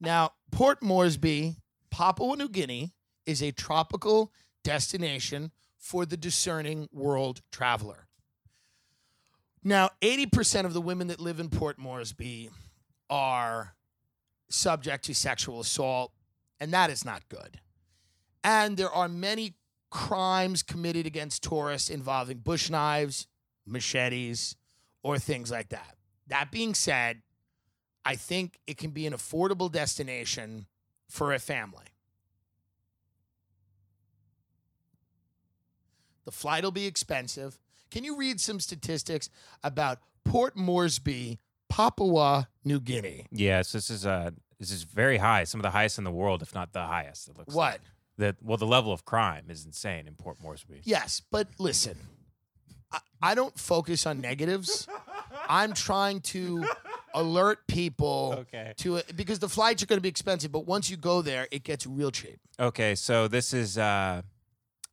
Now 0.00 0.32
port 0.50 0.82
moresby 0.82 1.56
papua 1.90 2.36
new 2.36 2.48
guinea 2.48 2.92
is 3.26 3.42
a 3.42 3.52
tropical 3.52 4.32
destination 4.64 5.50
for 5.82 6.06
the 6.06 6.16
discerning 6.16 6.88
world 6.92 7.42
traveler 7.50 8.06
now, 9.64 9.90
80% 10.00 10.64
of 10.64 10.74
the 10.74 10.80
women 10.80 11.06
that 11.06 11.20
live 11.20 11.38
in 11.38 11.48
Port 11.48 11.78
Moresby 11.78 12.50
are 13.08 13.74
subject 14.48 15.04
to 15.04 15.14
sexual 15.14 15.60
assault, 15.60 16.12
and 16.58 16.72
that 16.72 16.90
is 16.90 17.04
not 17.04 17.28
good. 17.28 17.60
And 18.42 18.76
there 18.76 18.90
are 18.90 19.08
many 19.08 19.54
crimes 19.90 20.62
committed 20.62 21.06
against 21.06 21.44
tourists 21.44 21.90
involving 21.90 22.38
bush 22.38 22.70
knives, 22.70 23.28
machetes, 23.64 24.56
or 25.04 25.18
things 25.18 25.50
like 25.50 25.68
that. 25.68 25.96
That 26.26 26.50
being 26.50 26.74
said, 26.74 27.22
I 28.04 28.16
think 28.16 28.58
it 28.66 28.78
can 28.78 28.90
be 28.90 29.06
an 29.06 29.12
affordable 29.12 29.70
destination 29.70 30.66
for 31.08 31.32
a 31.32 31.38
family. 31.38 31.84
The 36.24 36.32
flight 36.32 36.64
will 36.64 36.70
be 36.70 36.86
expensive. 36.86 37.58
Can 37.90 38.04
you 38.04 38.16
read 38.16 38.40
some 38.40 38.60
statistics 38.60 39.28
about 39.62 39.98
Port 40.24 40.56
Moresby, 40.56 41.38
Papua 41.68 42.48
New 42.64 42.80
Guinea? 42.80 43.26
Yes, 43.30 43.72
this 43.72 43.90
is 43.90 44.06
uh 44.06 44.30
this 44.58 44.70
is 44.70 44.84
very 44.84 45.18
high. 45.18 45.44
Some 45.44 45.58
of 45.60 45.62
the 45.62 45.70
highest 45.70 45.98
in 45.98 46.04
the 46.04 46.12
world, 46.12 46.40
if 46.42 46.54
not 46.54 46.72
the 46.72 46.82
highest. 46.86 47.28
It 47.28 47.36
looks 47.36 47.54
What? 47.54 47.72
like. 47.72 47.80
that. 48.18 48.36
Well, 48.42 48.56
the 48.56 48.66
level 48.66 48.92
of 48.92 49.04
crime 49.04 49.46
is 49.48 49.64
insane 49.66 50.06
in 50.06 50.14
Port 50.14 50.36
Moresby. 50.42 50.80
Yes, 50.84 51.20
but 51.30 51.48
listen, 51.58 51.98
I, 52.92 53.00
I 53.20 53.34
don't 53.34 53.58
focus 53.58 54.06
on 54.06 54.20
negatives. 54.20 54.86
I'm 55.48 55.72
trying 55.72 56.20
to 56.20 56.64
alert 57.14 57.66
people 57.66 58.34
Okay. 58.40 58.72
to 58.78 58.96
it 58.96 59.16
because 59.16 59.38
the 59.40 59.48
flights 59.48 59.82
are 59.82 59.86
going 59.86 59.98
to 59.98 60.02
be 60.02 60.08
expensive, 60.08 60.52
but 60.52 60.66
once 60.66 60.88
you 60.88 60.96
go 60.96 61.20
there, 61.22 61.48
it 61.50 61.64
gets 61.64 61.86
real 61.86 62.10
cheap. 62.10 62.38
Okay, 62.60 62.94
so 62.94 63.26
this 63.28 63.52
is 63.52 63.76
uh 63.76 64.22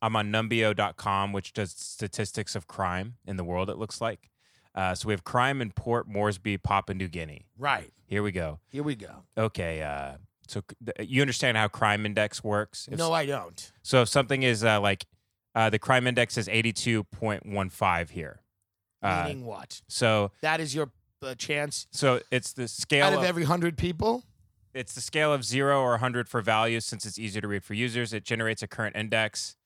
I'm 0.02 0.16
on 0.16 0.32
numbeo.com, 0.32 1.32
which 1.32 1.52
does 1.52 1.72
statistics 1.72 2.54
of 2.54 2.66
crime 2.66 3.16
in 3.26 3.36
the 3.36 3.44
world, 3.44 3.68
it 3.68 3.78
looks 3.78 4.00
like. 4.00 4.30
Uh, 4.74 4.94
so 4.94 5.08
we 5.08 5.12
have 5.12 5.24
crime 5.24 5.60
in 5.60 5.72
Port 5.72 6.08
Moresby, 6.08 6.56
Papua 6.56 6.94
New 6.94 7.08
Guinea. 7.08 7.46
Right. 7.58 7.92
Here 8.06 8.22
we 8.22 8.32
go. 8.32 8.60
Here 8.68 8.82
we 8.82 8.94
go. 8.94 9.24
Okay, 9.36 9.82
uh, 9.82 10.12
so 10.46 10.62
th- 10.84 11.08
you 11.08 11.20
understand 11.20 11.56
how 11.56 11.68
crime 11.68 12.06
index 12.06 12.42
works? 12.42 12.88
If 12.90 12.98
No, 12.98 13.12
I 13.12 13.26
don't. 13.26 13.72
So 13.82 14.02
if 14.02 14.08
something 14.08 14.42
is 14.42 14.64
uh, 14.64 14.80
like 14.80 15.06
uh, 15.54 15.70
the 15.70 15.78
crime 15.78 16.06
index 16.06 16.38
is 16.38 16.48
82.15 16.48 18.10
here. 18.10 18.40
Uh, 19.02 19.24
Meaning 19.26 19.46
what? 19.46 19.80
so 19.88 20.30
That 20.42 20.60
is 20.60 20.74
your 20.74 20.90
uh, 21.22 21.34
chance 21.34 21.86
so 21.90 22.20
it's 22.30 22.52
the 22.52 22.68
scale 22.68 23.06
out 23.06 23.12
of 23.14 23.20
of, 23.20 23.24
every 23.24 23.42
100 23.44 23.78
people? 23.78 24.24
it's 24.74 24.94
the 24.94 25.00
scale 25.00 25.32
of 25.32 25.44
0 25.44 25.80
or 25.80 25.90
100 25.92 26.28
for 26.28 26.40
values 26.42 26.84
since 26.84 27.06
it's 27.06 27.18
easier 27.18 27.40
to 27.40 27.48
read 27.48 27.64
for 27.64 27.74
users. 27.74 28.12
It 28.12 28.24
generates 28.24 28.62
a 28.62 28.66
current 28.66 28.96
index. 28.96 29.56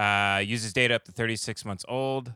Uh, 0.00 0.38
uses 0.38 0.72
data 0.72 0.94
up 0.94 1.04
to 1.04 1.12
36 1.12 1.64
months 1.64 1.84
old. 1.88 2.32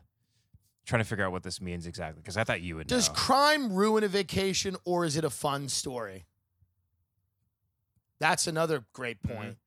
Trying 0.85 1.01
to 1.01 1.07
figure 1.09 1.25
out 1.25 1.31
what 1.31 1.41
this 1.41 1.59
means 1.59 1.87
exactly 1.87 2.21
because 2.21 2.37
I 2.37 2.43
thought 2.43 2.61
you 2.61 2.75
would 2.75 2.85
Does 2.85 3.07
know. 3.09 3.15
crime 3.15 3.73
ruin 3.73 4.03
a 4.03 4.07
vacation 4.07 4.75
or 4.85 5.03
is 5.03 5.17
it 5.17 5.23
a 5.25 5.31
fun 5.31 5.67
story? 5.67 6.25
That's 8.19 8.45
another 8.47 8.85
great 8.93 9.21
Mm-hmm. 9.23 9.35
point. 9.35 9.57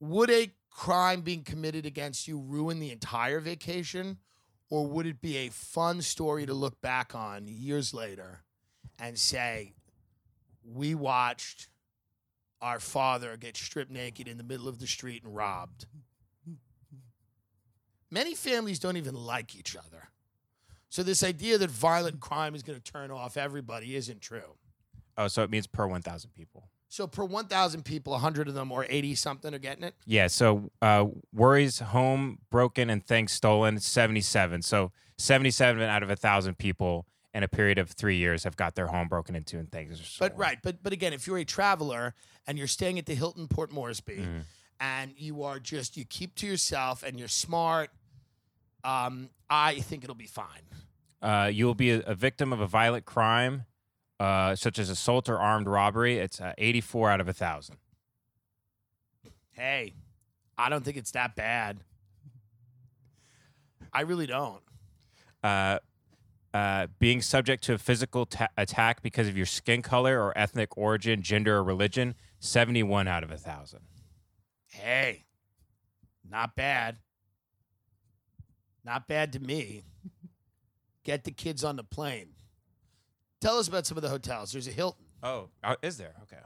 Would 0.00 0.30
a 0.30 0.50
crime 0.70 1.22
being 1.22 1.42
committed 1.42 1.86
against 1.86 2.28
you 2.28 2.38
ruin 2.38 2.80
the 2.80 2.90
entire 2.90 3.40
vacation 3.40 4.18
or 4.68 4.86
would 4.86 5.06
it 5.06 5.20
be 5.22 5.36
a 5.38 5.48
fun 5.48 6.02
story 6.02 6.44
to 6.46 6.52
look 6.54 6.80
back 6.82 7.14
on 7.14 7.48
years 7.48 7.92
later 7.94 8.40
and 8.98 9.18
say, 9.18 9.72
we 10.64 10.94
watched 10.94 11.68
our 12.60 12.78
father 12.78 13.36
get 13.38 13.56
stripped 13.56 13.90
naked 13.90 14.28
in 14.28 14.36
the 14.36 14.44
middle 14.44 14.68
of 14.68 14.78
the 14.78 14.86
street 14.86 15.22
and 15.24 15.34
robbed? 15.34 15.86
Many 18.10 18.34
families 18.34 18.78
don't 18.78 18.96
even 18.96 19.14
like 19.14 19.54
each 19.56 19.76
other. 19.76 20.08
So 20.88 21.02
this 21.02 21.22
idea 21.22 21.58
that 21.58 21.70
violent 21.70 22.20
crime 22.20 22.54
is 22.54 22.62
going 22.62 22.80
to 22.80 22.92
turn 22.92 23.10
off 23.10 23.36
everybody 23.36 23.94
isn't 23.94 24.20
true. 24.20 24.56
oh, 25.16 25.28
so 25.28 25.42
it 25.42 25.50
means 25.50 25.66
per 25.66 25.86
1,000 25.86 26.30
people. 26.34 26.68
So 26.88 27.06
per 27.06 27.24
1,000 27.24 27.84
people, 27.84 28.12
100 28.14 28.48
of 28.48 28.54
them 28.54 28.72
or 28.72 28.84
80 28.88 29.14
something 29.14 29.54
are 29.54 29.58
getting 29.58 29.84
it. 29.84 29.94
Yeah, 30.06 30.26
so 30.26 30.70
uh, 30.82 31.06
worries, 31.32 31.78
home 31.78 32.38
broken, 32.50 32.90
and 32.90 33.06
things 33.06 33.30
stolen, 33.30 33.78
77. 33.78 34.62
So 34.62 34.90
77 35.18 35.80
out 35.82 36.02
of 36.02 36.08
a 36.08 36.12
1,000 36.12 36.58
people 36.58 37.06
in 37.32 37.44
a 37.44 37.48
period 37.48 37.78
of 37.78 37.90
three 37.90 38.16
years 38.16 38.42
have 38.42 38.56
got 38.56 38.74
their 38.74 38.88
home 38.88 39.06
broken 39.06 39.36
into 39.36 39.56
and 39.58 39.70
things 39.70 40.00
are 40.00 40.04
stolen. 40.04 40.32
But 40.32 40.38
right, 40.40 40.58
but 40.64 40.82
but 40.82 40.92
again, 40.92 41.12
if 41.12 41.28
you're 41.28 41.38
a 41.38 41.44
traveler 41.44 42.14
and 42.48 42.58
you're 42.58 42.66
staying 42.66 42.98
at 42.98 43.06
the 43.06 43.14
Hilton 43.14 43.46
Port 43.46 43.70
Moresby 43.70 44.16
Mm-hmm. 44.16 44.38
and 44.80 45.12
you 45.16 45.44
are 45.44 45.60
just 45.60 45.96
you 45.96 46.04
keep 46.04 46.34
to 46.36 46.46
yourself 46.48 47.04
and 47.04 47.20
you're 47.20 47.28
smart, 47.28 47.90
um, 48.84 49.30
I 49.48 49.80
think 49.80 50.04
it'll 50.04 50.14
be 50.14 50.26
fine. 50.26 50.62
Uh, 51.22 51.50
you 51.52 51.66
will 51.66 51.74
be 51.74 51.90
a, 51.90 52.00
a 52.00 52.14
victim 52.14 52.52
of 52.52 52.60
a 52.60 52.66
violent 52.66 53.04
crime, 53.04 53.64
uh, 54.18 54.54
such 54.54 54.78
as 54.78 54.88
assault 54.88 55.28
or 55.28 55.38
armed 55.38 55.66
robbery. 55.66 56.18
It's 56.18 56.40
uh, 56.40 56.54
84 56.56 57.10
out 57.10 57.20
of 57.20 57.26
a 57.26 57.30
1,000. 57.30 57.76
Hey, 59.52 59.94
I 60.56 60.68
don't 60.68 60.84
think 60.84 60.96
it's 60.96 61.10
that 61.12 61.36
bad. 61.36 61.80
I 63.92 64.02
really 64.02 64.26
don't. 64.26 64.62
Uh, 65.42 65.78
uh, 66.52 66.86
being 66.98 67.22
subject 67.22 67.62
to 67.64 67.74
a 67.74 67.78
physical 67.78 68.26
ta- 68.26 68.48
attack 68.56 69.02
because 69.02 69.28
of 69.28 69.36
your 69.36 69.46
skin 69.46 69.82
color 69.82 70.20
or 70.20 70.36
ethnic 70.36 70.76
origin, 70.76 71.22
gender, 71.22 71.56
or 71.56 71.64
religion, 71.64 72.14
71 72.40 73.06
out 73.06 73.22
of 73.22 73.30
a 73.30 73.34
1,000. 73.34 73.80
Hey, 74.68 75.24
not 76.28 76.56
bad. 76.56 76.96
Not 78.84 79.06
bad 79.08 79.32
to 79.34 79.40
me. 79.40 79.82
Get 81.04 81.24
the 81.24 81.30
kids 81.30 81.64
on 81.64 81.76
the 81.76 81.84
plane. 81.84 82.30
Tell 83.40 83.58
us 83.58 83.68
about 83.68 83.86
some 83.86 83.96
of 83.96 84.02
the 84.02 84.08
hotels. 84.08 84.52
There's 84.52 84.66
a 84.68 84.72
Hilton. 84.72 85.04
Oh, 85.22 85.48
uh, 85.64 85.76
is 85.82 85.96
there? 85.96 86.14
Okay. 86.22 86.36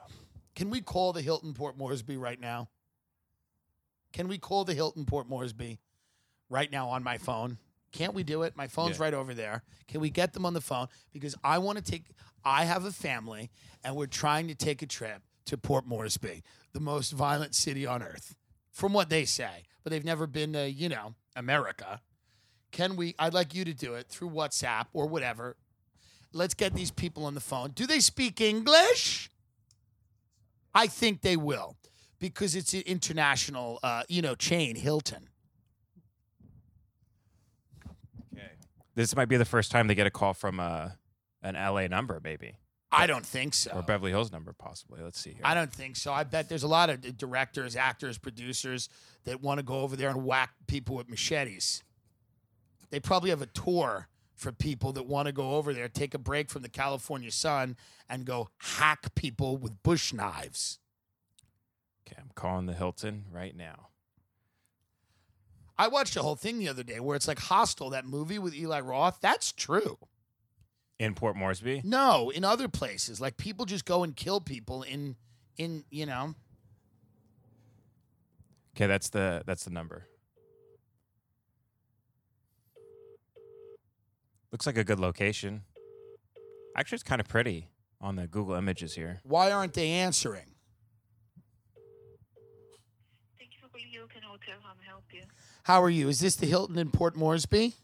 Can 0.55 0.71
we 0.71 0.81
call 0.81 1.13
the 1.13 1.23
Hilton 1.23 1.55
Port 1.55 1.77
Moresby 1.77 2.17
right 2.17 2.41
now? 2.41 2.69
Can 4.13 4.29
we 4.29 4.39
call 4.39 4.65
the 4.65 4.75
Hilton 4.75 5.05
Port 5.05 5.29
Moresby 5.29 5.81
right 6.49 6.71
now 6.71 6.89
on 6.91 7.03
my 7.03 7.19
phone? 7.19 7.59
Can't 7.91 8.15
we 8.15 8.23
do 8.23 8.43
it? 8.43 8.57
My 8.57 8.69
phone's 8.69 8.99
Yeah. 8.99 9.05
right 9.05 9.15
over 9.15 9.35
there. 9.35 9.63
Can 9.89 10.01
we 10.01 10.11
get 10.11 10.33
them 10.33 10.47
on 10.47 10.55
the 10.55 10.61
phone? 10.61 10.89
Because 11.13 11.35
I 11.43 11.59
want 11.59 11.79
to 11.79 11.85
take, 11.85 12.05
I 12.45 12.65
have 12.65 12.85
a 12.85 12.93
family 12.93 13.51
and 13.83 13.97
we're 13.97 14.07
trying 14.07 14.47
to 14.49 14.55
take 14.55 14.83
a 14.83 14.87
trip 14.87 15.23
to 15.47 15.59
Port 15.59 15.87
Moresby, 15.87 16.43
the 16.73 16.81
most 16.81 17.13
violent 17.13 17.55
city 17.55 17.87
on 17.87 18.03
earth, 18.03 18.35
from 18.71 18.93
what 18.93 19.09
they 19.11 19.25
say. 19.25 19.65
But 19.83 19.91
they've 19.91 20.05
never 20.05 20.27
been 20.27 20.53
to, 20.55 20.71
you 20.71 20.89
know, 20.89 21.15
America. 21.37 22.01
Can 22.75 22.97
we, 22.97 23.15
I'd 23.21 23.33
like 23.33 23.55
you 23.55 23.65
to 23.67 23.73
do 23.73 23.95
it 23.95 24.09
through 24.09 24.31
WhatsApp 24.31 24.87
or 24.93 25.07
whatever. 25.07 25.55
Let's 26.33 26.55
get 26.55 26.75
these 26.75 26.91
people 26.91 27.25
on 27.25 27.35
the 27.35 27.41
phone. 27.41 27.71
Do 27.71 27.87
they 27.87 28.01
speak 28.01 28.41
English? 28.41 29.31
I 30.75 30.89
think 30.89 31.21
they 31.21 31.37
will 31.37 31.77
because 32.19 32.57
it's 32.57 32.75
an 32.75 32.83
international, 32.85 33.79
uh, 33.85 34.03
you 34.09 34.23
know, 34.23 34.35
chain, 34.35 34.75
Hilton. 34.75 35.29
Okay. 38.35 38.49
This 38.97 39.15
might 39.15 39.29
be 39.29 39.37
the 39.37 39.45
first 39.45 39.71
time 39.71 39.87
they 39.87 39.95
get 39.95 40.09
a 40.09 40.11
call 40.11 40.35
from 40.35 40.59
uh, 40.59 40.89
an 41.45 41.55
LA 41.55 41.87
number, 41.87 42.21
maybe, 42.25 42.57
I 42.91 43.07
don't 43.07 43.25
think 43.25 43.55
so. 43.55 43.71
or 43.73 43.83
Beverly 43.83 44.11
Hills 44.11 44.33
number, 44.33 44.53
possibly. 44.53 45.01
Let's 45.01 45.21
see 45.21 45.31
here. 45.31 45.43
I 45.45 45.55
don't 45.55 45.73
think 45.73 45.95
so. 45.95 46.13
I 46.13 46.25
bet 46.25 46.49
there's 46.49 46.65
a 46.65 46.69
lot 46.69 46.91
of 46.91 47.17
directors, 47.17 47.77
actors, 47.77 48.19
producers 48.19 48.89
that 49.27 49.41
want 49.41 49.59
to 49.59 49.65
go 49.65 49.81
over 49.83 49.95
there 49.95 50.11
and 50.11 50.25
whack 50.25 50.55
people 50.67 50.97
with 50.97 51.09
machetes. 51.09 51.85
They 52.91 53.01
probably 53.01 53.31
have 53.31 53.43
a 53.43 53.47
tour 53.47 54.09
for 54.35 54.53
people 54.53 54.93
that 54.93 55.07
want 55.07 55.27
to 55.27 55.33
go 55.33 55.53
over 55.53 55.73
there, 55.73 55.89
take 55.89 56.15
a 56.15 56.19
break 56.19 56.51
from 56.51 56.63
the 56.63 56.69
California 56.69 57.31
sun, 57.31 57.77
and 58.09 58.25
go 58.25 58.49
hack 58.59 59.15
people 59.15 59.57
with 59.57 59.83
bush 59.83 60.13
knives. 60.13 60.79
Okay, 62.07 62.17
I'm 62.21 62.31
calling 62.35 62.67
the 62.67 62.75
Hilton 62.75 63.25
right 63.33 63.57
now. 63.57 63.89
I 65.77 65.89
watched 65.89 66.17
a 66.17 66.23
whole 66.23 66.37
thing 66.37 66.59
the 66.59 66.69
other 66.69 66.83
day 66.83 67.01
where 67.01 67.17
it's 67.17 67.27
like 67.27 67.39
Hostel, 67.39 67.91
that 67.91 68.07
movie 68.07 68.39
with 68.39 68.55
Eli 68.55 68.81
Roth. 68.81 69.19
That's 69.21 69.51
true. 69.51 69.99
In 70.99 71.15
Port 71.15 71.37
Moresby. 71.37 71.83
No, 71.85 72.31
in 72.31 72.45
other 72.45 72.69
places, 72.69 73.21
like 73.21 73.37
people 73.37 73.67
just 73.67 73.85
go 73.85 74.05
and 74.05 74.15
kill 74.15 74.41
people 74.41 74.83
in, 74.85 75.17
in 75.57 75.85
you 75.91 76.07
know. 76.07 76.35
Okay, 78.77 78.87
that's 78.87 79.09
the 79.09 79.43
that's 79.45 79.65
the 79.65 79.71
number. 79.71 80.07
Looks 84.55 84.67
like 84.67 84.79
a 84.79 84.85
good 84.85 85.01
location. 85.01 85.63
Actually, 86.77 86.95
it's 86.95 87.03
kind 87.03 87.21
of 87.21 87.27
pretty 87.27 87.71
on 88.01 88.15
the 88.15 88.29
Google 88.29 88.55
Images 88.55 88.95
here. 88.95 89.19
Why 89.25 89.51
aren't 89.51 89.73
they 89.75 89.91
answering? 89.91 90.47
Thank 93.37 93.51
you 93.51 93.59
for 93.61 93.67
calling 93.67 93.89
Hilton 93.91 94.23
Hotel. 94.23 94.55
How 94.63 94.75
may 94.75 94.87
I 94.87 94.91
help 94.91 95.03
you? 95.13 95.23
How 95.65 95.83
are 95.83 95.91
you? 95.91 96.09
Is 96.09 96.21
this 96.21 96.37
the 96.37 96.47
Hilton 96.47 96.79
in 96.79 96.93
Port 96.93 97.17
Moresby? 97.17 97.75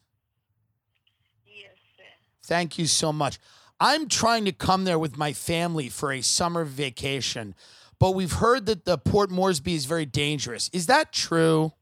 Yes, 1.44 1.72
sir. 1.96 2.04
Thank 2.44 2.78
you 2.78 2.86
so 2.86 3.12
much. 3.12 3.40
I'm 3.80 4.08
trying 4.08 4.44
to 4.44 4.52
come 4.52 4.84
there 4.84 5.00
with 5.00 5.18
my 5.18 5.32
family 5.32 5.88
for 5.88 6.12
a 6.12 6.20
summer 6.20 6.64
vacation, 6.64 7.56
but 7.98 8.12
we've 8.12 8.34
heard 8.34 8.66
that 8.66 8.84
the 8.84 8.96
Port 8.96 9.28
Moresby 9.28 9.74
is 9.74 9.86
very 9.86 10.06
dangerous. 10.06 10.70
Is 10.72 10.86
that 10.86 11.12
true? 11.12 11.72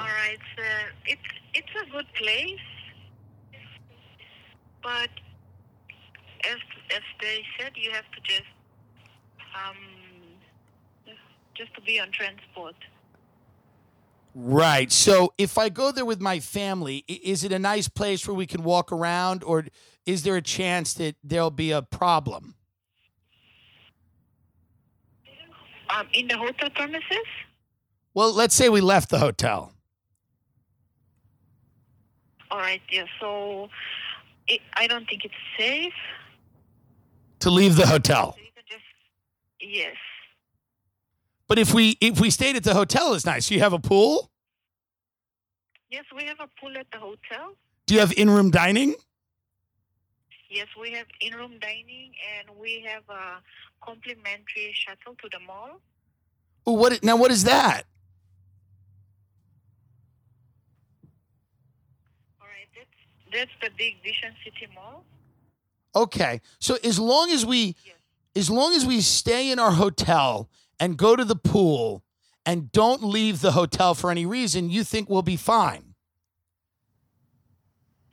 All 0.00 0.06
right, 0.06 0.38
sir. 0.56 0.92
It's 1.04 1.20
it's 1.52 1.68
a 1.86 1.90
good 1.90 2.06
place, 2.14 2.58
but 4.82 5.10
as 6.44 6.56
as 6.96 7.02
they 7.20 7.44
said, 7.58 7.72
you 7.74 7.90
have 7.90 8.04
to 8.12 8.20
just 8.22 8.48
um 9.54 9.76
just 11.54 11.74
to 11.74 11.82
be 11.82 12.00
on 12.00 12.10
transport. 12.12 12.76
Right. 14.34 14.90
So 14.90 15.34
if 15.36 15.58
I 15.58 15.68
go 15.68 15.92
there 15.92 16.06
with 16.06 16.22
my 16.22 16.40
family, 16.40 17.04
is 17.06 17.44
it 17.44 17.52
a 17.52 17.58
nice 17.58 17.88
place 17.88 18.26
where 18.26 18.34
we 18.34 18.46
can 18.46 18.62
walk 18.62 18.92
around, 18.92 19.44
or 19.44 19.66
is 20.06 20.22
there 20.22 20.36
a 20.36 20.42
chance 20.42 20.94
that 20.94 21.16
there'll 21.22 21.50
be 21.50 21.72
a 21.72 21.82
problem? 21.82 22.54
Um, 25.90 26.06
in 26.14 26.26
the 26.26 26.38
hotel 26.38 26.70
premises. 26.70 27.26
Well, 28.14 28.32
let's 28.32 28.54
say 28.54 28.70
we 28.70 28.80
left 28.80 29.10
the 29.10 29.18
hotel. 29.18 29.74
All 32.50 32.58
right, 32.58 32.82
yeah. 32.90 33.04
So 33.20 33.68
it, 34.48 34.60
I 34.74 34.86
don't 34.86 35.08
think 35.08 35.24
it's 35.24 35.34
safe. 35.58 35.92
To 37.40 37.50
leave 37.50 37.76
the 37.76 37.86
hotel. 37.86 38.36
Just 38.68 38.82
yes. 39.60 39.96
But 41.48 41.58
if 41.58 41.72
we 41.74 41.96
if 42.00 42.20
we 42.20 42.30
stayed 42.30 42.56
at 42.56 42.64
the 42.64 42.74
hotel, 42.74 43.14
it's 43.14 43.24
nice. 43.24 43.50
You 43.50 43.60
have 43.60 43.72
a 43.72 43.78
pool? 43.78 44.30
Yes, 45.90 46.04
we 46.14 46.24
have 46.24 46.38
a 46.38 46.48
pool 46.60 46.76
at 46.78 46.86
the 46.92 46.98
hotel. 46.98 47.56
Do 47.86 47.94
you 47.94 48.00
have 48.00 48.12
in-room 48.12 48.50
dining? 48.50 48.94
Yes, 50.48 50.68
we 50.80 50.92
have 50.92 51.06
in-room 51.20 51.58
dining 51.60 52.12
and 52.38 52.56
we 52.58 52.84
have 52.86 53.02
a 53.08 53.40
complimentary 53.84 54.72
shuttle 54.74 55.14
to 55.20 55.28
the 55.32 55.40
mall. 55.40 55.80
Ooh, 56.68 56.72
what 56.72 57.02
now 57.02 57.16
what 57.16 57.30
is 57.30 57.44
that? 57.44 57.82
All 62.40 62.46
right, 62.46 62.68
that's 63.32 63.50
the 63.62 63.70
big 63.76 64.02
Vision 64.02 64.34
City 64.44 64.66
Mall. 64.74 65.04
Okay. 65.94 66.40
So 66.58 66.76
as 66.84 66.98
long 66.98 67.30
as 67.30 67.44
we 67.44 67.74
Yes. 67.84 67.96
as 68.36 68.50
long 68.50 68.74
as 68.74 68.84
we 68.86 69.00
stay 69.00 69.50
in 69.50 69.58
our 69.58 69.72
hotel 69.72 70.48
and 70.78 70.96
go 70.96 71.16
to 71.16 71.24
the 71.24 71.36
pool 71.36 72.04
and 72.46 72.70
don't 72.72 73.02
leave 73.02 73.40
the 73.40 73.52
hotel 73.52 73.94
for 73.94 74.10
any 74.10 74.24
reason, 74.24 74.70
you 74.70 74.84
think 74.84 75.08
we'll 75.10 75.22
be 75.22 75.36
fine. 75.36 75.94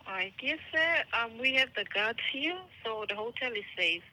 I 0.05 0.34
guess 0.39 0.57
sir. 0.74 1.03
Um, 1.13 1.38
we 1.38 1.53
have 1.55 1.70
the 1.76 1.86
guards 1.93 2.20
here, 2.32 2.57
so 2.84 3.05
the 3.07 3.15
hotel 3.15 3.51
is 3.51 3.63
safe. 3.78 4.03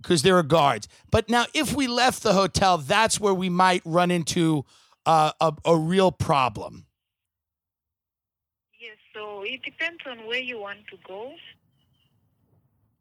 Because 0.00 0.22
there 0.22 0.36
are 0.36 0.42
guards. 0.42 0.88
But 1.10 1.28
now, 1.28 1.46
if 1.54 1.74
we 1.74 1.86
left 1.86 2.22
the 2.22 2.32
hotel, 2.32 2.78
that's 2.78 3.20
where 3.20 3.34
we 3.34 3.48
might 3.48 3.82
run 3.84 4.10
into 4.10 4.64
uh, 5.06 5.32
a, 5.40 5.52
a 5.64 5.76
real 5.76 6.10
problem. 6.10 6.86
So 9.14 9.42
it 9.42 9.62
depends 9.62 10.00
on 10.06 10.26
where 10.26 10.40
you 10.40 10.58
want 10.58 10.86
to 10.90 10.96
go. 11.06 11.32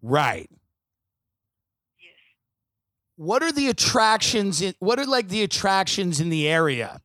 Right. 0.02 0.50
Yes. 2.00 2.16
What 3.16 3.44
are 3.44 3.52
the 3.52 3.70
attractions? 3.70 4.62
In, 4.62 4.74
what 4.80 5.00
are 5.00 5.06
like 5.06 5.30
the 5.30 5.44
attractions 5.44 6.20
in 6.20 6.30
the 6.30 6.48
area? 6.48 7.02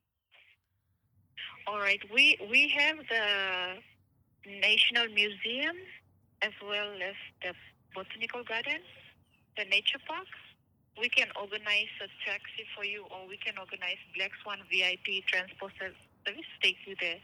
All 1.67 1.79
right, 1.79 2.01
we 2.15 2.39
we 2.51 2.73
have 2.79 2.97
the 3.09 4.51
National 4.61 5.09
Museum 5.13 5.77
as 6.43 6.53
well 6.63 6.91
as 7.03 7.15
the 7.43 7.55
Botanical 7.95 8.45
Garden, 8.45 8.81
the 9.57 9.65
Nature 9.65 9.99
Park. 10.07 10.27
We 10.99 11.09
can 11.11 11.29
organize 11.39 11.93
a 12.01 12.09
taxi 12.25 12.65
for 12.75 12.85
you, 12.85 13.05
or 13.11 13.29
we 13.29 13.37
can 13.37 13.59
organize 13.59 14.01
Black 14.17 14.31
Swan 14.43 14.59
VIP 14.71 15.27
transport 15.27 15.73
service 15.79 15.99
to 16.25 16.67
take 16.67 16.79
you 16.87 16.95
there. 17.01 17.21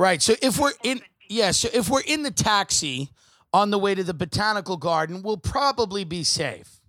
Right. 0.00 0.22
So 0.22 0.32
if 0.40 0.58
we're 0.58 0.72
in, 0.82 1.02
yeah. 1.28 1.50
So 1.50 1.68
if 1.74 1.90
we're 1.90 2.00
in 2.00 2.22
the 2.22 2.30
taxi 2.30 3.10
on 3.52 3.70
the 3.70 3.76
way 3.76 3.94
to 3.94 4.02
the 4.02 4.14
botanical 4.14 4.78
garden, 4.78 5.22
we'll 5.22 5.36
probably 5.36 6.04
be 6.04 6.24
safe. 6.24 6.80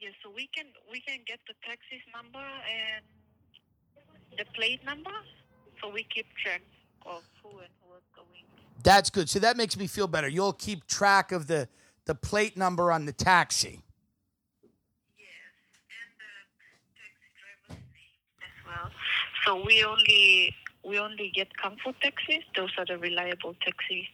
Yes, 0.00 0.12
so 0.22 0.30
we 0.30 0.48
can 0.54 0.66
we 0.88 1.00
can 1.00 1.18
get 1.26 1.40
the 1.48 1.54
taxi's 1.66 2.06
number 2.14 2.38
and 2.38 3.04
the 4.38 4.44
plate 4.54 4.84
number, 4.84 5.10
so 5.82 5.90
we 5.90 6.04
keep 6.14 6.26
track 6.40 6.62
of 7.04 7.24
who 7.42 7.58
and 7.58 7.68
who 7.82 7.96
is 7.96 8.04
going. 8.14 8.44
That's 8.84 9.10
good. 9.10 9.28
So 9.28 9.40
that 9.40 9.56
makes 9.56 9.76
me 9.76 9.88
feel 9.88 10.06
better. 10.06 10.28
You'll 10.28 10.52
keep 10.52 10.86
track 10.86 11.32
of 11.32 11.48
the 11.48 11.66
the 12.04 12.14
plate 12.14 12.56
number 12.56 12.92
on 12.92 13.06
the 13.06 13.12
taxi. 13.12 13.80
Yes, 15.18 15.32
and 15.90 16.12
the 16.20 16.30
taxi 16.94 17.26
driver's 17.66 17.82
name 17.96 18.46
as 18.46 18.54
well. 18.64 18.92
So 19.44 19.66
we 19.66 19.82
only 19.82 20.54
we 20.84 20.98
only 20.98 21.30
get 21.34 21.56
comfort 21.56 21.96
taxis. 22.02 22.44
Those 22.56 22.70
are 22.78 22.86
the 22.86 22.98
reliable 22.98 23.54
taxis 23.64 24.06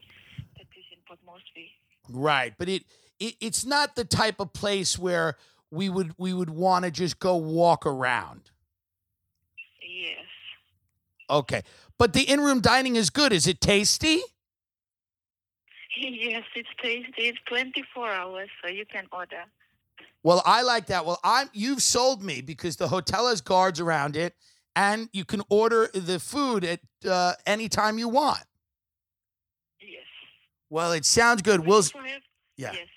taxis 0.56 0.84
in 0.92 0.98
Port 1.06 1.18
Moresby. 1.24 1.70
Right. 2.08 2.54
But 2.56 2.68
it, 2.68 2.84
it 3.18 3.34
it's 3.40 3.64
not 3.64 3.96
the 3.96 4.04
type 4.04 4.40
of 4.40 4.52
place 4.52 4.98
where 4.98 5.36
we 5.70 5.88
would 5.88 6.14
we 6.18 6.32
would 6.32 6.50
want 6.50 6.84
to 6.84 6.90
just 6.90 7.18
go 7.18 7.36
walk 7.36 7.86
around. 7.86 8.50
Yes. 9.82 10.24
Okay. 11.28 11.62
But 11.98 12.12
the 12.12 12.22
in-room 12.22 12.60
dining 12.60 12.96
is 12.96 13.10
good. 13.10 13.32
Is 13.32 13.46
it 13.46 13.60
tasty? 13.60 14.20
Yes, 15.98 16.44
it's 16.54 16.68
tasty. 16.82 17.22
It's 17.22 17.38
24 17.46 18.10
hours, 18.10 18.50
so 18.62 18.68
you 18.70 18.84
can 18.84 19.06
order. 19.12 19.44
Well, 20.22 20.42
I 20.44 20.60
like 20.60 20.86
that. 20.86 21.06
Well, 21.06 21.18
I'm 21.24 21.48
you've 21.54 21.82
sold 21.82 22.22
me 22.22 22.42
because 22.42 22.76
the 22.76 22.88
hotel 22.88 23.28
has 23.28 23.40
guards 23.40 23.80
around 23.80 24.14
it, 24.14 24.34
and 24.76 25.08
you 25.12 25.24
can 25.24 25.42
order 25.50 25.88
the 25.94 26.20
food 26.20 26.64
at 26.64 26.80
uh, 27.08 27.34
any 27.46 27.68
time 27.68 27.98
you 27.98 28.08
want. 28.08 28.44
Yes. 29.80 30.06
Well, 30.70 30.92
it 30.92 31.04
sounds 31.06 31.42
good. 31.42 31.60
We 31.60 31.68
We'll 31.68 31.76
also 31.76 31.98
have, 32.00 32.22
yeah. 32.56 32.72
Yes. 32.74 32.88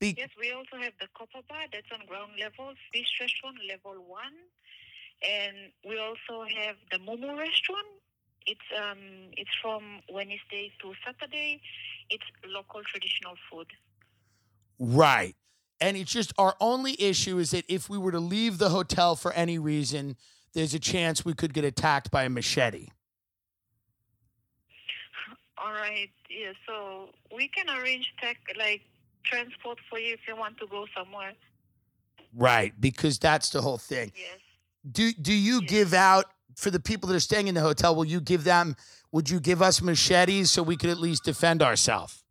be 0.00 0.14
Yes, 0.16 0.30
we 0.40 0.52
also 0.52 0.76
have 0.82 0.94
the 1.00 1.08
Copper 1.16 1.42
Bar 1.48 1.64
that's 1.72 1.90
on 1.92 2.06
ground 2.06 2.32
level, 2.40 2.74
Fish 2.92 3.08
Restaurant 3.20 3.58
level 3.68 4.02
one, 4.06 4.34
and 5.22 5.56
we 5.86 5.98
also 5.98 6.44
have 6.58 6.76
the 6.92 6.98
Momo 6.98 7.36
Restaurant. 7.38 7.86
It's 8.46 8.68
um 8.78 8.98
it's 9.36 9.50
from 9.62 10.00
Wednesday 10.10 10.72
to 10.82 10.94
Saturday. 11.04 11.60
It's 12.10 12.24
local 12.46 12.82
traditional 12.84 13.36
food. 13.50 13.68
right. 14.78 15.36
And 15.82 15.96
it's 15.96 16.12
just 16.12 16.32
our 16.38 16.56
only 16.60 17.00
issue 17.00 17.38
is 17.38 17.52
that 17.52 17.64
if 17.68 17.88
we 17.88 17.96
were 17.98 18.12
to 18.12 18.20
leave 18.20 18.58
the 18.58 18.68
hotel 18.70 19.16
for 19.16 19.32
any 19.32 19.58
reason, 19.58 20.16
there's 20.54 20.74
a 20.74 20.78
chance 20.78 21.24
we 21.24 21.34
could 21.34 21.54
get 21.54 21.64
attacked 21.64 22.10
by 22.10 22.24
a 22.24 22.28
machete. 22.28 22.88
All 25.62 25.72
right, 25.72 26.10
yeah. 26.30 26.52
So 26.66 27.10
we 27.34 27.48
can 27.48 27.68
arrange 27.68 28.12
tech 28.20 28.38
like 28.58 28.82
transport 29.24 29.78
for 29.88 29.98
you 29.98 30.14
if 30.14 30.20
you 30.26 30.36
want 30.36 30.58
to 30.58 30.66
go 30.66 30.86
somewhere. 30.96 31.32
Right, 32.34 32.72
because 32.80 33.18
that's 33.18 33.50
the 33.50 33.60
whole 33.60 33.78
thing. 33.78 34.12
Yes. 34.16 34.38
Do 34.90 35.12
do 35.12 35.32
you 35.34 35.60
Yes. 35.60 35.70
give 35.70 35.94
out 35.94 36.26
for 36.56 36.70
the 36.70 36.80
people 36.80 37.08
that 37.08 37.14
are 37.16 37.20
staying 37.20 37.48
in 37.48 37.54
the 37.54 37.60
hotel? 37.60 37.94
Will 37.94 38.06
you 38.06 38.20
give 38.20 38.44
them? 38.44 38.74
Would 39.12 39.28
you 39.28 39.40
give 39.40 39.60
us 39.60 39.82
machetes 39.82 40.50
so 40.50 40.62
we 40.62 40.76
could 40.76 40.88
at 40.90 40.98
least 40.98 41.24
defend 41.24 41.62
ourselves? 41.62 42.24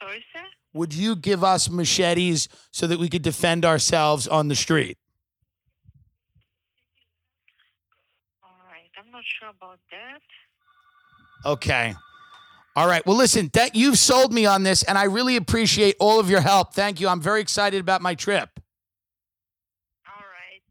Sorry, 0.00 0.24
sir. 0.32 0.44
Would 0.74 0.94
you 0.94 1.16
give 1.16 1.42
us 1.42 1.68
machetes 1.68 2.48
so 2.70 2.86
that 2.86 2.98
we 2.98 3.08
could 3.08 3.22
defend 3.22 3.64
ourselves 3.64 4.28
on 4.28 4.48
the 4.48 4.54
street? 4.54 4.96
All 8.44 8.50
right. 8.70 8.90
I'm 8.98 9.07
not 9.18 9.24
sure 9.40 9.50
about 9.50 9.80
that. 9.90 10.20
Okay. 11.48 11.94
All 12.76 12.86
right. 12.86 13.04
Well, 13.04 13.16
listen, 13.16 13.50
that 13.54 13.74
you've 13.74 13.98
sold 13.98 14.32
me 14.32 14.46
on 14.46 14.62
this, 14.62 14.84
and 14.84 14.96
I 14.96 15.04
really 15.04 15.34
appreciate 15.36 15.96
all 15.98 16.20
of 16.20 16.30
your 16.30 16.40
help. 16.40 16.72
Thank 16.74 17.00
you. 17.00 17.08
I'm 17.08 17.20
very 17.20 17.40
excited 17.40 17.80
about 17.80 18.00
my 18.00 18.14
trip. 18.14 18.48
All 20.06 20.22
right. 20.22 20.62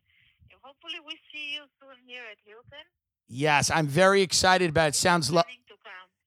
And 0.49 0.59
hopefully 0.63 0.99
we 1.05 1.13
see 1.33 1.55
you 1.55 1.63
soon 1.81 1.97
here 2.05 2.21
at 2.31 2.37
Hilton. 2.45 2.85
Yes, 3.27 3.69
I'm 3.69 3.87
very 3.87 4.21
excited 4.21 4.69
about 4.69 4.89
it. 4.89 4.95
Sounds 4.95 5.29
lo- 5.29 5.41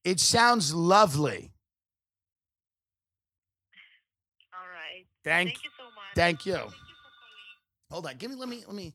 it 0.04 0.20
sounds 0.20 0.74
lovely. 0.74 1.52
All 4.52 4.68
right. 4.68 5.06
Thank 5.24 5.48
Thank 5.50 5.64
you 5.64 5.70
so 5.78 5.84
much. 5.84 6.14
thank 6.14 6.44
you. 6.44 6.54
Thank 6.54 6.70
you. 6.70 6.76
Hold 7.90 8.06
on. 8.06 8.16
Give 8.18 8.30
me 8.30 8.36
let 8.36 8.48
me 8.50 8.62
let 8.66 8.76
me 8.76 8.94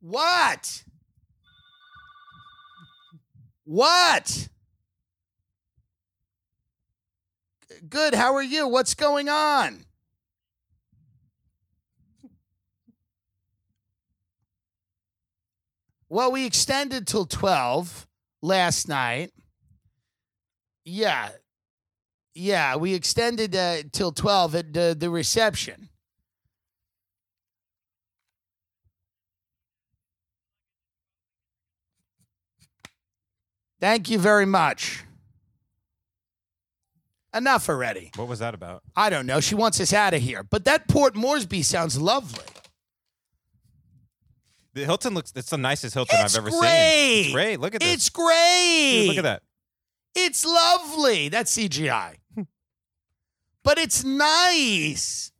What? 0.00 0.84
What? 3.66 4.48
Good. 7.88 8.14
How 8.14 8.36
are 8.36 8.42
you? 8.42 8.68
What's 8.68 8.94
going 8.94 9.28
on? 9.28 9.84
Well, 16.08 16.30
we 16.30 16.46
extended 16.46 17.08
till 17.08 17.26
12 17.26 18.06
last 18.40 18.88
night. 18.88 19.32
Yeah. 20.84 21.30
Yeah, 22.36 22.76
we 22.76 22.94
extended 22.94 23.56
uh, 23.56 23.78
till 23.90 24.12
12 24.12 24.54
at 24.54 24.72
the, 24.72 24.96
the 24.96 25.10
reception. 25.10 25.88
Thank 33.86 34.10
you 34.10 34.18
very 34.18 34.46
much. 34.46 35.04
Enough 37.32 37.68
already. 37.68 38.10
What 38.16 38.26
was 38.26 38.40
that 38.40 38.52
about? 38.52 38.82
I 38.96 39.10
don't 39.10 39.26
know. 39.26 39.38
She 39.38 39.54
wants 39.54 39.80
us 39.80 39.92
out 39.92 40.12
of 40.12 40.20
here. 40.20 40.42
But 40.42 40.64
that 40.64 40.88
Port 40.88 41.14
Moresby 41.14 41.62
sounds 41.62 41.96
lovely. 41.96 42.42
The 44.74 44.84
Hilton 44.84 45.14
looks. 45.14 45.32
It's 45.36 45.50
the 45.50 45.56
nicest 45.56 45.94
Hilton 45.94 46.18
It's 46.18 46.34
I've 46.36 46.42
ever 46.42 46.50
seen. 46.50 46.60
great. 46.62 47.20
It's 47.20 47.32
great. 47.32 47.60
Look 47.60 47.74
at 47.76 47.80
this. 47.80 47.94
It's 47.94 48.08
great. 48.10 48.92
Dude, 48.92 49.08
look 49.10 49.18
at 49.18 49.22
that. 49.22 49.42
It's 50.16 50.44
lovely. 50.44 51.28
That's 51.28 51.56
CGI. 51.56 52.16
but 53.62 53.78
it's 53.78 54.02
nice. 54.02 55.30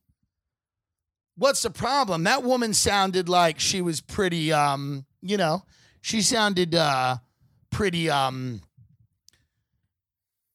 What's 1.36 1.62
the 1.62 1.70
problem? 1.70 2.22
That 2.22 2.44
woman 2.44 2.74
sounded 2.74 3.28
like 3.28 3.58
she 3.58 3.82
was 3.82 4.00
pretty 4.00 4.52
um, 4.52 5.04
you 5.20 5.36
know, 5.36 5.64
she 6.00 6.22
sounded 6.22 6.76
uh 6.76 7.16
pretty 7.76 8.08
um 8.08 8.62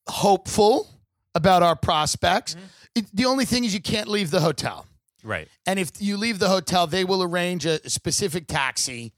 hopeful 0.07 0.89
about 1.35 1.61
our 1.61 1.75
prospects. 1.75 2.55
It, 2.95 3.05
the 3.13 3.25
only 3.25 3.45
thing 3.45 3.63
is 3.63 3.75
you 3.75 3.79
can't 3.79 4.07
leave 4.07 4.31
the 4.31 4.39
hotel. 4.39 4.87
Right. 5.23 5.47
And 5.67 5.77
if 5.77 5.91
you 5.99 6.17
leave 6.17 6.39
the 6.39 6.49
hotel, 6.49 6.87
they 6.87 7.05
will 7.05 7.21
arrange 7.21 7.63
a 7.67 7.87
specific 7.87 8.47
taxi 8.47 9.13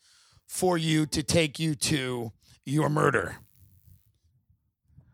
for 0.46 0.78
you 0.78 1.06
to 1.08 1.24
take 1.24 1.60
you 1.60 1.76
to 1.76 2.34
your 2.66 2.90
murder. 2.90 3.38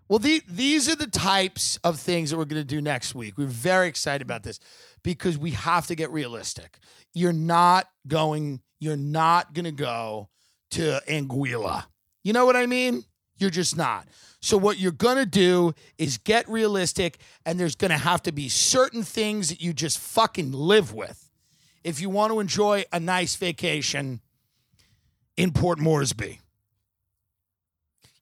Well, 0.08 0.18
the, 0.18 0.42
these 0.50 0.90
are 0.90 0.96
the 0.96 1.06
types 1.06 1.78
of 1.84 2.00
things 2.00 2.32
that 2.32 2.38
we're 2.38 2.46
going 2.46 2.62
to 2.62 2.76
do 2.76 2.82
next 2.82 3.14
week. 3.14 3.38
We're 3.38 3.46
very 3.46 3.88
excited 3.88 4.24
about 4.26 4.42
this 4.42 4.60
because 5.04 5.38
we 5.38 5.52
have 5.52 5.86
to 5.88 5.96
get 5.96 6.10
realistic. 6.10 6.80
You're 7.14 7.34
not 7.34 7.86
going, 8.08 8.62
you're 8.80 8.98
not 8.98 9.54
going 9.54 9.66
to 9.66 9.72
go 9.72 10.30
to 10.72 11.02
Anguilla. 11.08 11.86
You 12.24 12.34
know 12.34 12.46
what 12.46 12.56
I 12.56 12.66
mean? 12.66 13.04
You're 13.38 13.50
just 13.50 13.78
not. 13.78 14.08
So 14.42 14.58
what 14.58 14.80
you're 14.80 14.92
going 14.92 15.18
to 15.18 15.26
do 15.26 15.74
is 15.98 16.18
get 16.18 16.48
realistic 16.50 17.18
and 17.46 17.60
there's 17.60 17.76
going 17.76 17.92
to 17.92 17.98
have 17.98 18.24
to 18.24 18.32
be 18.32 18.50
certain 18.50 19.04
things 19.04 19.50
that 19.50 19.62
you 19.62 19.74
just 19.74 20.00
fucking 20.00 20.52
live 20.52 20.94
with 20.94 21.30
if 21.84 22.00
you 22.00 22.10
want 22.10 22.32
to 22.32 22.40
enjoy 22.40 22.86
a 22.92 23.00
nice 23.00 23.36
vacation 23.36 24.22
in 25.36 25.52
Port 25.52 25.80
Moresby. 25.80 26.40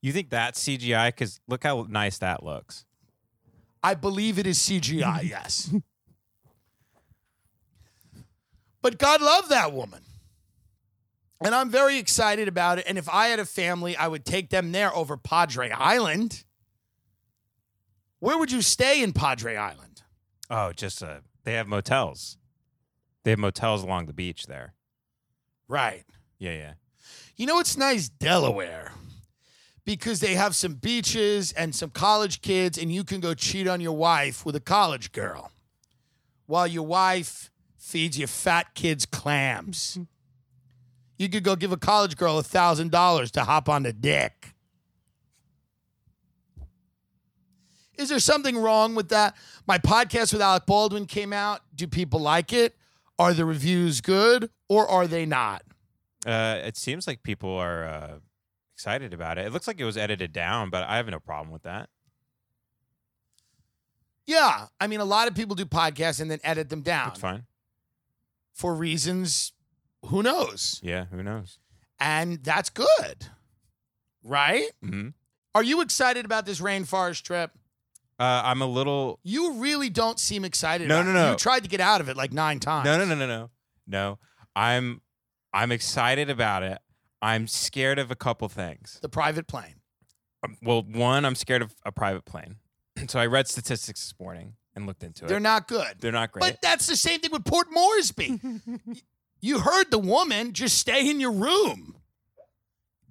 You 0.00 0.12
think 0.12 0.30
that's 0.30 0.62
CGI? 0.62 1.08
Because 1.08 1.40
look 1.48 1.64
how 1.64 1.86
nice 1.88 2.18
that 2.18 2.44
looks. 2.44 2.84
I 3.82 3.94
believe 3.94 4.38
it 4.38 4.46
is 4.46 4.58
CGI, 4.58 5.22
yes. 5.28 5.72
but 8.82 8.98
God 8.98 9.20
loved 9.20 9.50
that 9.50 9.72
woman. 9.72 10.02
And 11.40 11.54
I'm 11.54 11.70
very 11.70 11.98
excited 11.98 12.48
about 12.48 12.78
it. 12.78 12.84
And 12.88 12.98
if 12.98 13.08
I 13.08 13.28
had 13.28 13.38
a 13.38 13.44
family, 13.44 13.96
I 13.96 14.08
would 14.08 14.24
take 14.24 14.50
them 14.50 14.72
there 14.72 14.94
over 14.94 15.16
Padre 15.16 15.70
Island. 15.70 16.44
Where 18.18 18.36
would 18.36 18.50
you 18.50 18.62
stay 18.62 19.02
in 19.02 19.12
Padre 19.12 19.56
Island? 19.56 20.02
Oh, 20.50 20.72
just 20.72 21.02
uh, 21.02 21.20
they 21.44 21.52
have 21.54 21.68
motels. 21.68 22.36
They 23.22 23.30
have 23.30 23.38
motels 23.38 23.82
along 23.84 24.06
the 24.06 24.12
beach 24.12 24.46
there. 24.46 24.74
Right. 25.68 26.04
Yeah, 26.38 26.52
yeah. 26.52 26.72
You 27.36 27.46
know 27.46 27.54
what's 27.54 27.76
nice? 27.76 28.08
Delaware. 28.08 28.92
Because 29.84 30.20
they 30.20 30.34
have 30.34 30.56
some 30.56 30.74
beaches 30.74 31.52
and 31.52 31.74
some 31.74 31.90
college 31.90 32.42
kids, 32.42 32.76
and 32.76 32.92
you 32.92 33.04
can 33.04 33.20
go 33.20 33.32
cheat 33.34 33.68
on 33.68 33.80
your 33.80 33.96
wife 33.96 34.44
with 34.44 34.56
a 34.56 34.60
college 34.60 35.12
girl 35.12 35.52
while 36.46 36.66
your 36.66 36.84
wife 36.84 37.50
feeds 37.76 38.18
your 38.18 38.28
fat 38.28 38.74
kids 38.74 39.06
clams. 39.06 39.98
You 41.18 41.28
could 41.28 41.42
go 41.42 41.56
give 41.56 41.72
a 41.72 41.76
college 41.76 42.16
girl 42.16 42.38
a 42.38 42.42
thousand 42.42 42.90
dollars 42.90 43.30
to 43.32 43.44
hop 43.44 43.68
on 43.68 43.82
the 43.82 43.92
dick. 43.92 44.54
Is 47.96 48.08
there 48.08 48.20
something 48.20 48.56
wrong 48.56 48.94
with 48.94 49.08
that? 49.08 49.36
My 49.66 49.78
podcast 49.78 50.32
with 50.32 50.40
Alec 50.40 50.66
Baldwin 50.66 51.06
came 51.06 51.32
out. 51.32 51.62
Do 51.74 51.88
people 51.88 52.20
like 52.20 52.52
it? 52.52 52.76
Are 53.18 53.34
the 53.34 53.44
reviews 53.44 54.00
good 54.00 54.50
or 54.68 54.86
are 54.86 55.08
they 55.08 55.26
not? 55.26 55.62
Uh, 56.24 56.60
it 56.64 56.76
seems 56.76 57.08
like 57.08 57.24
people 57.24 57.50
are 57.50 57.84
uh, 57.84 58.18
excited 58.76 59.12
about 59.12 59.38
it. 59.38 59.46
It 59.46 59.52
looks 59.52 59.66
like 59.66 59.80
it 59.80 59.84
was 59.84 59.96
edited 59.96 60.32
down, 60.32 60.70
but 60.70 60.84
I 60.84 60.96
have 60.98 61.08
no 61.08 61.18
problem 61.18 61.50
with 61.52 61.64
that. 61.64 61.88
Yeah. 64.26 64.66
I 64.80 64.86
mean, 64.86 65.00
a 65.00 65.04
lot 65.04 65.26
of 65.26 65.34
people 65.34 65.56
do 65.56 65.64
podcasts 65.64 66.20
and 66.20 66.30
then 66.30 66.38
edit 66.44 66.68
them 66.68 66.82
down 66.82 67.08
It's 67.08 67.20
fine. 67.20 67.46
for 68.54 68.74
reasons 68.76 69.52
who 70.06 70.22
knows. 70.22 70.80
Yeah, 70.82 71.06
who 71.06 71.22
knows? 71.22 71.58
And 72.00 72.42
that's 72.42 72.70
good. 72.70 73.26
Right? 74.22 74.70
hmm 74.82 75.08
Are 75.54 75.62
you 75.62 75.80
excited 75.80 76.24
about 76.24 76.46
this 76.46 76.60
rainforest 76.60 77.22
trip? 77.22 77.50
Uh, 78.18 78.42
I'm 78.44 78.62
a 78.62 78.66
little. 78.66 79.20
You 79.22 79.54
really 79.54 79.90
don't 79.90 80.18
seem 80.18 80.44
excited. 80.44 80.88
No, 80.88 81.02
no, 81.02 81.10
it. 81.10 81.14
no. 81.14 81.30
You 81.30 81.36
tried 81.36 81.62
to 81.62 81.68
get 81.68 81.80
out 81.80 82.00
of 82.00 82.08
it 82.08 82.16
like 82.16 82.32
nine 82.32 82.58
times. 82.58 82.84
No, 82.84 82.98
no, 82.98 83.04
no, 83.04 83.14
no, 83.14 83.26
no, 83.26 83.50
no. 83.86 84.18
I'm, 84.56 85.02
I'm 85.52 85.70
excited 85.70 86.28
about 86.28 86.64
it. 86.64 86.78
I'm 87.22 87.46
scared 87.46 87.98
of 87.98 88.10
a 88.10 88.16
couple 88.16 88.48
things. 88.48 88.98
The 89.02 89.08
private 89.08 89.46
plane. 89.46 89.76
Um, 90.44 90.56
Well, 90.62 90.82
one, 90.82 91.24
I'm 91.24 91.36
scared 91.36 91.62
of 91.62 91.74
a 91.84 91.92
private 91.92 92.24
plane. 92.24 92.56
so 93.08 93.20
I 93.20 93.26
read 93.26 93.46
statistics 93.46 94.00
this 94.00 94.14
morning 94.20 94.54
and 94.74 94.86
looked 94.86 95.04
into 95.04 95.24
it. 95.24 95.28
They're 95.28 95.38
not 95.40 95.68
good. 95.68 95.96
They're 96.00 96.12
not 96.12 96.32
great. 96.32 96.40
But 96.40 96.58
that's 96.60 96.86
the 96.86 96.96
same 96.96 97.20
thing 97.20 97.30
with 97.30 97.44
Port 97.44 97.68
Moresby. 97.72 98.40
you 99.40 99.60
heard 99.60 99.90
the 99.90 99.98
woman, 99.98 100.52
just 100.52 100.78
stay 100.78 101.08
in 101.08 101.20
your 101.20 101.32
room. 101.32 101.96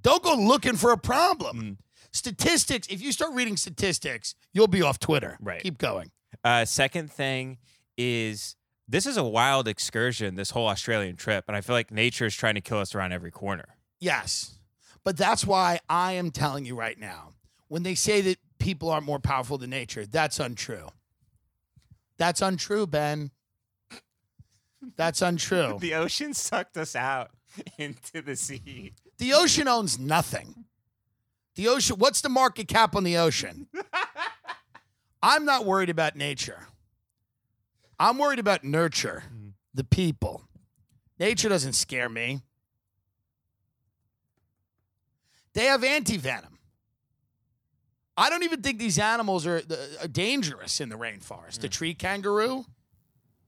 Don't 0.02 0.24
go 0.24 0.36
looking 0.36 0.76
for 0.76 0.92
a 0.92 0.98
problem. 0.98 1.62
Mm. 1.62 1.78
Statistics, 2.12 2.88
if 2.88 3.02
you 3.02 3.12
start 3.12 3.34
reading 3.34 3.58
statistics, 3.58 4.36
you'll 4.54 4.68
be 4.68 4.82
off 4.82 5.00
Twitter. 5.00 5.38
Right. 5.42 5.62
Keep 5.62 5.78
going. 5.78 6.12
Uh, 6.44 6.66
second 6.66 7.12
thing 7.12 7.58
is 7.98 8.56
this 8.88 9.06
is 9.06 9.18
a 9.18 9.24
wild 9.24 9.68
excursion, 9.68 10.36
this 10.36 10.52
whole 10.52 10.68
Australian 10.68 11.16
trip, 11.16 11.46
and 11.48 11.58
I 11.58 11.62
feel 11.62 11.76
like 11.76 11.92
nature 11.92 12.26
is 12.26 12.36
trying 12.36 12.56
to 12.56 12.62
kill 12.62 12.80
us 12.80 12.96
around 12.96 13.12
every 13.12 13.32
corner. 13.32 13.76
Yes. 14.00 14.60
But 15.04 15.18
that's 15.18 15.46
why 15.46 15.80
I 15.90 16.14
am 16.14 16.32
telling 16.32 16.66
you 16.66 16.76
right 16.76 17.00
now 17.00 17.34
when 17.68 17.84
they 17.84 17.96
say 17.96 18.22
that 18.22 18.38
people 18.60 18.90
aren't 18.90 19.06
more 19.06 19.20
powerful 19.20 19.58
than 19.58 19.70
nature, 19.70 20.06
that's 20.06 20.40
untrue. 20.40 20.88
That's 22.18 22.42
untrue, 22.42 22.88
Ben. 22.88 23.32
That's 24.96 25.22
untrue. 25.22 25.78
The 25.82 25.96
ocean 25.96 26.34
sucked 26.34 26.78
us 26.78 26.96
out 26.96 27.32
into 27.78 28.22
the 28.22 28.36
sea. 28.36 28.94
The 29.18 29.34
ocean 29.34 29.68
owns 29.68 29.98
nothing. 29.98 30.66
The 31.56 31.68
ocean, 31.68 31.98
what's 31.98 32.22
the 32.22 32.30
market 32.30 32.68
cap 32.68 32.96
on 32.96 33.04
the 33.04 33.18
ocean? 33.18 33.68
I'm 35.24 35.46
not 35.46 35.66
worried 35.66 35.90
about 35.90 36.16
nature. 36.16 36.68
I'm 38.00 38.20
worried 38.20 38.38
about 38.38 38.64
nurture, 38.64 39.24
the 39.74 39.84
people. 39.84 40.44
Nature 41.20 41.50
doesn't 41.50 41.74
scare 41.74 42.10
me. 42.10 42.42
They 45.54 45.66
have 45.66 45.84
anti 45.84 46.18
venom. 46.18 46.60
I 48.16 48.30
don't 48.30 48.44
even 48.44 48.62
think 48.62 48.78
these 48.78 49.00
animals 49.00 49.48
are, 49.48 49.58
uh, 49.58 50.04
are 50.04 50.08
dangerous 50.08 50.80
in 50.80 50.90
the 50.90 50.96
rainforest. 50.96 51.60
The 51.60 51.70
tree 51.70 51.96
kangaroo, 51.96 52.66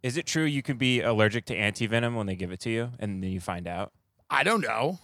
Is 0.01 0.15
it 0.17 0.25
true 0.25 0.43
you 0.45 0.61
can 0.61 0.77
be 0.77 1.01
allergic 1.01 1.45
to 1.45 1.55
antivenom 1.55 2.15
when 2.15 2.25
they 2.25 2.35
give 2.35 2.51
it 2.51 2.59
to 2.61 2.69
you 2.69 2.91
and 2.99 3.21
then 3.23 3.31
you 3.31 3.39
find 3.41 3.67
out? 3.67 3.91
I 4.29 4.43
don't 4.43 4.61
know. 4.61 4.99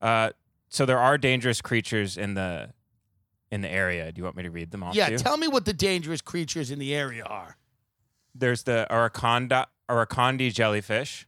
Uh, 0.00 0.30
so 0.68 0.84
there 0.86 0.98
are 0.98 1.16
dangerous 1.18 1.60
creatures 1.60 2.16
in 2.16 2.34
the 2.34 2.70
in 3.50 3.60
the 3.60 3.70
area. 3.70 4.10
Do 4.12 4.18
you 4.18 4.24
want 4.24 4.36
me 4.36 4.42
to 4.42 4.50
read 4.50 4.70
them 4.72 4.82
off? 4.82 4.94
Yeah, 4.94 5.06
to 5.06 5.12
you? 5.12 5.18
tell 5.18 5.36
me 5.36 5.48
what 5.48 5.64
the 5.64 5.72
dangerous 5.72 6.20
creatures 6.20 6.70
in 6.70 6.78
the 6.78 6.94
area 6.94 7.24
are. 7.24 7.56
There's 8.34 8.64
the 8.64 8.86
Araconda, 8.90 9.66
Irukandji 9.88 10.52
jellyfish, 10.52 11.26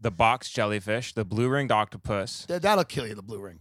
the 0.00 0.10
box 0.10 0.50
jellyfish, 0.50 1.14
the 1.14 1.24
blue 1.24 1.48
ringed 1.48 1.72
octopus, 1.72 2.44
Th- 2.46 2.60
that'll 2.60 2.84
kill 2.84 3.06
you, 3.06 3.14
the 3.14 3.22
blue 3.22 3.40
ring. 3.40 3.58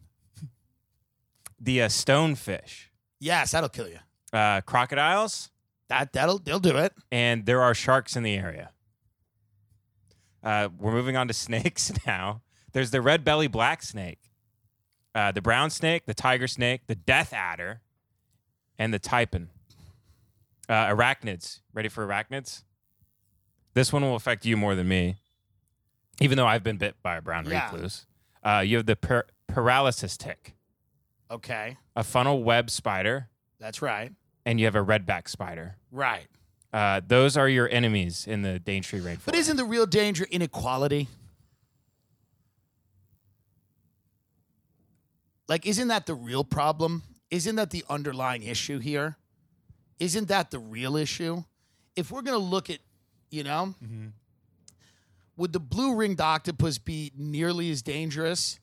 the 1.60 1.82
uh, 1.84 1.88
stonefish, 1.88 2.88
Yes, 3.20 3.52
that'll 3.52 3.70
kill 3.70 3.88
you. 3.88 4.00
uh, 4.34 4.62
crocodiles, 4.62 5.50
That 5.90 6.14
that'll 6.14 6.40
they'll 6.40 6.60
do 6.60 6.78
it. 6.78 6.94
and 7.12 7.46
there 7.46 7.62
are 7.62 7.74
sharks 7.74 8.16
in 8.16 8.24
the 8.24 8.36
area. 8.36 8.72
Uh, 10.44 10.70
we're 10.78 10.92
moving 10.92 11.18
on 11.18 11.28
to 11.28 11.34
snakes 11.46 11.92
now. 12.06 12.42
There's 12.72 12.92
the 12.92 13.02
red 13.02 13.24
belly 13.26 13.48
black 13.48 13.82
snake, 13.82 14.20
uh, 15.16 15.32
the 15.32 15.42
brown 15.42 15.70
snake, 15.72 16.06
the 16.06 16.14
tiger 16.14 16.48
snake, 16.48 16.82
the 16.88 16.96
death 16.96 17.34
adder, 17.34 17.82
and 18.78 18.94
the 18.94 19.00
taipan. 19.00 19.48
Uh, 20.70 20.86
arachnids. 20.94 21.62
Ready 21.74 21.90
for 21.90 22.06
arachnids? 22.06 22.64
This 23.74 23.92
one 23.92 24.04
will 24.04 24.16
affect 24.16 24.46
you 24.46 24.56
more 24.56 24.76
than 24.76 24.88
me, 24.88 25.18
even 26.22 26.38
though 26.38 26.46
I've 26.46 26.64
been 26.64 26.78
bit 26.78 26.96
by 27.02 27.18
a 27.18 27.22
brown 27.22 27.46
Yeah. 27.50 27.72
recluse. 27.72 28.06
Uh, 28.44 28.64
you 28.66 28.78
have 28.78 28.86
the 28.86 28.96
par- 28.96 29.26
paralysis 29.48 30.16
tick, 30.16 30.54
Okay, 31.32 31.78
a 31.96 32.04
funnel 32.04 32.44
web 32.44 32.70
spider, 32.70 33.30
that's 33.60 33.82
right. 33.82 34.14
And 34.46 34.60
you 34.60 34.66
have 34.66 34.76
a 34.76 34.84
redback 34.84 35.28
spider. 35.28 35.76
Right. 35.92 36.28
Uh, 36.72 37.02
those 37.06 37.36
are 37.36 37.50
your 37.50 37.68
enemies 37.70 38.28
in 38.28 38.42
the 38.44 38.60
Daintree 38.60 39.02
rainforest. 39.02 39.26
But 39.26 39.36
isn't 39.36 39.58
the 39.58 39.66
real 39.66 39.86
danger 39.86 40.28
inequality? 40.30 41.08
Like, 45.48 45.66
isn't 45.66 45.88
that 45.88 46.06
the 46.06 46.14
real 46.14 46.44
problem? 46.44 47.02
Isn't 47.32 47.56
that 47.56 47.72
the 47.72 47.84
underlying 47.90 48.44
issue 48.44 48.78
here? 48.80 49.18
Isn't 50.00 50.28
that 50.28 50.52
the 50.52 50.60
real 50.60 50.96
issue? 50.96 51.44
If 51.96 52.12
we're 52.12 52.22
going 52.22 52.40
to 52.40 52.46
look 52.46 52.70
at, 52.70 52.80
you 53.32 53.44
know, 53.44 53.74
would 55.36 55.52
the 55.54 55.60
blue 55.60 55.96
ringed 55.96 56.22
octopus 56.22 56.78
be 56.78 57.12
nearly 57.18 57.72
as 57.72 57.82
dangerous 57.82 58.60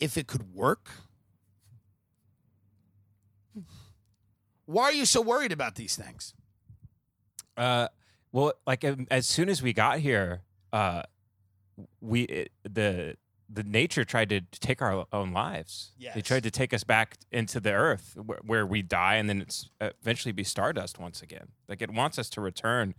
if 0.00 0.18
it 0.18 0.26
could 0.26 0.52
work? 0.52 0.90
Why 4.70 4.84
are 4.84 4.92
you 4.92 5.04
so 5.04 5.20
worried 5.20 5.50
about 5.50 5.74
these 5.74 5.96
things? 5.96 6.32
Uh, 7.56 7.88
well, 8.30 8.52
like 8.68 8.84
um, 8.84 9.08
as 9.10 9.26
soon 9.26 9.48
as 9.48 9.60
we 9.62 9.72
got 9.72 9.98
here, 9.98 10.42
uh, 10.72 11.02
we 12.00 12.22
it, 12.22 12.52
the 12.62 13.16
the 13.52 13.64
nature 13.64 14.04
tried 14.04 14.28
to 14.28 14.42
take 14.60 14.80
our 14.80 15.06
own 15.12 15.32
lives. 15.32 15.90
They 16.14 16.20
tried 16.20 16.44
to 16.44 16.52
take 16.52 16.72
us 16.72 16.84
back 16.84 17.16
into 17.32 17.58
the 17.58 17.72
earth 17.72 18.16
where, 18.24 18.38
where 18.44 18.64
we 18.66 18.80
die 18.80 19.16
and 19.16 19.28
then 19.28 19.40
it's 19.40 19.68
eventually 19.80 20.30
be 20.30 20.44
stardust 20.44 21.00
once 21.00 21.20
again. 21.20 21.48
Like 21.68 21.82
it 21.82 21.90
wants 21.90 22.16
us 22.16 22.30
to 22.30 22.40
return 22.40 22.94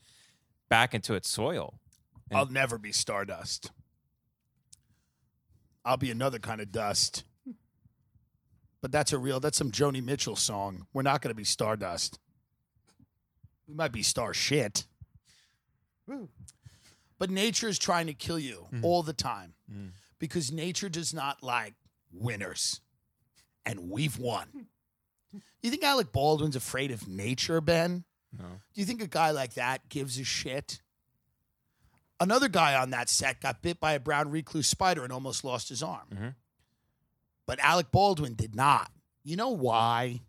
back 0.70 0.94
into 0.94 1.14
its 1.14 1.30
soil. 1.30 1.80
And- 2.30 2.38
I'll 2.38 2.48
never 2.48 2.78
be 2.78 2.92
stardust. 2.92 3.72
I'll 5.86 5.96
be 5.96 6.12
another 6.12 6.38
kind 6.38 6.60
of 6.60 6.70
dust. 6.74 7.24
But 8.82 8.92
that's 8.92 9.14
a 9.14 9.18
real, 9.20 9.40
that's 9.40 9.58
some 9.58 9.72
Joni 9.72 10.04
Mitchell 10.04 10.36
song. 10.36 10.88
We're 10.94 11.04
not 11.04 11.22
going 11.22 11.30
to 11.30 11.36
be 11.38 11.44
stardust. 11.44 12.20
We 13.68 13.76
might 13.76 13.92
be 13.92 14.02
star 14.04 14.34
shit. 14.34 14.86
But 17.20 17.30
nature 17.30 17.68
is 17.68 17.78
trying 17.78 18.08
to 18.08 18.14
kill 18.14 18.40
you 18.40 18.68
all 18.84 19.04
the 19.04 19.14
time 19.14 19.54
because 20.20 20.52
nature 20.52 20.90
does 20.90 21.14
not 21.14 21.44
like 21.44 21.76
winners. 22.12 22.82
And 23.66 23.92
we've 23.92 24.18
won. 24.18 24.48
Do 25.32 25.40
you 25.62 25.70
think 25.70 25.84
Alec 25.84 26.12
Baldwin's 26.12 26.56
afraid 26.56 26.90
of 26.92 27.08
nature, 27.08 27.62
Ben? 27.62 28.04
No. 28.38 28.46
Do 28.74 28.82
you 28.82 28.86
think 28.86 29.02
a 29.04 29.08
guy 29.08 29.30
like 29.32 29.54
that 29.54 29.88
gives 29.90 30.18
a 30.20 30.24
shit? 30.24 30.82
Another 32.20 32.50
guy 32.50 32.76
on 32.76 32.90
that 32.90 33.10
set 33.10 33.42
got 33.42 33.62
bit 33.62 33.80
by 33.80 33.94
a 33.94 34.00
brown 34.00 34.32
recluse 34.32 34.68
spider 34.68 35.04
and 35.04 35.14
almost 35.14 35.44
lost 35.44 35.70
his 35.70 35.84
arm. 35.84 36.08
Mhm. 36.12 36.36
But 37.48 37.60
Alec 37.60 37.92
Baldwin 37.92 38.34
did 38.34 38.56
not. 38.56 38.92
You 39.24 39.36
know 39.36 39.50
why? 39.50 40.22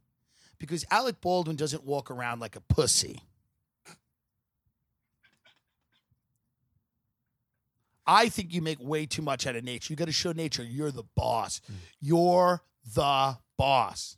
Because 0.58 0.84
Alec 0.90 1.20
Baldwin 1.20 1.56
doesn't 1.56 1.84
walk 1.84 2.10
around 2.10 2.40
like 2.40 2.56
a 2.56 2.60
pussy. 2.60 3.20
I 8.06 8.28
think 8.28 8.52
you 8.52 8.60
make 8.62 8.78
way 8.80 9.06
too 9.06 9.22
much 9.22 9.46
out 9.46 9.56
of 9.56 9.64
nature. 9.64 9.92
You 9.92 9.96
got 9.96 10.06
to 10.06 10.12
show 10.12 10.32
nature 10.32 10.62
you're 10.62 10.90
the 10.90 11.04
boss. 11.14 11.60
You're 12.00 12.62
the 12.94 13.38
boss. 13.56 14.16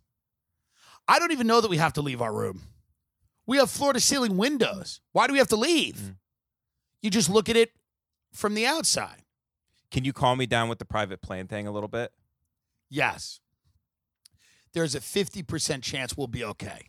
I 1.07 1.18
don't 1.18 1.32
even 1.32 1.47
know 1.47 1.61
that 1.61 1.70
we 1.70 1.76
have 1.76 1.92
to 1.95 2.03
leave 2.03 2.22
our 2.22 2.32
room. 2.32 2.62
We 3.47 3.59
have 3.59 3.70
floor 3.70 3.92
to 3.92 4.01
ceiling 4.01 4.38
windows. 4.38 5.01
Why 5.12 5.26
do 5.26 5.34
we 5.34 5.38
have 5.38 5.49
to 5.49 5.57
leave? 5.57 5.97
Mm. 5.97 6.16
You 7.03 7.11
just 7.11 7.28
look 7.28 7.51
at 7.51 7.57
it 7.57 7.72
from 8.32 8.55
the 8.55 8.64
outside. 8.66 9.22
Can 9.90 10.05
you 10.05 10.14
calm 10.14 10.38
me 10.38 10.47
down 10.47 10.70
with 10.70 10.78
the 10.78 10.86
private 10.86 11.20
plane 11.20 11.47
thing 11.47 11.66
a 11.66 11.70
little 11.70 11.88
bit? 11.88 12.11
Yes. 12.91 13.41
There's 14.72 14.95
a 14.95 15.01
50% 15.01 15.82
chance 15.82 16.16
we'll 16.16 16.26
be 16.26 16.45
okay. 16.45 16.89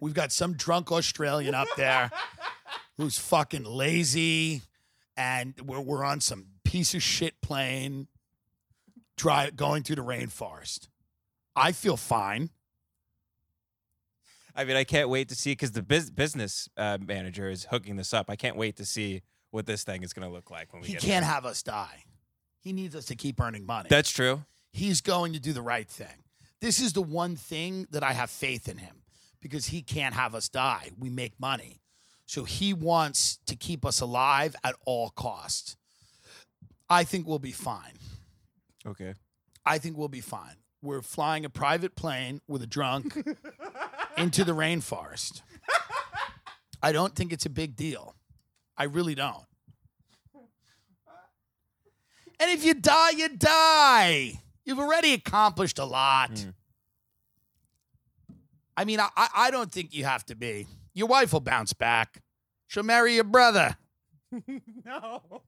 We've 0.00 0.14
got 0.14 0.32
some 0.32 0.54
drunk 0.54 0.92
Australian 0.92 1.54
up 1.54 1.68
there 1.76 2.10
who's 2.98 3.18
fucking 3.18 3.64
lazy, 3.64 4.62
and 5.16 5.54
we're, 5.64 5.80
we're 5.80 6.04
on 6.04 6.20
some 6.20 6.46
piece 6.64 6.94
of 6.94 7.02
shit 7.02 7.40
plane 7.40 8.08
dry, 9.16 9.50
going 9.50 9.82
through 9.82 9.96
the 9.96 10.02
rainforest. 10.04 10.88
I 11.56 11.72
feel 11.72 11.96
fine. 11.96 12.50
I 14.54 14.64
mean, 14.64 14.76
I 14.76 14.84
can't 14.84 15.08
wait 15.08 15.28
to 15.30 15.34
see 15.34 15.52
because 15.52 15.72
the 15.72 15.82
bus- 15.82 16.10
business 16.10 16.68
uh, 16.76 16.98
manager 17.00 17.48
is 17.48 17.64
hooking 17.70 17.96
this 17.96 18.12
up. 18.12 18.26
I 18.28 18.36
can't 18.36 18.56
wait 18.56 18.76
to 18.76 18.84
see 18.84 19.22
what 19.52 19.64
this 19.66 19.84
thing 19.84 20.02
is 20.02 20.12
going 20.12 20.28
to 20.28 20.32
look 20.32 20.50
like 20.50 20.72
when 20.72 20.82
we 20.82 20.88
He 20.88 20.92
get 20.94 21.02
can't 21.02 21.22
there. 21.24 21.30
have 21.32 21.46
us 21.46 21.62
die. 21.62 22.04
He 22.64 22.72
needs 22.72 22.96
us 22.96 23.04
to 23.06 23.14
keep 23.14 23.40
earning 23.40 23.66
money. 23.66 23.88
That's 23.90 24.10
true. 24.10 24.44
he's 24.72 25.00
going 25.02 25.34
to 25.34 25.38
do 25.38 25.52
the 25.52 25.62
right 25.62 25.88
thing. 25.88 26.24
This 26.60 26.80
is 26.80 26.94
the 26.94 27.02
one 27.02 27.36
thing 27.36 27.86
that 27.90 28.02
I 28.02 28.12
have 28.14 28.30
faith 28.30 28.68
in 28.68 28.78
him 28.78 29.02
because 29.42 29.66
he 29.66 29.82
can't 29.82 30.14
have 30.14 30.34
us 30.34 30.48
die. 30.48 30.90
We 30.98 31.10
make 31.10 31.38
money. 31.38 31.80
So 32.26 32.44
he 32.44 32.72
wants 32.72 33.38
to 33.46 33.54
keep 33.54 33.84
us 33.84 34.00
alive 34.00 34.56
at 34.64 34.74
all 34.86 35.10
costs. 35.10 35.76
I 36.88 37.04
think 37.04 37.26
we'll 37.26 37.38
be 37.38 37.52
fine. 37.52 37.98
Okay. 38.86 39.12
I 39.66 39.76
think 39.78 39.98
we'll 39.98 40.08
be 40.08 40.22
fine. 40.22 40.56
We're 40.82 41.02
flying 41.02 41.44
a 41.44 41.50
private 41.50 41.94
plane 41.96 42.40
with 42.48 42.62
a 42.62 42.66
drunk 42.66 43.14
into 44.16 44.42
the 44.44 44.52
rainforest. 44.52 45.42
I 46.82 46.92
don't 46.92 47.14
think 47.14 47.32
it's 47.32 47.46
a 47.46 47.50
big 47.50 47.76
deal. 47.76 48.14
I 48.76 48.84
really 48.84 49.14
don't. 49.14 49.44
And 52.40 52.50
if 52.50 52.64
you 52.64 52.74
die, 52.74 53.10
you 53.10 53.28
die. 53.28 54.40
You've 54.64 54.78
already 54.78 55.12
accomplished 55.12 55.78
a 55.78 55.84
lot. 55.84 56.32
Mm. 56.32 56.54
I 58.76 58.84
mean, 58.84 59.00
I, 59.00 59.08
I 59.16 59.28
I 59.34 59.50
don't 59.50 59.70
think 59.70 59.94
you 59.94 60.04
have 60.04 60.24
to 60.26 60.34
be. 60.34 60.66
Your 60.94 61.06
wife 61.06 61.32
will 61.32 61.40
bounce 61.40 61.72
back. 61.72 62.22
She'll 62.66 62.82
marry 62.82 63.14
your 63.14 63.24
brother. 63.24 63.76
No. 64.84 65.42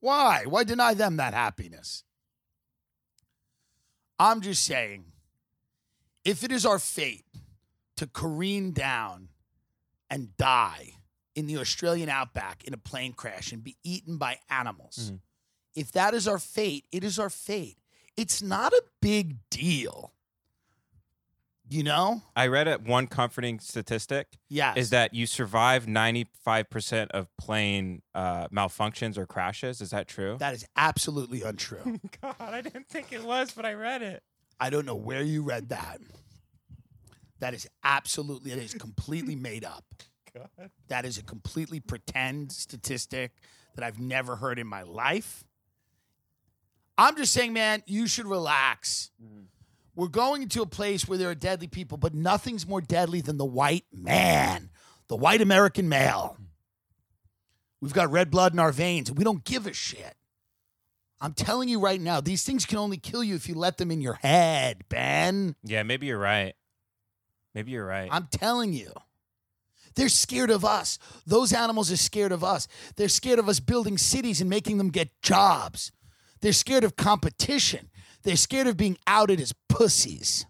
Why? 0.00 0.44
Why 0.46 0.64
deny 0.64 0.94
them 0.94 1.16
that 1.16 1.34
happiness? 1.34 2.04
I'm 4.18 4.40
just 4.40 4.64
saying, 4.64 5.04
if 6.24 6.42
it 6.44 6.50
is 6.50 6.64
our 6.64 6.78
fate 6.78 7.24
to 7.96 8.06
careen 8.06 8.72
down 8.72 9.28
and 10.08 10.36
die 10.36 10.95
in 11.36 11.46
the 11.46 11.58
Australian 11.58 12.08
outback 12.08 12.64
in 12.64 12.74
a 12.74 12.78
plane 12.78 13.12
crash 13.12 13.52
and 13.52 13.62
be 13.62 13.76
eaten 13.84 14.16
by 14.16 14.40
animals, 14.50 15.12
Mhm. 15.12 15.20
if 15.74 15.92
that 15.92 16.14
is 16.14 16.26
our 16.26 16.38
fate, 16.38 16.86
it 16.90 17.04
is 17.04 17.18
our 17.18 17.30
fate. 17.30 17.78
It's 18.16 18.40
not 18.42 18.72
a 18.72 18.82
big 19.00 19.36
deal. 19.50 20.12
You 21.68 21.82
know? 21.82 22.22
I 22.36 22.46
read 22.46 22.68
it 22.68 22.82
one 22.82 23.08
comforting 23.08 23.58
statistic 23.58 24.38
Yes. 24.48 24.76
is 24.76 24.90
that 24.90 25.12
you 25.14 25.26
survive 25.26 25.86
95% 25.86 27.10
of 27.10 27.26
plane 27.36 28.02
uh, 28.14 28.46
malfunctions 28.48 29.18
or 29.18 29.26
crashes. 29.26 29.80
Is 29.80 29.90
that 29.90 30.06
true? 30.08 30.36
that 30.38 30.54
is 30.54 30.64
absolutely 30.76 31.42
untrue. 31.42 31.98
God, 32.22 32.36
I 32.40 32.62
didn't 32.62 32.88
think 32.88 33.12
it 33.12 33.22
was, 33.24 33.50
but 33.52 33.66
I 33.66 33.74
read 33.74 34.00
it. 34.02 34.22
I 34.60 34.70
don't 34.70 34.86
know 34.86 34.94
where 34.94 35.22
you 35.22 35.42
read 35.42 35.68
that. 35.70 36.00
That 37.40 37.52
is 37.52 37.68
absolutely, 37.84 38.52
it 38.52 38.58
is 38.58 38.72
completely 38.72 39.34
made 39.36 39.64
up. 39.64 39.84
That 40.88 41.04
is 41.04 41.18
a 41.18 41.22
completely 41.22 41.80
pretend 41.80 42.52
statistic 42.52 43.32
that 43.74 43.84
I've 43.84 44.00
never 44.00 44.36
heard 44.36 44.58
in 44.58 44.66
my 44.66 44.82
life. 44.82 45.44
I'm 46.98 47.16
just 47.16 47.32
saying, 47.32 47.52
man, 47.52 47.82
you 47.86 48.06
should 48.06 48.26
relax. 48.26 49.10
Mm-hmm. 49.22 49.44
We're 49.94 50.08
going 50.08 50.42
into 50.42 50.62
a 50.62 50.66
place 50.66 51.08
where 51.08 51.18
there 51.18 51.30
are 51.30 51.34
deadly 51.34 51.68
people, 51.68 51.96
but 51.98 52.14
nothing's 52.14 52.66
more 52.66 52.80
deadly 52.80 53.20
than 53.20 53.38
the 53.38 53.46
white 53.46 53.84
man, 53.92 54.70
the 55.08 55.16
white 55.16 55.40
American 55.40 55.88
male. 55.88 56.38
We've 57.80 57.94
got 57.94 58.10
red 58.10 58.30
blood 58.30 58.52
in 58.52 58.58
our 58.58 58.72
veins, 58.72 59.10
we 59.10 59.24
don't 59.24 59.44
give 59.44 59.66
a 59.66 59.72
shit. 59.72 60.14
I'm 61.18 61.32
telling 61.32 61.70
you 61.70 61.80
right 61.80 62.00
now, 62.00 62.20
these 62.20 62.44
things 62.44 62.66
can 62.66 62.76
only 62.76 62.98
kill 62.98 63.24
you 63.24 63.34
if 63.36 63.48
you 63.48 63.54
let 63.54 63.78
them 63.78 63.90
in 63.90 64.02
your 64.02 64.14
head, 64.14 64.84
Ben. 64.90 65.56
Yeah, 65.64 65.82
maybe 65.82 66.06
you're 66.06 66.18
right. 66.18 66.54
Maybe 67.54 67.72
you're 67.72 67.86
right. 67.86 68.08
I'm 68.12 68.28
telling 68.30 68.74
you. 68.74 68.92
They're 69.96 70.08
scared 70.08 70.50
of 70.50 70.64
us. 70.64 70.98
Those 71.26 71.52
animals 71.52 71.90
are 71.90 71.96
scared 71.96 72.30
of 72.30 72.44
us. 72.44 72.68
They're 72.96 73.08
scared 73.08 73.38
of 73.38 73.48
us 73.48 73.60
building 73.60 73.98
cities 73.98 74.40
and 74.40 74.48
making 74.48 74.78
them 74.78 74.90
get 74.90 75.10
jobs. 75.22 75.90
They're 76.42 76.52
scared 76.52 76.84
of 76.84 76.96
competition. 76.96 77.90
They're 78.22 78.36
scared 78.36 78.66
of 78.66 78.76
being 78.76 78.98
outed 79.06 79.40
as 79.40 79.54
pussies. 79.68 80.46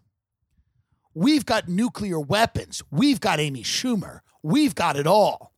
We've 1.14 1.46
got 1.46 1.68
nuclear 1.68 2.20
weapons. 2.20 2.82
We've 2.90 3.20
got 3.20 3.40
Amy 3.40 3.62
Schumer. 3.62 4.20
We've 4.42 4.74
got 4.74 4.96
it 4.96 5.06
all. 5.06 5.52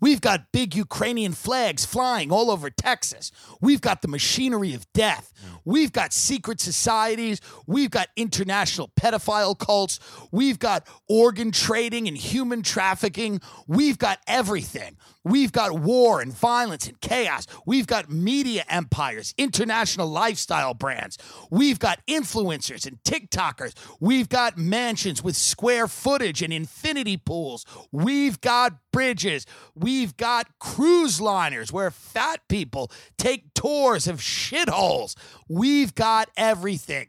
We've 0.00 0.20
got 0.20 0.52
big 0.52 0.74
Ukrainian 0.74 1.32
flags 1.32 1.84
flying 1.84 2.32
all 2.32 2.50
over 2.50 2.70
Texas. 2.70 3.30
We've 3.60 3.80
got 3.80 4.02
the 4.02 4.08
machinery 4.08 4.74
of 4.74 4.90
death. 4.92 5.32
We've 5.64 5.92
got 5.92 6.12
secret 6.12 6.60
societies. 6.60 7.40
We've 7.66 7.90
got 7.90 8.08
international 8.16 8.90
pedophile 8.98 9.58
cults. 9.58 10.00
We've 10.32 10.58
got 10.58 10.86
organ 11.08 11.52
trading 11.52 12.08
and 12.08 12.16
human 12.16 12.62
trafficking. 12.62 13.40
We've 13.66 13.98
got 13.98 14.18
everything. 14.26 14.96
We've 15.24 15.52
got 15.52 15.78
war 15.78 16.20
and 16.20 16.32
violence 16.32 16.88
and 16.88 16.98
chaos. 17.00 17.46
We've 17.66 17.86
got 17.86 18.10
media 18.10 18.64
empires, 18.68 19.34
international 19.36 20.08
lifestyle 20.08 20.72
brands. 20.72 21.18
We've 21.50 21.78
got 21.78 22.00
influencers 22.06 22.86
and 22.86 23.02
TikTokers. 23.02 23.74
We've 24.00 24.28
got 24.28 24.56
mansions 24.56 25.22
with 25.22 25.36
square 25.36 25.88
footage 25.88 26.40
and 26.40 26.52
infinity 26.52 27.18
pools. 27.18 27.66
We've 27.92 28.40
got 28.40 28.78
bridges. 28.92 29.44
We've 29.74 30.16
got 30.16 30.58
cruise 30.58 31.20
liners 31.20 31.70
where 31.70 31.90
fat 31.90 32.40
people 32.48 32.90
take 33.18 33.52
tours 33.54 34.06
of 34.06 34.20
shitholes. 34.20 35.16
We've 35.48 35.94
got 35.94 36.30
everything. 36.36 37.08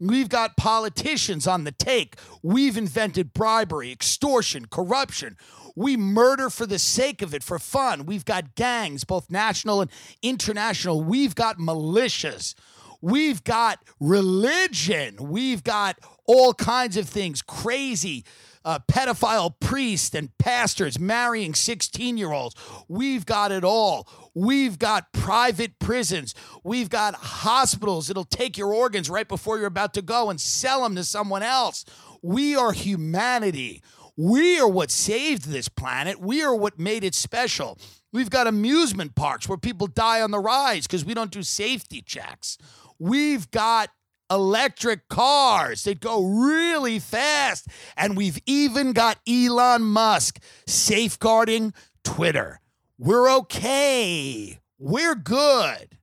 We've 0.00 0.28
got 0.28 0.56
politicians 0.56 1.46
on 1.46 1.62
the 1.62 1.70
take. 1.70 2.16
We've 2.42 2.76
invented 2.76 3.32
bribery, 3.32 3.92
extortion, 3.92 4.66
corruption. 4.66 5.36
We 5.74 5.96
murder 5.96 6.50
for 6.50 6.66
the 6.66 6.78
sake 6.78 7.22
of 7.22 7.34
it, 7.34 7.42
for 7.42 7.58
fun. 7.58 8.06
We've 8.06 8.24
got 8.24 8.54
gangs, 8.54 9.04
both 9.04 9.30
national 9.30 9.80
and 9.80 9.90
international. 10.22 11.02
We've 11.02 11.34
got 11.34 11.58
militias. 11.58 12.54
We've 13.00 13.42
got 13.42 13.80
religion. 13.98 15.16
We've 15.18 15.64
got 15.64 15.98
all 16.24 16.54
kinds 16.54 16.96
of 16.96 17.08
things 17.08 17.42
crazy. 17.42 18.24
Uh, 18.64 18.78
pedophile 18.86 19.58
priests 19.58 20.14
and 20.14 20.36
pastors 20.38 20.96
marrying 20.96 21.52
16 21.52 22.16
year 22.16 22.30
olds. 22.30 22.54
We've 22.86 23.26
got 23.26 23.50
it 23.50 23.64
all. 23.64 24.08
We've 24.34 24.78
got 24.78 25.12
private 25.12 25.80
prisons. 25.80 26.36
We've 26.62 26.88
got 26.88 27.16
hospitals 27.16 28.06
that'll 28.06 28.24
take 28.24 28.56
your 28.56 28.72
organs 28.72 29.10
right 29.10 29.26
before 29.26 29.58
you're 29.58 29.66
about 29.66 29.94
to 29.94 30.02
go 30.02 30.30
and 30.30 30.40
sell 30.40 30.84
them 30.84 30.94
to 30.94 31.02
someone 31.02 31.42
else. 31.42 31.84
We 32.22 32.54
are 32.54 32.70
humanity. 32.70 33.82
We 34.16 34.58
are 34.60 34.68
what 34.68 34.90
saved 34.90 35.46
this 35.46 35.68
planet. 35.68 36.20
We 36.20 36.42
are 36.42 36.54
what 36.54 36.78
made 36.78 37.02
it 37.04 37.14
special. 37.14 37.78
We've 38.12 38.30
got 38.30 38.46
amusement 38.46 39.14
parks 39.14 39.48
where 39.48 39.58
people 39.58 39.86
die 39.86 40.20
on 40.20 40.30
the 40.30 40.38
rides 40.38 40.86
because 40.86 41.04
we 41.04 41.14
don't 41.14 41.30
do 41.30 41.42
safety 41.42 42.02
checks. 42.02 42.58
We've 42.98 43.50
got 43.50 43.88
electric 44.30 45.08
cars 45.08 45.84
that 45.84 46.00
go 46.00 46.24
really 46.24 46.98
fast. 46.98 47.68
And 47.96 48.16
we've 48.16 48.38
even 48.46 48.92
got 48.92 49.18
Elon 49.28 49.82
Musk 49.82 50.42
safeguarding 50.66 51.74
Twitter. 52.04 52.60
We're 52.98 53.30
okay. 53.38 54.58
We're 54.78 55.14
good. 55.14 55.98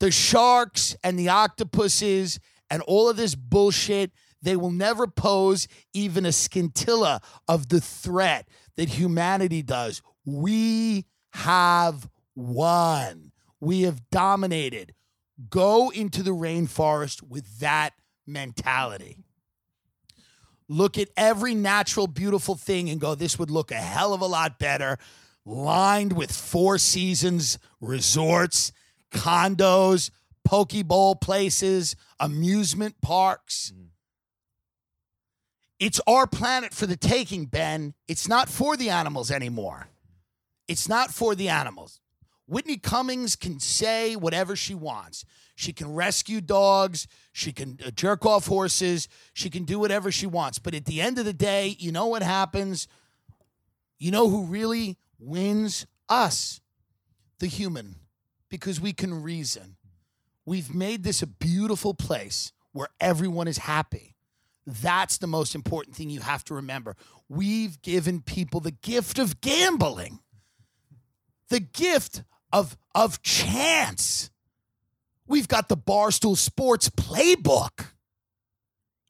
The 0.00 0.10
sharks 0.10 0.96
and 1.02 1.18
the 1.18 1.28
octopuses 1.28 2.40
and 2.68 2.82
all 2.82 3.08
of 3.08 3.16
this 3.16 3.34
bullshit, 3.34 4.10
they 4.42 4.56
will 4.56 4.70
never 4.70 5.06
pose 5.06 5.68
even 5.92 6.26
a 6.26 6.32
scintilla 6.32 7.20
of 7.48 7.68
the 7.68 7.80
threat 7.80 8.48
that 8.76 8.90
humanity 8.90 9.62
does. 9.62 10.02
We 10.24 11.06
have 11.30 12.08
won. 12.34 13.32
We 13.60 13.82
have 13.82 14.10
dominated. 14.10 14.94
Go 15.48 15.90
into 15.90 16.22
the 16.22 16.32
rainforest 16.32 17.22
with 17.22 17.60
that 17.60 17.94
mentality. 18.26 19.18
Look 20.68 20.98
at 20.98 21.08
every 21.16 21.54
natural, 21.54 22.06
beautiful 22.06 22.54
thing 22.54 22.88
and 22.88 23.00
go, 23.00 23.14
this 23.14 23.38
would 23.38 23.50
look 23.50 23.70
a 23.70 23.76
hell 23.76 24.14
of 24.14 24.20
a 24.20 24.26
lot 24.26 24.58
better, 24.58 24.98
lined 25.44 26.12
with 26.12 26.32
Four 26.32 26.78
Seasons 26.78 27.58
resorts, 27.80 28.72
condos, 29.10 30.10
poke 30.44 30.86
bowl 30.86 31.14
places, 31.14 31.96
amusement 32.18 33.00
parks. 33.00 33.72
Mm. 33.76 33.91
It's 35.82 36.00
our 36.06 36.28
planet 36.28 36.72
for 36.72 36.86
the 36.86 36.96
taking, 36.96 37.46
Ben. 37.46 37.94
It's 38.06 38.28
not 38.28 38.48
for 38.48 38.76
the 38.76 38.88
animals 38.88 39.32
anymore. 39.32 39.88
It's 40.68 40.88
not 40.88 41.10
for 41.10 41.34
the 41.34 41.48
animals. 41.48 41.98
Whitney 42.46 42.76
Cummings 42.76 43.34
can 43.34 43.58
say 43.58 44.14
whatever 44.14 44.54
she 44.54 44.76
wants. 44.76 45.24
She 45.56 45.72
can 45.72 45.92
rescue 45.92 46.40
dogs. 46.40 47.08
She 47.32 47.50
can 47.50 47.80
uh, 47.84 47.90
jerk 47.90 48.24
off 48.24 48.46
horses. 48.46 49.08
She 49.32 49.50
can 49.50 49.64
do 49.64 49.80
whatever 49.80 50.12
she 50.12 50.24
wants. 50.24 50.60
But 50.60 50.76
at 50.76 50.84
the 50.84 51.00
end 51.00 51.18
of 51.18 51.24
the 51.24 51.32
day, 51.32 51.74
you 51.80 51.90
know 51.90 52.06
what 52.06 52.22
happens? 52.22 52.86
You 53.98 54.12
know 54.12 54.28
who 54.28 54.44
really 54.44 54.98
wins? 55.18 55.84
Us, 56.08 56.60
the 57.40 57.48
human, 57.48 57.96
because 58.48 58.80
we 58.80 58.92
can 58.92 59.20
reason. 59.20 59.78
We've 60.46 60.72
made 60.72 61.02
this 61.02 61.22
a 61.22 61.26
beautiful 61.26 61.92
place 61.92 62.52
where 62.70 62.88
everyone 63.00 63.48
is 63.48 63.58
happy. 63.58 64.11
That's 64.66 65.18
the 65.18 65.26
most 65.26 65.54
important 65.54 65.96
thing 65.96 66.10
you 66.10 66.20
have 66.20 66.44
to 66.44 66.54
remember. 66.54 66.96
We've 67.28 67.80
given 67.82 68.20
people 68.20 68.60
the 68.60 68.70
gift 68.70 69.18
of 69.18 69.40
gambling, 69.40 70.20
the 71.48 71.60
gift 71.60 72.22
of, 72.52 72.76
of 72.94 73.22
chance. 73.22 74.30
We've 75.26 75.48
got 75.48 75.68
the 75.68 75.76
Barstool 75.76 76.36
Sports 76.36 76.90
playbook. 76.90 77.86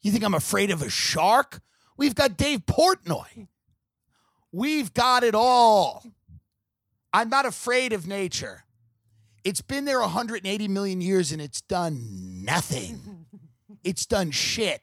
You 0.03 0.11
think 0.11 0.25
I'm 0.25 0.35
afraid 0.35 0.71
of 0.71 0.83
a 0.83 0.91
shark? 0.91 1.61
We've 1.97 2.15
got 2.15 2.37
Dave 2.37 2.67
Portnoy. 2.67 3.49
We've 4.51 4.93
got 4.93 5.25
it 5.25 5.35
all. 5.35 6.05
I'm 7.13 7.29
not 7.29 7.47
afraid 7.47 7.93
of 7.93 8.07
nature. 8.07 8.65
It's 9.45 9.61
been 9.61 9.85
there 9.85 10.01
180 10.01 10.69
million 10.69 11.01
years 11.01 11.33
and 11.33 11.41
it's 11.41 11.61
done 11.61 12.45
nothing. 12.45 13.27
It's 13.83 14.07
done 14.07 14.31
shit. 14.31 14.83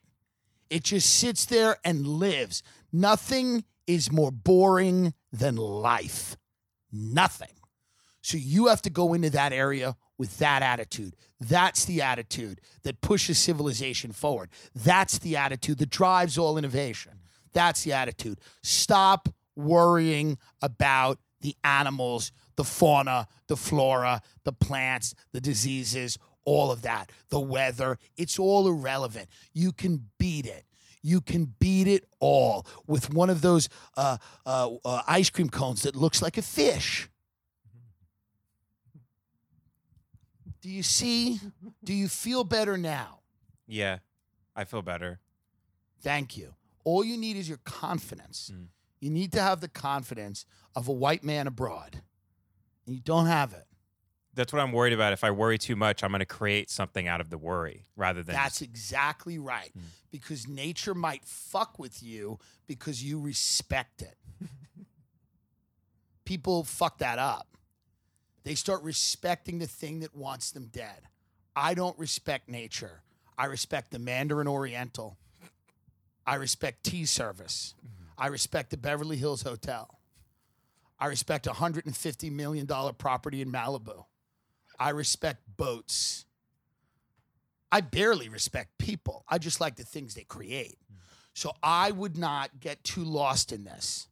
It 0.69 0.83
just 0.83 1.09
sits 1.09 1.45
there 1.45 1.77
and 1.83 2.05
lives. 2.05 2.63
Nothing 2.91 3.63
is 3.87 4.11
more 4.11 4.31
boring 4.31 5.13
than 5.31 5.55
life. 5.55 6.37
Nothing. 6.91 7.49
So 8.21 8.37
you 8.37 8.67
have 8.67 8.81
to 8.83 8.89
go 8.89 9.13
into 9.13 9.29
that 9.31 9.53
area 9.53 9.95
with 10.17 10.37
that 10.39 10.61
attitude. 10.61 11.15
That's 11.39 11.85
the 11.85 12.01
attitude 12.01 12.61
that 12.83 13.01
pushes 13.01 13.39
civilization 13.39 14.11
forward. 14.11 14.49
That's 14.75 15.17
the 15.19 15.37
attitude 15.37 15.79
that 15.79 15.89
drives 15.89 16.37
all 16.37 16.57
innovation. 16.57 17.13
That's 17.53 17.83
the 17.83 17.93
attitude. 17.93 18.39
Stop 18.61 19.29
worrying 19.55 20.37
about 20.61 21.19
the 21.41 21.55
animals, 21.63 22.31
the 22.57 22.63
fauna, 22.65 23.27
the 23.47 23.55
flora, 23.55 24.21
the 24.43 24.51
plants, 24.51 25.15
the 25.31 25.41
diseases, 25.41 26.17
all 26.49 26.71
of 26.71 26.81
that, 26.81 27.11
the 27.29 27.39
weather. 27.39 27.99
It's 28.17 28.39
all 28.39 28.67
irrelevant. 28.67 29.29
You 29.53 29.71
can 29.71 30.09
beat 30.17 30.47
it. 30.47 30.65
You 31.03 31.21
can 31.21 31.53
beat 31.59 31.87
it 31.87 32.05
all 32.19 32.65
with 32.87 33.13
one 33.13 33.29
of 33.29 33.41
those 33.41 33.69
uh, 33.95 34.17
uh, 34.45 34.71
uh, 34.83 35.01
ice 35.07 35.29
cream 35.29 35.49
cones 35.49 35.83
that 35.83 35.95
looks 35.95 36.21
like 36.23 36.37
a 36.37 36.41
fish. 36.41 37.07
Do 40.61 40.69
you 40.69 40.83
see? 40.83 41.39
Do 41.83 41.93
you 41.93 42.07
feel 42.07 42.43
better 42.43 42.77
now? 42.77 43.19
yeah, 43.67 43.99
I 44.55 44.63
feel 44.63 44.81
better. 44.81 45.19
Thank 46.01 46.35
you. 46.35 46.55
All 46.83 47.03
you 47.03 47.15
need 47.15 47.37
is 47.37 47.47
your 47.47 47.59
confidence. 47.63 48.51
You 48.99 49.11
need 49.11 49.31
to 49.33 49.41
have 49.41 49.61
the 49.61 49.67
confidence 49.67 50.45
of 50.75 50.87
a 50.87 50.91
white 50.91 51.23
man 51.23 51.45
abroad. 51.45 52.01
And 52.87 52.95
you 52.95 53.01
don't 53.01 53.27
have 53.27 53.53
it. 53.53 53.68
That's 54.39 54.53
what 54.53 54.61
I'm 54.61 54.71
worried 54.71 54.93
about. 54.93 55.11
If 55.11 55.25
I 55.25 55.31
worry 55.31 55.57
too 55.57 55.75
much, 55.75 56.01
I'm 56.01 56.11
going 56.11 56.19
to 56.19 56.25
create 56.25 56.69
something 56.69 57.09
out 57.09 57.19
of 57.19 57.29
the 57.29 57.37
worry 57.37 57.83
rather 57.97 58.23
than 58.23 58.33
That's 58.33 58.61
exactly 58.61 59.37
right. 59.37 59.69
Hmm. 59.73 59.83
Because 60.11 60.47
nature 60.47 60.95
might 60.95 61.25
fuck 61.25 61.77
with 61.77 62.01
you 62.01 62.39
because 62.65 63.03
you 63.03 63.19
respect 63.19 64.01
it. 64.01 64.15
People 66.23 66.63
fuck 66.63 66.99
that 66.99 67.19
up. 67.19 67.49
They 68.45 68.55
start 68.55 68.81
respecting 68.81 69.59
the 69.59 69.67
thing 69.67 69.99
that 69.99 70.15
wants 70.15 70.51
them 70.51 70.69
dead. 70.71 71.01
I 71.53 71.73
don't 71.73 71.99
respect 71.99 72.47
nature. 72.47 73.01
I 73.37 73.47
respect 73.47 73.91
the 73.91 73.99
Mandarin 73.99 74.47
Oriental. 74.47 75.17
I 76.25 76.35
respect 76.35 76.85
tea 76.85 77.03
service. 77.03 77.73
I 78.17 78.27
respect 78.27 78.69
the 78.69 78.77
Beverly 78.77 79.17
Hills 79.17 79.41
Hotel. 79.41 79.99
I 80.97 81.07
respect 81.07 81.45
a 81.45 81.51
$150 81.51 82.31
million 82.31 82.65
property 82.97 83.41
in 83.41 83.51
Malibu. 83.51 84.05
I 84.79 84.89
respect 84.89 85.41
boats. 85.57 86.25
I 87.71 87.81
barely 87.81 88.29
respect 88.29 88.77
people. 88.77 89.25
I 89.27 89.37
just 89.37 89.61
like 89.61 89.75
the 89.75 89.83
things 89.83 90.15
they 90.15 90.23
create. 90.23 90.77
So 91.33 91.53
I 91.61 91.91
would 91.91 92.17
not 92.17 92.59
get 92.59 92.83
too 92.83 93.03
lost 93.03 93.51
in 93.51 93.63
this. 93.63 94.07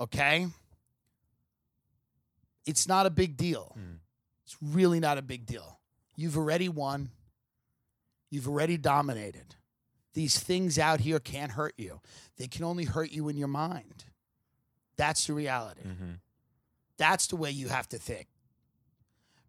Okay? 0.00 0.46
It's 2.66 2.88
not 2.88 3.06
a 3.06 3.10
big 3.10 3.36
deal. 3.36 3.72
Hmm. 3.74 3.96
It's 4.44 4.56
really 4.62 5.00
not 5.00 5.18
a 5.18 5.22
big 5.22 5.46
deal. 5.46 5.80
You've 6.16 6.36
already 6.36 6.68
won. 6.68 7.10
You've 8.30 8.48
already 8.48 8.76
dominated. 8.76 9.56
These 10.14 10.38
things 10.38 10.78
out 10.78 11.00
here 11.00 11.18
can't 11.18 11.52
hurt 11.52 11.74
you. 11.76 12.00
They 12.36 12.46
can 12.46 12.64
only 12.64 12.84
hurt 12.84 13.12
you 13.12 13.28
in 13.28 13.36
your 13.36 13.48
mind. 13.48 14.04
That's 14.96 15.26
the 15.26 15.32
reality. 15.32 15.82
Mm-hmm. 15.82 16.12
That's 16.98 17.26
the 17.26 17.36
way 17.36 17.50
you 17.50 17.68
have 17.68 17.88
to 17.90 17.98
think. 17.98 18.28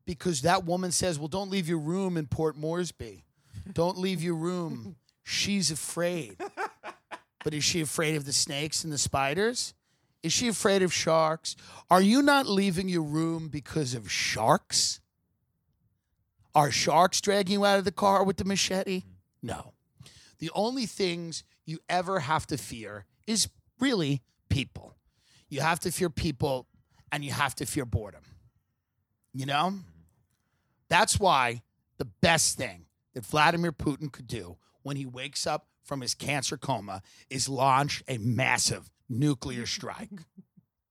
Because 0.05 0.41
that 0.41 0.65
woman 0.65 0.91
says, 0.91 1.17
Well, 1.17 1.27
don't 1.27 1.49
leave 1.49 1.67
your 1.67 1.79
room 1.79 2.17
in 2.17 2.27
Port 2.27 2.57
Moresby. 2.57 3.23
Don't 3.71 3.97
leave 3.97 4.21
your 4.21 4.35
room. 4.35 4.97
She's 5.23 5.71
afraid. 5.71 6.37
But 7.43 7.53
is 7.53 7.63
she 7.63 7.81
afraid 7.81 8.15
of 8.15 8.25
the 8.25 8.33
snakes 8.33 8.83
and 8.83 8.91
the 8.91 8.97
spiders? 8.97 9.73
Is 10.21 10.31
she 10.31 10.47
afraid 10.47 10.81
of 10.81 10.93
sharks? 10.93 11.55
Are 11.89 12.01
you 12.01 12.21
not 12.21 12.47
leaving 12.47 12.87
your 12.87 13.03
room 13.03 13.49
because 13.49 13.93
of 13.93 14.09
sharks? 14.09 15.01
Are 16.55 16.71
sharks 16.71 17.19
dragging 17.19 17.53
you 17.53 17.65
out 17.65 17.79
of 17.79 17.85
the 17.85 17.91
car 17.91 18.23
with 18.23 18.37
the 18.37 18.45
machete? 18.45 19.03
No. 19.41 19.73
The 20.39 20.51
only 20.55 20.85
things 20.85 21.43
you 21.65 21.79
ever 21.89 22.19
have 22.19 22.47
to 22.47 22.57
fear 22.57 23.05
is 23.27 23.49
really 23.79 24.21
people. 24.49 24.95
You 25.49 25.61
have 25.61 25.79
to 25.81 25.91
fear 25.91 26.09
people 26.09 26.67
and 27.11 27.23
you 27.23 27.31
have 27.31 27.55
to 27.55 27.65
fear 27.65 27.85
boredom. 27.85 28.23
You 29.33 29.45
know? 29.45 29.73
That's 30.93 31.19
why 31.19 31.63
the 31.97 32.05
best 32.05 32.55
thing 32.55 32.85
that 33.15 33.25
Vladimir 33.25 33.71
Putin 33.71 34.11
could 34.11 34.27
do 34.27 34.57
when 34.83 34.95
he 34.95 35.07
wakes 35.07 35.47
up 35.47 35.65
from 35.83 36.01
his 36.01 36.13
cancer 36.13 36.55
coma 36.55 37.01
is 37.31 37.49
launch 37.49 38.03
a 38.07 38.19
massive 38.19 38.91
nuclear 39.09 39.65
strike 39.65 40.11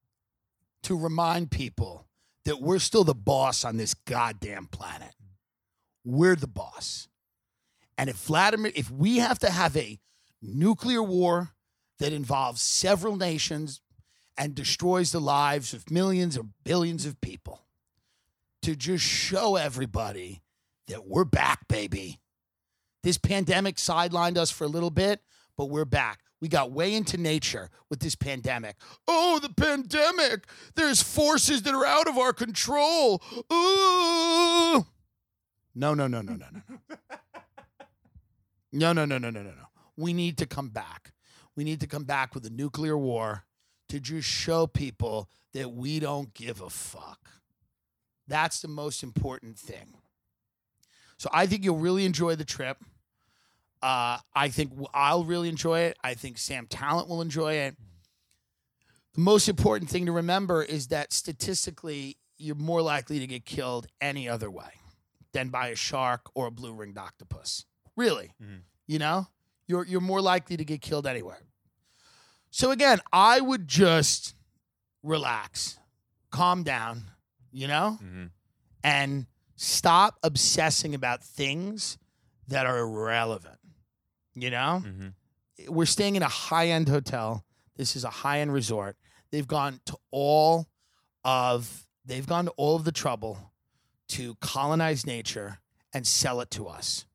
to 0.83 0.99
remind 0.99 1.53
people 1.53 2.09
that 2.45 2.61
we're 2.61 2.81
still 2.81 3.05
the 3.05 3.15
boss 3.15 3.65
on 3.65 3.77
this 3.77 3.95
goddamn 3.95 4.67
planet. 4.67 5.15
We're 6.05 6.35
the 6.35 6.49
boss. 6.49 7.07
And 7.97 8.11
if 8.11 8.17
Vladimir, 8.17 8.73
if 8.75 8.91
we 8.91 9.19
have 9.19 9.39
to 9.39 9.51
have 9.51 9.77
a 9.77 10.01
nuclear 10.43 11.05
war 11.05 11.51
that 12.01 12.13
involves 12.13 12.61
several 12.61 13.15
nations 13.15 13.81
and 14.37 14.57
destroys 14.57 15.13
the 15.13 15.21
lives 15.21 15.73
of 15.73 15.93
millions 15.93 16.37
or 16.37 16.47
billions 16.65 17.07
of 17.07 17.21
people, 17.21 17.63
to 18.63 18.77
just 18.77 19.05
show 19.05 19.57
everybody 19.57 20.43
that 20.89 21.07
we're 21.07 21.25
back, 21.25 21.69
baby. 21.69 22.21
This 23.03 23.19
pandemic 23.19 23.77
sidelined 23.77 24.37
us 24.37 24.51
for 24.51 24.65
a 24.65 24.69
little 24.69 24.91
bit, 24.91 25.21
but 25.57 25.67
we're 25.67 25.85
back. 25.85 26.21
We 26.41 26.49
got 26.49 26.73
way 26.73 26.95
into 26.95 27.17
nature 27.19 27.71
with 27.89 28.01
this 28.01 28.15
pandemic. 28.17 28.77
Oh, 29.07 29.39
the 29.41 29.49
pandemic. 29.49 30.47
There's 30.75 31.03
forces 31.03 31.63
that 31.63 31.75
are 31.75 31.87
out 31.87 32.09
of 32.09 32.19
our 32.19 32.33
control. 32.33 33.23
Ooh. 33.53 34.87
No, 35.75 35.95
no, 35.95 36.07
no, 36.07 36.21
no, 36.21 36.35
no, 36.35 36.35
no, 36.37 36.61
no. 36.69 36.79
No, 38.73 38.93
no, 38.93 39.05
no, 39.05 39.19
no, 39.19 39.31
no, 39.31 39.43
no, 39.43 39.51
no. 39.51 39.67
We 39.97 40.13
need 40.13 40.39
to 40.39 40.47
come 40.47 40.71
back. 40.71 41.13
We 41.55 41.65
need 41.65 41.81
to 41.81 41.87
come 41.87 42.05
back 42.05 42.35
with 42.35 42.47
a 42.47 42.51
nuclear 42.51 42.97
war 42.97 43.45
to 43.89 44.01
just 44.01 44.27
show 44.27 44.67
people 44.67 45.29
that 45.53 45.73
we 45.73 46.01
don't 46.01 46.33
give 46.35 46.61
a 46.61 46.71
fuck. 46.71 47.22
That's 48.33 48.63
the 48.63 48.69
most 48.69 49.03
important 49.03 49.59
thing. 49.59 49.93
So 51.19 51.29
I 51.35 51.45
think 51.47 51.65
you'll 51.65 51.77
really 51.77 52.07
enjoy 52.07 52.35
the 52.35 52.47
trip. 52.47 52.79
Uh, 53.83 54.17
I 54.35 54.49
think 54.49 54.73
I'll 54.95 55.25
really 55.25 55.51
enjoy 55.51 55.81
it. 55.81 55.99
I 56.03 56.15
think 56.15 56.39
Sam 56.39 56.67
Tallent 56.67 57.09
will 57.09 57.21
enjoy 57.21 57.53
it. 57.57 57.77
The 59.13 59.21
most 59.21 59.51
important 59.51 59.91
thing 59.91 60.07
to 60.07 60.13
remember 60.13 60.63
is 60.63 60.87
that 60.87 61.13
statistically, 61.13 62.17
you're 62.39 62.57
more 62.57 62.81
likely 62.81 63.19
to 63.19 63.27
get 63.27 63.45
killed 63.45 63.87
any 64.01 64.31
other 64.31 64.51
way 64.51 64.81
than 65.33 65.51
by 65.51 65.69
a 65.69 65.77
shark 65.77 66.23
or 66.35 66.47
a 66.47 66.51
blue 66.51 66.73
ringed 66.73 66.97
octopus. 66.97 67.67
Really, 67.97 68.33
you 68.87 68.99
know, 68.99 69.27
you're 69.67 69.85
you're 69.85 70.01
more 70.01 70.23
likely 70.23 70.57
to 70.57 70.65
get 70.65 70.81
killed 70.81 71.07
anywhere. 71.07 71.43
So 72.51 72.71
again, 72.71 73.01
I 73.13 73.41
would 73.41 73.69
just 73.69 74.35
relax, 75.03 75.79
calm 76.31 76.63
down, 76.63 77.11
you 77.53 77.69
know, 77.69 77.99
mm-hmm. 78.03 78.25
and 78.83 79.27
stop 79.57 80.19
obsessing 80.23 80.95
about 80.95 81.23
things 81.23 81.99
that 82.49 82.67
are 82.67 82.79
irrelevant. 82.79 83.59
You 84.35 84.51
know, 84.51 84.83
mm-hmm. 84.85 85.73
we're 85.73 85.87
staying 85.87 86.17
in 86.17 86.23
a 86.23 86.29
high 86.29 86.69
end 86.69 86.89
hotel. 86.89 87.45
This 87.77 87.97
is 87.97 88.05
a 88.05 88.11
high 88.11 88.41
end 88.41 88.53
resort. 88.53 88.97
They've 89.31 89.47
gone 89.47 89.81
to 89.87 89.97
all 90.11 90.69
of 91.25 91.87
they've 92.05 92.27
gone 92.27 92.47
to 92.47 92.51
all 92.57 92.77
of 92.77 92.85
the 92.85 92.93
trouble 92.93 93.53
to 94.09 94.35
colonize 94.37 95.07
nature 95.07 95.59
and 95.93 96.07
sell 96.07 96.41
it 96.41 96.51
to 96.51 96.67
us. 96.67 97.07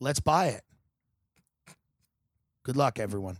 Let's 0.00 0.20
buy 0.20 0.48
it. 0.48 0.62
Good 2.62 2.76
luck, 2.76 2.98
everyone. 2.98 3.38